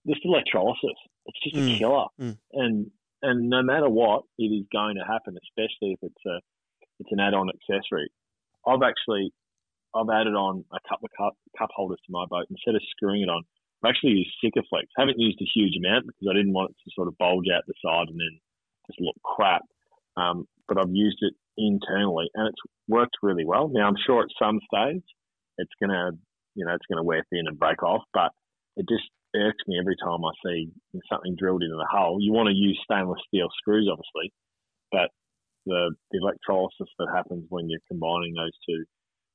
This 0.05 0.19
electrolysis, 0.25 0.99
it's 1.27 1.39
just 1.45 1.57
Mm. 1.57 1.75
a 1.75 1.79
killer. 1.79 2.07
Mm. 2.21 2.39
And 2.53 2.91
and 3.23 3.49
no 3.49 3.63
matter 3.63 3.89
what, 3.89 4.25
it 4.39 4.47
is 4.47 4.67
going 4.73 4.97
to 4.97 5.05
happen, 5.05 5.37
especially 5.43 5.93
if 5.93 6.01
it's 6.03 6.27
a 6.27 6.41
it's 7.01 7.11
an 7.13 7.21
add-on 7.21 7.49
accessory. 7.49 8.11
I've 8.67 8.83
actually 8.83 9.33
I've 9.95 10.11
added 10.13 10.35
on 10.35 10.65
a 10.73 10.81
couple 10.89 11.07
of 11.07 11.13
cup, 11.17 11.35
cup 11.59 11.71
holders 11.75 12.01
to 12.07 12.13
my 12.13 12.25
boat 12.29 12.47
instead 12.51 12.75
of 12.75 12.83
screwing 12.91 13.23
it 13.23 13.29
on. 13.29 13.43
I've 13.83 13.91
actually 13.91 14.25
used 14.25 14.33
Sikaflex. 14.43 14.89
haven't 14.97 15.19
used 15.19 15.41
a 15.43 15.53
huge 15.55 15.75
amount 15.77 16.07
because 16.07 16.29
I 16.31 16.37
didn't 16.37 16.55
want 16.55 16.71
it 16.71 16.77
to 16.85 16.95
sort 16.95 17.09
of 17.09 17.19
bulge 17.19 17.51
out 17.53 17.67
the 17.67 17.75
side 17.85 18.09
and 18.09 18.19
then 18.19 18.35
just 18.87 19.01
look 19.01 19.17
crap. 19.25 19.63
Um, 20.17 20.47
but 20.69 20.79
I've 20.79 20.93
used 20.95 21.19
it 21.21 21.35
internally 21.59 22.31
and 22.35 22.49
it's 22.49 22.63
worked 22.89 23.17
really 23.23 23.45
well. 23.45 23.69
Now 23.69 23.89
I'm 23.89 24.01
sure 24.07 24.23
at 24.23 24.39
some 24.41 24.61
stage 24.73 25.05
it's 25.59 25.73
gonna 25.81 26.13
you 26.55 26.65
know 26.65 26.75
it's 26.75 26.87
gonna 26.89 27.03
wear 27.03 27.25
thin 27.31 27.49
and 27.49 27.59
break 27.59 27.83
off, 27.83 28.03
but 28.15 28.31
it 28.77 28.87
just 28.89 29.09
irks 29.35 29.65
me 29.67 29.79
every 29.79 29.97
time 29.97 30.25
I 30.25 30.33
see 30.45 30.71
something 31.11 31.37
drilled 31.37 31.63
into 31.63 31.77
the 31.77 31.89
hull. 31.91 32.19
You 32.21 32.33
want 32.33 32.49
to 32.49 32.55
use 32.55 32.79
stainless 32.85 33.21
steel 33.29 33.49
screws, 33.59 33.89
obviously, 33.91 34.33
but 34.91 35.09
the, 35.67 35.95
the 36.11 36.19
electrolysis 36.19 36.89
that 36.99 37.09
happens 37.15 37.47
when 37.49 37.69
you're 37.69 37.85
combining 37.89 38.35
those 38.35 38.53
two 38.69 38.85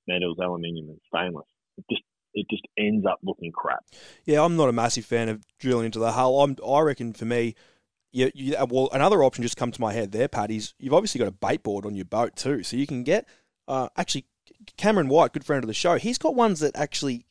metals, 0.07 0.37
aluminium 0.39 0.89
and 0.89 0.99
stainless, 1.13 1.47
it 1.77 1.85
just 1.89 2.03
it 2.33 2.45
just 2.49 2.63
ends 2.77 3.05
up 3.05 3.19
looking 3.23 3.51
crap. 3.51 3.83
Yeah, 4.25 4.43
I'm 4.43 4.55
not 4.55 4.69
a 4.69 4.73
massive 4.73 5.05
fan 5.05 5.27
of 5.27 5.43
drilling 5.59 5.87
into 5.87 5.99
the 5.99 6.11
hull. 6.11 6.41
I'm, 6.41 6.55
I 6.65 6.81
reckon 6.81 7.13
for 7.13 7.25
me, 7.25 7.55
you, 8.11 8.31
you, 8.33 8.55
well, 8.69 8.89
another 8.93 9.23
option 9.23 9.41
just 9.41 9.57
come 9.57 9.71
to 9.71 9.81
my 9.81 9.93
head 9.93 10.11
there, 10.11 10.27
Pat, 10.27 10.51
is 10.51 10.73
you've 10.79 10.93
obviously 10.93 11.19
got 11.19 11.27
a 11.27 11.31
bait 11.31 11.63
board 11.63 11.85
on 11.85 11.95
your 11.95 12.05
boat 12.05 12.35
too. 12.35 12.63
So 12.63 12.77
you 12.77 12.87
can 12.87 13.03
get, 13.03 13.27
uh, 13.67 13.89
actually, 13.97 14.25
Cameron 14.77 15.07
White, 15.07 15.33
good 15.33 15.43
friend 15.43 15.63
of 15.63 15.67
the 15.67 15.73
show, 15.73 15.95
he's 15.95 16.17
got 16.17 16.35
ones 16.35 16.59
that 16.59 16.75
actually 16.75 17.25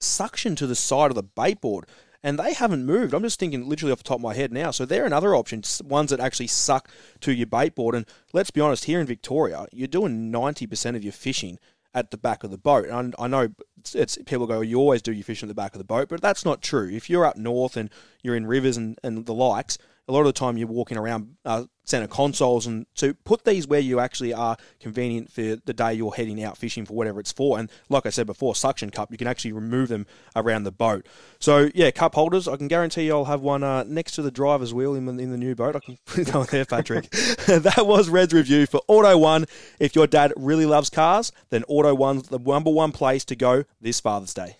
suction 0.00 0.54
to 0.56 0.66
the 0.66 0.76
side 0.76 1.10
of 1.10 1.14
the 1.14 1.22
bait 1.22 1.60
board. 1.60 1.86
And 2.24 2.38
they 2.38 2.52
haven't 2.52 2.86
moved. 2.86 3.14
I'm 3.14 3.22
just 3.24 3.40
thinking 3.40 3.68
literally 3.68 3.90
off 3.90 3.98
the 3.98 4.04
top 4.04 4.18
of 4.18 4.22
my 4.22 4.34
head 4.34 4.52
now. 4.52 4.70
So 4.70 4.84
they're 4.84 5.04
another 5.04 5.34
option, 5.34 5.62
ones 5.82 6.10
that 6.10 6.20
actually 6.20 6.46
suck 6.46 6.88
to 7.20 7.32
your 7.32 7.48
bait 7.48 7.74
board. 7.74 7.96
And 7.96 8.06
let's 8.32 8.52
be 8.52 8.60
honest, 8.60 8.84
here 8.84 9.00
in 9.00 9.06
Victoria, 9.08 9.66
you're 9.72 9.88
doing 9.88 10.30
90% 10.30 10.94
of 10.94 11.02
your 11.02 11.12
fishing 11.12 11.58
at 11.94 12.10
the 12.10 12.16
back 12.16 12.44
of 12.44 12.50
the 12.50 12.58
boat. 12.58 12.86
And 12.88 13.14
I 13.18 13.24
I 13.24 13.26
know 13.28 13.48
it's, 13.78 13.94
it's 13.94 14.18
people 14.26 14.46
go, 14.46 14.58
oh, 14.58 14.60
you 14.60 14.78
always 14.78 15.02
do 15.02 15.12
your 15.12 15.24
fishing 15.24 15.48
at 15.48 15.54
the 15.54 15.60
back 15.60 15.74
of 15.74 15.78
the 15.78 15.84
boat, 15.84 16.08
but 16.08 16.20
that's 16.20 16.44
not 16.44 16.62
true. 16.62 16.88
If 16.90 17.10
you're 17.10 17.24
up 17.24 17.36
north 17.36 17.76
and 17.76 17.90
you're 18.22 18.36
in 18.36 18.46
rivers 18.46 18.76
and, 18.76 18.98
and 19.02 19.26
the 19.26 19.34
likes, 19.34 19.78
a 20.08 20.12
lot 20.12 20.20
of 20.20 20.26
the 20.26 20.32
time 20.32 20.56
you're 20.56 20.68
walking 20.68 20.98
around 20.98 21.36
uh, 21.44 21.64
centre 21.84 22.08
consoles, 22.08 22.66
and 22.66 22.86
so 22.94 23.12
put 23.24 23.44
these 23.44 23.66
where 23.66 23.80
you 23.80 24.00
actually 24.00 24.32
are 24.32 24.56
convenient 24.80 25.30
for 25.30 25.56
the 25.56 25.72
day 25.72 25.94
you're 25.94 26.12
heading 26.12 26.42
out 26.42 26.56
fishing 26.56 26.84
for 26.84 26.94
whatever 26.94 27.20
it's 27.20 27.32
for. 27.32 27.58
And 27.58 27.70
like 27.88 28.06
I 28.06 28.10
said 28.10 28.26
before, 28.26 28.54
suction 28.54 28.90
cup, 28.90 29.10
you 29.10 29.18
can 29.18 29.26
actually 29.26 29.52
remove 29.52 29.88
them 29.88 30.06
around 30.34 30.64
the 30.64 30.72
boat. 30.72 31.06
So 31.38 31.70
yeah, 31.74 31.90
cup 31.90 32.14
holders, 32.14 32.48
I 32.48 32.56
can 32.56 32.68
guarantee 32.68 33.06
you 33.06 33.12
I'll 33.12 33.24
have 33.26 33.42
one 33.42 33.62
uh, 33.62 33.84
next 33.84 34.12
to 34.12 34.22
the 34.22 34.30
driver's 34.30 34.74
wheel 34.74 34.94
in 34.94 35.06
the, 35.06 35.12
in 35.22 35.30
the 35.30 35.38
new 35.38 35.54
boat. 35.54 35.76
I 35.76 35.80
can 35.80 35.98
put 36.06 36.18
it 36.18 36.34
on 36.34 36.46
there, 36.50 36.64
Patrick. 36.64 37.10
that 37.10 37.86
was 37.86 38.08
Red's 38.08 38.34
review 38.34 38.66
for 38.66 38.80
Auto 38.88 39.16
One. 39.16 39.46
If 39.78 39.94
your 39.94 40.06
dad 40.06 40.32
really 40.36 40.66
loves 40.66 40.90
cars, 40.90 41.32
then 41.50 41.64
Auto 41.68 41.94
One's 41.94 42.28
the 42.28 42.38
number 42.38 42.70
one 42.70 42.92
place 42.92 43.24
to 43.26 43.36
go 43.36 43.64
this 43.80 44.00
Father's 44.00 44.34
Day. 44.34 44.56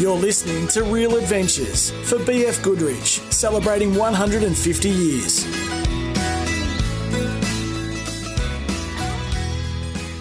You're 0.00 0.16
listening 0.16 0.66
to 0.68 0.82
Real 0.84 1.18
Adventures 1.18 1.90
for 2.08 2.16
BF 2.16 2.62
Goodrich, 2.62 3.20
celebrating 3.30 3.94
150 3.94 4.88
years. 4.88 5.44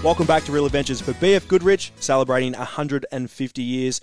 Welcome 0.04 0.26
back 0.26 0.44
to 0.44 0.52
Real 0.52 0.66
Adventures 0.66 1.00
for 1.00 1.14
BF 1.14 1.48
Goodrich, 1.48 1.94
celebrating 2.02 2.52
150 2.52 3.62
years. 3.64 4.02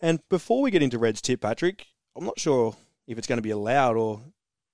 And 0.00 0.26
before 0.30 0.62
we 0.62 0.70
get 0.70 0.82
into 0.82 0.98
Red's 0.98 1.20
tip, 1.20 1.42
Patrick, 1.42 1.84
I'm 2.16 2.24
not 2.24 2.40
sure 2.40 2.74
if 3.06 3.18
it's 3.18 3.26
going 3.26 3.36
to 3.36 3.42
be 3.42 3.50
allowed 3.50 3.98
or 3.98 4.22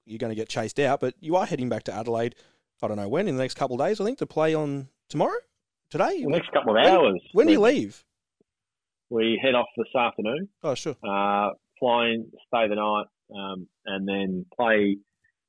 you're 0.06 0.18
going 0.18 0.30
to 0.30 0.36
get 0.36 0.48
chased 0.48 0.78
out, 0.78 1.00
but 1.00 1.14
you 1.18 1.34
are 1.34 1.46
heading 1.46 1.68
back 1.68 1.82
to 1.82 1.92
Adelaide. 1.92 2.36
I 2.80 2.86
don't 2.86 2.96
know 2.96 3.08
when 3.08 3.26
in 3.26 3.36
the 3.36 3.42
next 3.42 3.54
couple 3.54 3.80
of 3.80 3.84
days. 3.84 4.00
I 4.00 4.04
think 4.04 4.18
to 4.18 4.26
play 4.26 4.54
on 4.54 4.86
tomorrow, 5.08 5.34
today, 5.90 6.22
The 6.22 6.30
next 6.30 6.52
couple 6.52 6.78
of 6.78 6.86
hours. 6.86 7.20
When 7.32 7.48
do 7.48 7.52
you 7.54 7.60
leave? 7.60 8.03
We 9.10 9.40
head 9.42 9.54
off 9.54 9.66
this 9.76 9.94
afternoon. 9.94 10.48
Oh, 10.62 10.74
sure. 10.74 10.96
Uh, 11.02 11.50
fly 11.78 12.08
in, 12.08 12.30
stay 12.48 12.68
the 12.68 12.76
night, 12.76 13.06
um, 13.34 13.68
and 13.86 14.08
then 14.08 14.46
play 14.56 14.96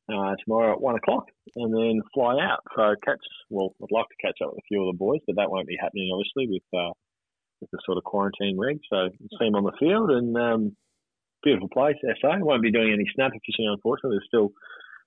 uh, 0.10 0.36
tomorrow 0.44 0.74
at 0.74 0.82
one 0.82 0.96
o'clock, 0.96 1.26
and 1.56 1.74
then 1.74 2.02
fly 2.14 2.36
out. 2.40 2.60
So 2.76 2.96
catch. 3.04 3.20
Well, 3.50 3.76
I'd 3.82 3.92
like 3.92 4.06
to 4.10 4.28
catch 4.28 4.38
up 4.44 4.52
with 4.52 4.60
a 4.60 4.68
few 4.68 4.82
of 4.82 4.94
the 4.94 4.98
boys, 4.98 5.22
but 5.26 5.38
that 5.38 5.50
won't 5.50 5.68
be 5.68 5.78
happening 5.80 6.12
obviously 6.14 6.48
with 6.52 6.80
uh, 6.80 6.94
with 7.62 7.72
the 7.72 7.80
sort 7.86 7.98
of 7.98 8.04
quarantine 8.04 8.58
rig. 8.58 8.80
So 8.90 9.10
see 9.20 9.46
them 9.46 9.56
on 9.56 9.64
the 9.64 9.78
field 9.80 10.12
and 10.12 10.36
um, 10.38 10.76
beautiful 11.44 11.70
place. 11.70 11.96
SA 12.22 12.38
won't 12.40 12.62
be 12.62 12.72
doing 12.72 12.92
any 12.94 13.06
snapper 13.16 13.38
fishing 13.46 13.68
unfortunately. 13.72 14.18
There's 14.18 14.28
still 14.28 14.52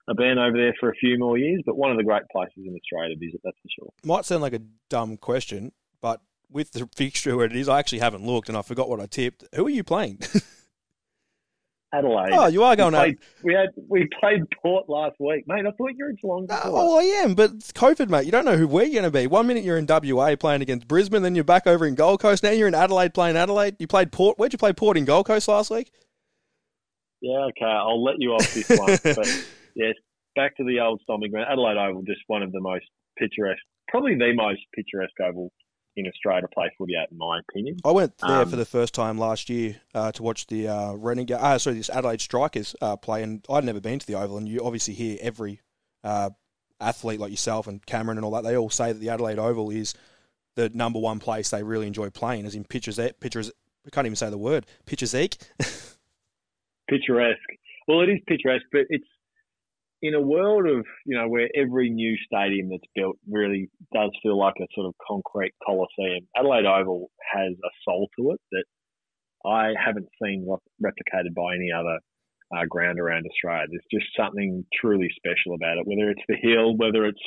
a 0.09 0.15
ban 0.15 0.39
over 0.39 0.57
there 0.57 0.75
for 0.81 0.89
a 0.91 0.95
few 0.95 1.19
more 1.19 1.37
years, 1.37 1.63
but 1.67 1.77
one 1.77 1.91
of 1.91 1.99
the 1.99 2.05
great 2.05 2.23
places 2.33 2.65
in 2.67 2.75
Australia 2.75 3.15
to 3.15 3.21
visit. 3.21 3.41
That's 3.45 3.59
for 3.63 3.69
sure. 3.79 3.93
Might 4.05 4.25
sound 4.25 4.43
like 4.43 4.55
a 4.55 4.63
dumb 4.89 5.17
question, 5.19 5.73
but 6.01 6.21
with 6.51 6.73
the 6.73 6.89
fixture 6.95 7.37
where 7.37 7.47
it 7.47 7.57
is, 7.57 7.69
I 7.69 7.79
actually 7.79 7.99
haven't 8.01 8.25
looked 8.25 8.49
and 8.49 8.57
I 8.57 8.63
forgot 8.63 8.89
what 8.89 9.01
I 9.01 9.07
tipped. 9.07 9.45
Who 9.55 9.67
are 9.67 9.71
you 9.71 9.85
playing? 9.85 10.21
Adelaide. 11.93 12.33
oh, 12.33 12.47
you 12.49 12.63
are 12.65 12.77
going 12.77 12.93
we 12.93 12.99
out. 12.99 13.15
we 13.43 13.55
had 13.55 13.69
we 13.89 14.09
played 14.21 14.43
Port 14.63 14.91
last 14.91 15.17
week, 15.19 15.45
mate. 15.47 15.65
I 15.67 15.71
thought 15.71 15.93
you 15.97 16.05
were 16.05 16.11
in 16.11 16.17
Geelong. 16.21 16.47
before. 16.47 16.61
Oh, 16.65 16.99
I 16.99 17.03
am, 17.25 17.35
but 17.35 17.53
it's 17.53 17.73
COVID, 17.73 18.11
mate. 18.11 18.27
You 18.27 18.33
don't 18.33 18.45
know 18.45 18.59
who 18.59 18.69
we're 18.69 18.93
going 18.93 19.05
to 19.05 19.11
be. 19.11 19.27
One 19.27 19.47
minute 19.47 19.65
you're 19.65 19.79
in 19.79 19.87
WA 19.89 20.37
playing 20.37 20.61
against 20.61 20.87
Brisbane, 20.87 21.23
then 21.23 21.35
you're 21.35 21.45
back 21.45 21.67
over 21.67 21.87
in 21.87 21.95
Gold 21.95 22.21
Coast. 22.21 22.43
Now 22.43 22.51
you're 22.51 22.69
in 22.69 22.75
Adelaide 22.75 23.15
playing 23.15 23.37
Adelaide. 23.37 23.77
You 23.79 23.87
played 23.87 24.13
Port. 24.13 24.39
Where'd 24.39 24.53
you 24.53 24.59
play 24.59 24.75
Port 24.75 24.99
in 24.99 25.07
Gold 25.07 25.27
Coast 25.27 25.49
last 25.49 25.71
week? 25.71 25.91
Yeah, 27.23 27.47
okay. 27.49 27.65
I'll 27.65 28.05
let 28.05 28.17
you 28.19 28.33
off 28.33 28.53
this 28.53 28.69
one. 28.69 28.99
but 29.03 29.47
yes, 29.75 29.95
back 30.37 30.57
to 30.59 30.65
the 30.65 30.81
old 30.81 31.01
stomping 31.05 31.31
ground. 31.31 31.47
Adelaide 31.51 31.79
Oval, 31.79 32.03
just 32.03 32.21
one 32.27 32.43
of 32.43 32.53
the 32.53 32.61
most 32.61 32.85
picturesque, 33.19 33.63
probably 33.89 34.15
the 34.15 34.35
most 34.35 34.61
picturesque 34.75 35.19
oval 35.27 35.51
in 35.97 36.07
Australia 36.07 36.43
to 36.43 36.49
play 36.49 36.70
footy 36.78 36.95
at, 36.95 37.11
in 37.11 37.18
my 37.18 37.41
opinion. 37.41 37.76
I 37.84 37.91
went 37.91 38.16
there 38.18 38.43
Um, 38.43 38.49
for 38.49 38.57
the 38.57 38.64
first 38.64 38.95
time 38.95 39.18
last 39.18 39.49
year 39.49 39.80
uh, 39.95 40.12
to 40.12 40.22
watch 40.22 40.47
the 40.47 40.68
uh, 40.68 40.93
Renegade, 40.95 41.39
uh, 41.39 41.59
sorry, 41.59 41.76
this 41.76 41.91
Adelaide 41.91 42.20
Strikers 42.20 42.76
uh, 42.80 42.97
play, 42.97 43.22
and 43.22 43.45
I'd 43.51 43.64
never 43.64 43.80
been 43.80 43.99
to 43.99 44.07
the 44.07 44.14
Oval, 44.14 44.39
and 44.39 44.49
you 44.49 44.61
obviously 44.64 44.95
hear 44.95 45.18
every 45.20 45.61
uh, 46.05 46.30
athlete 46.80 47.18
like 47.18 47.30
yourself 47.30 47.66
and 47.66 47.84
Cameron 47.84 48.18
and 48.18 48.24
all 48.24 48.30
that. 48.32 48.45
They 48.45 48.57
all 48.57 48.70
say 48.70 48.93
that 48.93 48.99
the 49.01 49.09
Adelaide 49.11 49.39
Oval 49.39 49.70
is 49.70 49.95
the 50.55 50.68
number 50.70 50.99
one 50.99 51.18
place 51.18 51.51
they 51.51 51.62
really 51.62 51.86
enjoy 51.86 52.11
playing, 52.11 52.47
as 52.47 52.55
in 52.55 52.64
pitchers. 52.64 53.01
Pitchers, 53.20 53.51
I 53.86 53.91
can't 53.91 54.07
even 54.07 54.16
say 54.16 54.30
the 54.30 54.39
word. 54.39 54.66
Pitchers 54.86 55.14
Picturesque. 56.89 57.39
Well, 57.86 58.01
it 58.01 58.09
is 58.09 58.18
picturesque, 58.26 58.66
but 58.72 58.82
it's 58.89 59.05
in 60.03 60.15
a 60.15 60.21
world 60.21 60.67
of 60.67 60.85
you 61.07 61.17
know 61.17 61.29
where 61.29 61.49
every 61.55 61.91
new 61.91 62.17
stadium 62.25 62.69
that's 62.71 62.91
built 62.95 63.17
really 63.29 63.69
does 63.93 64.11
feel 64.23 64.39
like 64.39 64.55
a 64.61 64.67
sort 64.75 64.87
of 64.87 64.95
concrete 65.07 65.53
coliseum. 65.65 66.27
Adelaide 66.37 66.67
Oval 66.67 67.11
has 67.33 67.53
a 67.53 67.71
soul 67.85 68.09
to 68.19 68.33
it 68.33 68.41
that 68.53 68.65
I 69.45 69.73
haven't 69.83 70.09
seen 70.23 70.47
replicated 70.83 71.35
by 71.35 71.55
any 71.55 71.71
other 71.73 71.99
uh, 72.57 72.67
ground 72.69 72.99
around 72.99 73.27
Australia. 73.27 73.67
There's 73.71 74.01
just 74.01 74.17
something 74.17 74.65
truly 74.81 75.09
special 75.17 75.55
about 75.55 75.79
it. 75.79 75.87
Whether 75.87 76.11
it's 76.11 76.27
the 76.29 76.37
hill, 76.41 76.77
whether 76.77 77.05
it's 77.05 77.23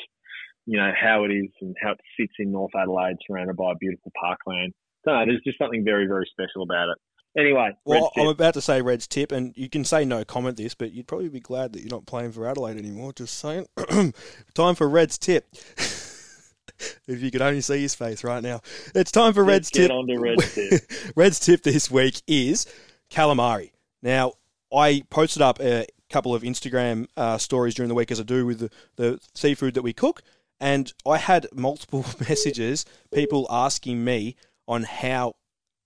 you 0.65 0.77
know 0.77 0.91
how 0.99 1.25
it 1.25 1.31
is 1.31 1.49
and 1.61 1.75
how 1.81 1.91
it 1.91 1.99
sits 2.19 2.33
in 2.39 2.51
North 2.51 2.71
Adelaide, 2.75 3.17
surrounded 3.27 3.57
by 3.57 3.73
beautiful 3.79 4.11
parkland. 4.19 4.73
No, 5.05 5.25
there's 5.25 5.41
just 5.45 5.57
something 5.57 5.83
very 5.83 6.07
very 6.07 6.29
special 6.31 6.63
about 6.63 6.89
it. 6.89 6.97
Anyway, 7.37 7.71
Well, 7.85 8.11
I'm 8.17 8.27
about 8.27 8.55
to 8.55 8.61
say 8.61 8.81
Red's 8.81 9.07
tip, 9.07 9.31
and 9.31 9.53
you 9.55 9.69
can 9.69 9.85
say 9.85 10.03
no 10.03 10.25
comment 10.25 10.57
this, 10.57 10.73
but 10.73 10.91
you'd 10.91 11.07
probably 11.07 11.29
be 11.29 11.39
glad 11.39 11.71
that 11.73 11.79
you're 11.79 11.89
not 11.89 12.05
playing 12.05 12.33
for 12.33 12.45
Adelaide 12.45 12.77
anymore. 12.77 13.13
Just 13.13 13.37
saying. 13.37 13.67
time 14.53 14.75
for 14.75 14.89
Red's 14.89 15.17
tip. 15.17 15.47
if 15.77 17.21
you 17.21 17.31
could 17.31 17.41
only 17.41 17.61
see 17.61 17.81
his 17.81 17.95
face 17.95 18.23
right 18.23 18.43
now, 18.43 18.59
it's 18.93 19.11
time 19.11 19.33
for 19.33 19.43
Red's 19.45 19.73
Let's 19.73 19.87
tip. 19.87 19.91
on 19.91 20.07
to 20.07 20.17
Red's 20.19 20.55
tip. 20.55 20.81
Red's 21.15 21.39
tip 21.39 21.63
this 21.63 21.89
week 21.89 22.21
is 22.27 22.65
calamari. 23.09 23.71
Now, 24.01 24.33
I 24.73 25.03
posted 25.09 25.41
up 25.41 25.61
a 25.61 25.85
couple 26.09 26.35
of 26.35 26.43
Instagram 26.43 27.07
uh, 27.15 27.37
stories 27.37 27.75
during 27.75 27.89
the 27.89 27.95
week, 27.95 28.11
as 28.11 28.19
I 28.19 28.23
do 28.23 28.45
with 28.45 28.59
the, 28.59 28.69
the 28.97 29.19
seafood 29.33 29.73
that 29.75 29.83
we 29.83 29.93
cook, 29.93 30.21
and 30.59 30.91
I 31.07 31.17
had 31.17 31.47
multiple 31.53 32.05
messages, 32.19 32.85
people 33.13 33.47
asking 33.49 34.03
me 34.03 34.35
on 34.67 34.83
how 34.83 35.33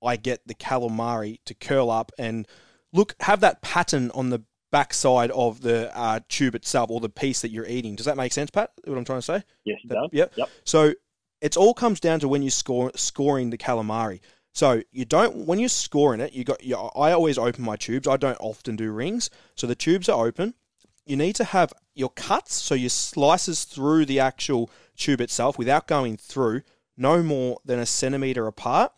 I 0.06 0.16
get 0.18 0.48
the 0.48 0.56
calamari 0.56 1.40
to 1.46 1.54
curl 1.54 1.90
up 1.90 2.12
and 2.18 2.48
look, 2.94 3.16
have 3.22 3.42
that 3.42 3.62
pattern 3.62 4.12
on 4.12 4.30
the 4.30 4.44
backside 4.72 5.32
of 5.32 5.62
the 5.62 5.96
uh, 5.98 6.20
tube 6.28 6.56
itself 6.56 6.90
or 6.90 7.00
the 7.00 7.10
piece 7.10 7.42
that 7.42 7.52
you're 7.52 7.68
eating. 7.68 7.96
Does 7.96 8.06
that 8.06 8.18
make 8.18 8.34
sense, 8.34 8.52
Pat? 8.52 8.72
What 8.84 8.98
I'm 8.98 9.06
trying 9.06 9.20
to 9.20 9.26
say? 9.26 9.44
Yes, 9.64 9.80
it 9.84 9.90
does. 9.90 10.10
Yep. 10.12 10.34
Yep. 10.36 10.50
So 10.64 10.94
it 11.42 11.58
all 11.58 11.74
comes 11.74 12.00
down 12.00 12.20
to 12.22 12.28
when 12.28 12.42
you 12.42 12.50
score 12.50 12.92
scoring 12.96 13.50
the 13.50 13.58
calamari. 13.58 14.20
So 14.54 14.82
you 14.92 15.06
don't 15.06 15.46
when 15.46 15.60
you're 15.60 15.70
scoring 15.70 16.22
it, 16.22 16.34
you 16.34 16.46
got. 16.46 16.64
You, 16.64 16.76
I 16.76 17.12
always 17.12 17.38
open 17.38 17.64
my 17.64 17.76
tubes. 17.76 18.08
I 18.08 18.18
don't 18.18 18.38
often 18.40 18.76
do 18.76 18.92
rings. 18.92 19.30
So 19.56 19.68
the 19.68 19.76
tubes 19.76 20.08
are 20.08 20.26
open. 20.26 20.54
You 21.06 21.18
need 21.18 21.36
to 21.36 21.44
have 21.44 21.72
your 21.94 22.10
cuts, 22.10 22.56
so 22.56 22.74
your 22.74 22.90
slices 22.90 23.66
through 23.66 24.06
the 24.06 24.20
actual 24.20 24.70
tube 24.98 25.22
itself 25.22 25.58
without 25.58 25.88
going 25.88 26.18
through, 26.18 26.62
no 26.98 27.22
more 27.22 27.60
than 27.64 27.80
a 27.80 27.86
centimeter 27.86 28.48
apart 28.48 28.92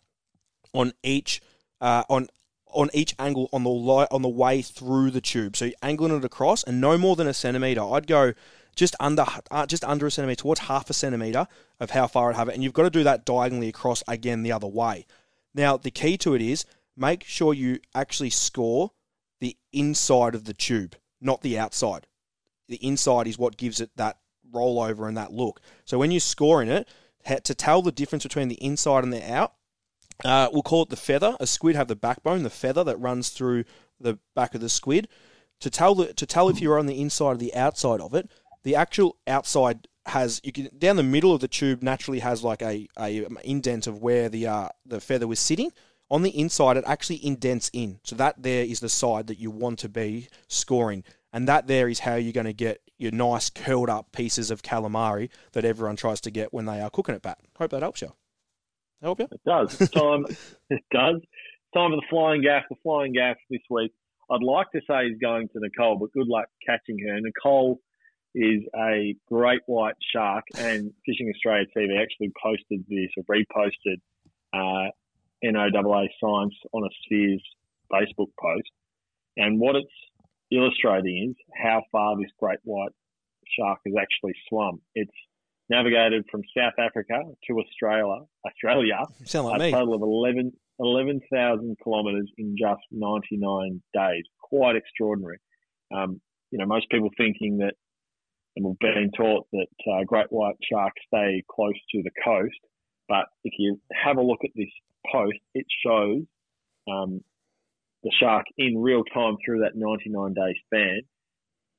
on 0.72 0.92
each 1.02 1.40
uh, 1.80 2.04
on 2.08 2.28
on 2.66 2.90
each 2.92 3.14
angle 3.18 3.48
on 3.52 3.64
the 3.64 3.70
li- 3.70 4.06
on 4.10 4.22
the 4.22 4.28
way 4.28 4.62
through 4.62 5.10
the 5.10 5.20
tube. 5.20 5.56
So 5.56 5.66
you're 5.66 5.74
angling 5.82 6.16
it 6.16 6.24
across, 6.24 6.62
and 6.62 6.80
no 6.80 6.98
more 6.98 7.16
than 7.16 7.26
a 7.26 7.34
centimeter. 7.34 7.82
I'd 7.82 8.06
go 8.06 8.32
just 8.76 8.94
under 9.00 9.24
uh, 9.50 9.66
just 9.66 9.84
under 9.84 10.06
a 10.06 10.10
centimeter 10.10 10.42
towards 10.42 10.60
half 10.60 10.90
a 10.90 10.92
centimeter 10.94 11.46
of 11.80 11.90
how 11.90 12.06
far 12.06 12.30
I'd 12.30 12.36
have 12.36 12.48
it, 12.48 12.54
and 12.54 12.62
you've 12.62 12.72
got 12.72 12.84
to 12.84 12.90
do 12.90 13.04
that 13.04 13.24
diagonally 13.24 13.68
across 13.68 14.02
again 14.06 14.42
the 14.42 14.52
other 14.52 14.66
way. 14.68 15.06
Now 15.54 15.76
the 15.76 15.90
key 15.90 16.16
to 16.18 16.34
it 16.34 16.42
is 16.42 16.64
make 16.96 17.24
sure 17.24 17.54
you 17.54 17.78
actually 17.94 18.30
score 18.30 18.92
the 19.40 19.56
inside 19.72 20.34
of 20.34 20.44
the 20.44 20.54
tube, 20.54 20.96
not 21.20 21.42
the 21.42 21.58
outside. 21.58 22.06
The 22.68 22.76
inside 22.76 23.26
is 23.26 23.38
what 23.38 23.56
gives 23.56 23.80
it 23.80 23.90
that 23.96 24.18
rollover 24.52 25.08
and 25.08 25.16
that 25.16 25.32
look. 25.32 25.60
So 25.84 25.98
when 25.98 26.10
you're 26.10 26.20
scoring 26.20 26.68
it, 26.68 26.88
to 27.44 27.54
tell 27.54 27.82
the 27.82 27.92
difference 27.92 28.24
between 28.24 28.48
the 28.48 28.62
inside 28.62 29.04
and 29.04 29.12
the 29.12 29.30
out, 29.30 29.54
uh, 30.24 30.48
we'll 30.52 30.62
call 30.62 30.82
it 30.82 30.88
the 30.88 30.96
feather. 30.96 31.36
A 31.40 31.46
squid 31.46 31.76
have 31.76 31.88
the 31.88 31.96
backbone, 31.96 32.42
the 32.42 32.50
feather 32.50 32.84
that 32.84 32.96
runs 32.98 33.30
through 33.30 33.64
the 34.00 34.18
back 34.34 34.54
of 34.54 34.60
the 34.60 34.68
squid. 34.68 35.08
To 35.60 35.70
tell 35.70 35.94
the 35.94 36.12
to 36.14 36.26
tell 36.26 36.48
if 36.48 36.60
you're 36.60 36.78
on 36.78 36.86
the 36.86 37.00
inside 37.00 37.32
or 37.32 37.36
the 37.36 37.54
outside 37.54 38.00
of 38.00 38.14
it, 38.14 38.30
the 38.62 38.76
actual 38.76 39.16
outside 39.26 39.88
has 40.06 40.40
you 40.44 40.52
can 40.52 40.68
down 40.78 40.96
the 40.96 41.02
middle 41.02 41.34
of 41.34 41.40
the 41.40 41.48
tube 41.48 41.82
naturally 41.82 42.20
has 42.20 42.42
like 42.42 42.62
a, 42.62 42.88
a 42.96 43.26
indent 43.44 43.86
of 43.86 44.00
where 44.00 44.28
the 44.28 44.46
uh, 44.46 44.68
the 44.86 45.00
feather 45.00 45.26
was 45.26 45.40
sitting. 45.40 45.72
On 46.10 46.22
the 46.22 46.30
inside, 46.30 46.78
it 46.78 46.84
actually 46.86 47.24
indents 47.24 47.70
in. 47.74 48.00
So 48.02 48.16
that 48.16 48.42
there 48.42 48.64
is 48.64 48.80
the 48.80 48.88
side 48.88 49.26
that 49.26 49.38
you 49.38 49.50
want 49.50 49.78
to 49.80 49.88
be 49.88 50.28
scoring, 50.46 51.04
and 51.32 51.46
that 51.48 51.66
there 51.66 51.88
is 51.88 52.00
how 52.00 52.14
you're 52.14 52.32
going 52.32 52.46
to 52.46 52.52
get 52.54 52.80
your 52.96 53.12
nice 53.12 53.50
curled 53.50 53.90
up 53.90 54.10
pieces 54.12 54.50
of 54.50 54.62
calamari 54.62 55.28
that 55.52 55.64
everyone 55.64 55.96
tries 55.96 56.20
to 56.22 56.30
get 56.30 56.52
when 56.52 56.64
they 56.64 56.80
are 56.80 56.90
cooking 56.90 57.14
it. 57.14 57.22
Pat, 57.22 57.38
hope 57.56 57.70
that 57.70 57.82
helps 57.82 58.00
you. 58.00 58.12
Help 59.02 59.20
you? 59.20 59.28
It 59.30 59.40
does. 59.46 59.76
Time. 59.90 60.24
it 60.70 60.82
does. 60.92 61.20
Time 61.74 61.90
for 61.90 61.96
the 61.96 62.02
flying 62.10 62.42
gaff. 62.42 62.64
The 62.68 62.76
flying 62.82 63.12
gaff 63.12 63.36
this 63.50 63.60
week. 63.70 63.92
I'd 64.30 64.42
like 64.42 64.70
to 64.72 64.80
say 64.88 65.08
he's 65.08 65.18
going 65.18 65.48
to 65.48 65.60
Nicole, 65.60 65.98
but 65.98 66.12
good 66.12 66.28
luck 66.28 66.46
catching 66.66 66.98
her. 67.06 67.18
Nicole 67.20 67.80
is 68.34 68.62
a 68.76 69.16
great 69.26 69.60
white 69.66 69.94
shark, 70.12 70.44
and 70.56 70.92
Fishing 71.06 71.32
Australia 71.34 71.64
TV 71.76 72.00
actually 72.00 72.30
posted 72.42 72.84
this 72.88 73.08
or 73.16 73.24
reposted 73.24 74.00
uh, 74.52 74.90
NOAA 75.44 76.08
Science 76.20 76.54
on 76.72 76.84
a 76.84 76.90
Spheres 77.04 77.42
Facebook 77.92 78.28
post. 78.40 78.70
And 79.36 79.58
what 79.58 79.76
it's 79.76 79.88
illustrating 80.50 81.30
is 81.30 81.36
how 81.62 81.82
far 81.90 82.16
this 82.16 82.30
great 82.38 82.58
white 82.64 82.92
shark 83.58 83.78
has 83.86 83.94
actually 83.98 84.34
swum. 84.48 84.80
It's 84.94 85.10
navigated 85.70 86.24
from 86.30 86.42
South 86.56 86.74
Africa 86.78 87.22
to 87.46 87.58
Australia, 87.60 88.24
Australia, 88.46 89.04
like 89.44 89.60
a 89.60 89.64
me. 89.64 89.70
total 89.70 89.94
of 89.94 90.02
11 90.02 90.52
11,000 90.80 91.76
kilometres 91.82 92.30
in 92.38 92.54
just 92.56 92.82
99 92.92 93.82
days. 93.92 94.24
Quite 94.40 94.76
extraordinary. 94.76 95.38
Um, 95.92 96.20
you 96.50 96.58
know, 96.58 96.66
most 96.66 96.88
people 96.90 97.10
thinking 97.16 97.58
that, 97.58 97.74
and 98.56 98.64
we've 98.64 98.78
been 98.78 99.10
taught 99.16 99.46
that 99.52 99.66
uh, 99.90 100.04
great 100.06 100.26
white 100.30 100.56
sharks 100.70 101.00
stay 101.06 101.42
close 101.50 101.74
to 101.92 102.02
the 102.02 102.10
coast, 102.24 102.58
but 103.08 103.26
if 103.44 103.54
you 103.58 103.80
have 103.92 104.18
a 104.18 104.22
look 104.22 104.40
at 104.44 104.50
this 104.54 104.68
post, 105.10 105.38
it 105.54 105.66
shows 105.84 106.22
um, 106.90 107.20
the 108.02 108.12
shark 108.20 108.46
in 108.56 108.78
real 108.78 109.04
time 109.04 109.36
through 109.44 109.60
that 109.60 109.74
99 109.74 110.34
day 110.34 110.54
span, 110.66 111.00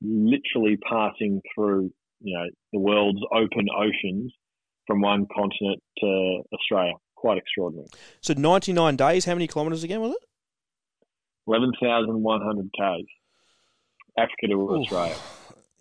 literally 0.02 0.76
passing 0.76 1.40
through, 1.54 1.92
you 2.20 2.36
know, 2.36 2.46
the 2.72 2.78
world's 2.78 3.20
open 3.32 3.66
oceans 3.76 4.32
from 4.86 5.00
one 5.00 5.26
continent 5.34 5.82
to 5.98 6.42
Australia. 6.52 6.94
Quite 7.16 7.38
extraordinary. 7.38 7.88
So 8.22 8.34
99 8.34 8.96
days, 8.96 9.24
how 9.24 9.34
many 9.34 9.46
kilometres 9.46 9.84
again 9.84 10.00
was 10.00 10.12
it? 10.12 10.26
11,100 11.46 12.70
Ks. 12.72 13.06
Africa 14.16 14.46
to 14.48 14.54
Oof. 14.54 14.80
Australia. 14.82 15.16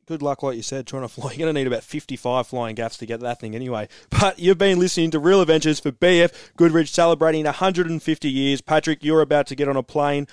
Good 0.06 0.22
luck, 0.24 0.42
like 0.42 0.56
you 0.56 0.64
said, 0.64 0.88
trying 0.88 1.04
to 1.04 1.08
fly. 1.08 1.32
You're 1.32 1.46
going 1.46 1.54
to 1.54 1.60
need 1.60 1.68
about 1.68 1.84
55 1.84 2.48
flying 2.48 2.76
gaffs 2.76 2.98
to 2.98 3.06
get 3.06 3.20
that 3.20 3.40
thing 3.40 3.56
anyway. 3.56 3.88
But 4.10 4.40
you've 4.40 4.58
been 4.58 4.80
listening 4.80 5.12
to 5.12 5.20
Real 5.20 5.42
Adventures 5.42 5.80
for 5.80 5.92
BF 5.92 6.34
Goodrich 6.58 6.92
celebrating 6.92 7.46
150 7.46 8.30
years. 8.30 8.62
Patrick, 8.62 9.04
you're 9.04 9.22
about 9.22 9.48
to 9.48 9.56
get 9.56 9.68
on 9.68 9.78
a 9.78 9.84
plane. 9.84 10.28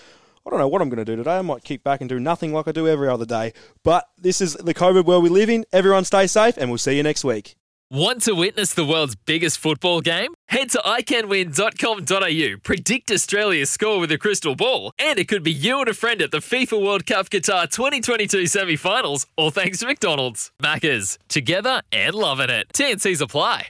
I 0.46 0.50
don't 0.50 0.60
know 0.60 0.68
what 0.68 0.80
I'm 0.80 0.88
going 0.88 1.04
to 1.04 1.04
do 1.04 1.16
today. 1.16 1.38
I 1.38 1.42
might 1.42 1.64
kick 1.64 1.82
back 1.82 2.00
and 2.00 2.08
do 2.08 2.20
nothing 2.20 2.52
like 2.52 2.68
I 2.68 2.72
do 2.72 2.86
every 2.86 3.08
other 3.08 3.26
day. 3.26 3.52
But 3.82 4.08
this 4.16 4.40
is 4.40 4.54
the 4.54 4.74
COVID 4.74 5.04
world 5.04 5.24
we 5.24 5.28
live 5.28 5.50
in. 5.50 5.64
Everyone 5.72 6.04
stay 6.04 6.28
safe, 6.28 6.56
and 6.56 6.70
we'll 6.70 6.78
see 6.78 6.96
you 6.96 7.02
next 7.02 7.24
week. 7.24 7.56
Want 7.90 8.22
to 8.22 8.32
witness 8.34 8.74
the 8.74 8.84
world's 8.84 9.14
biggest 9.14 9.58
football 9.58 10.00
game? 10.00 10.34
Head 10.48 10.70
to 10.70 10.78
iCanWin.com.au, 10.78 12.58
predict 12.62 13.12
Australia's 13.12 13.70
score 13.70 14.00
with 14.00 14.10
a 14.10 14.18
crystal 14.18 14.56
ball, 14.56 14.92
and 14.98 15.20
it 15.20 15.28
could 15.28 15.44
be 15.44 15.52
you 15.52 15.78
and 15.80 15.88
a 15.88 15.94
friend 15.94 16.20
at 16.20 16.32
the 16.32 16.38
FIFA 16.38 16.84
World 16.84 17.06
Cup 17.06 17.30
Qatar 17.30 17.70
2022 17.70 18.48
semi 18.48 18.74
finals, 18.74 19.26
all 19.36 19.50
thanks 19.50 19.78
to 19.78 19.86
McDonald's. 19.86 20.50
Maccas, 20.60 21.16
together 21.28 21.80
and 21.92 22.14
loving 22.14 22.50
it. 22.50 22.66
TNC's 22.72 23.20
apply. 23.20 23.68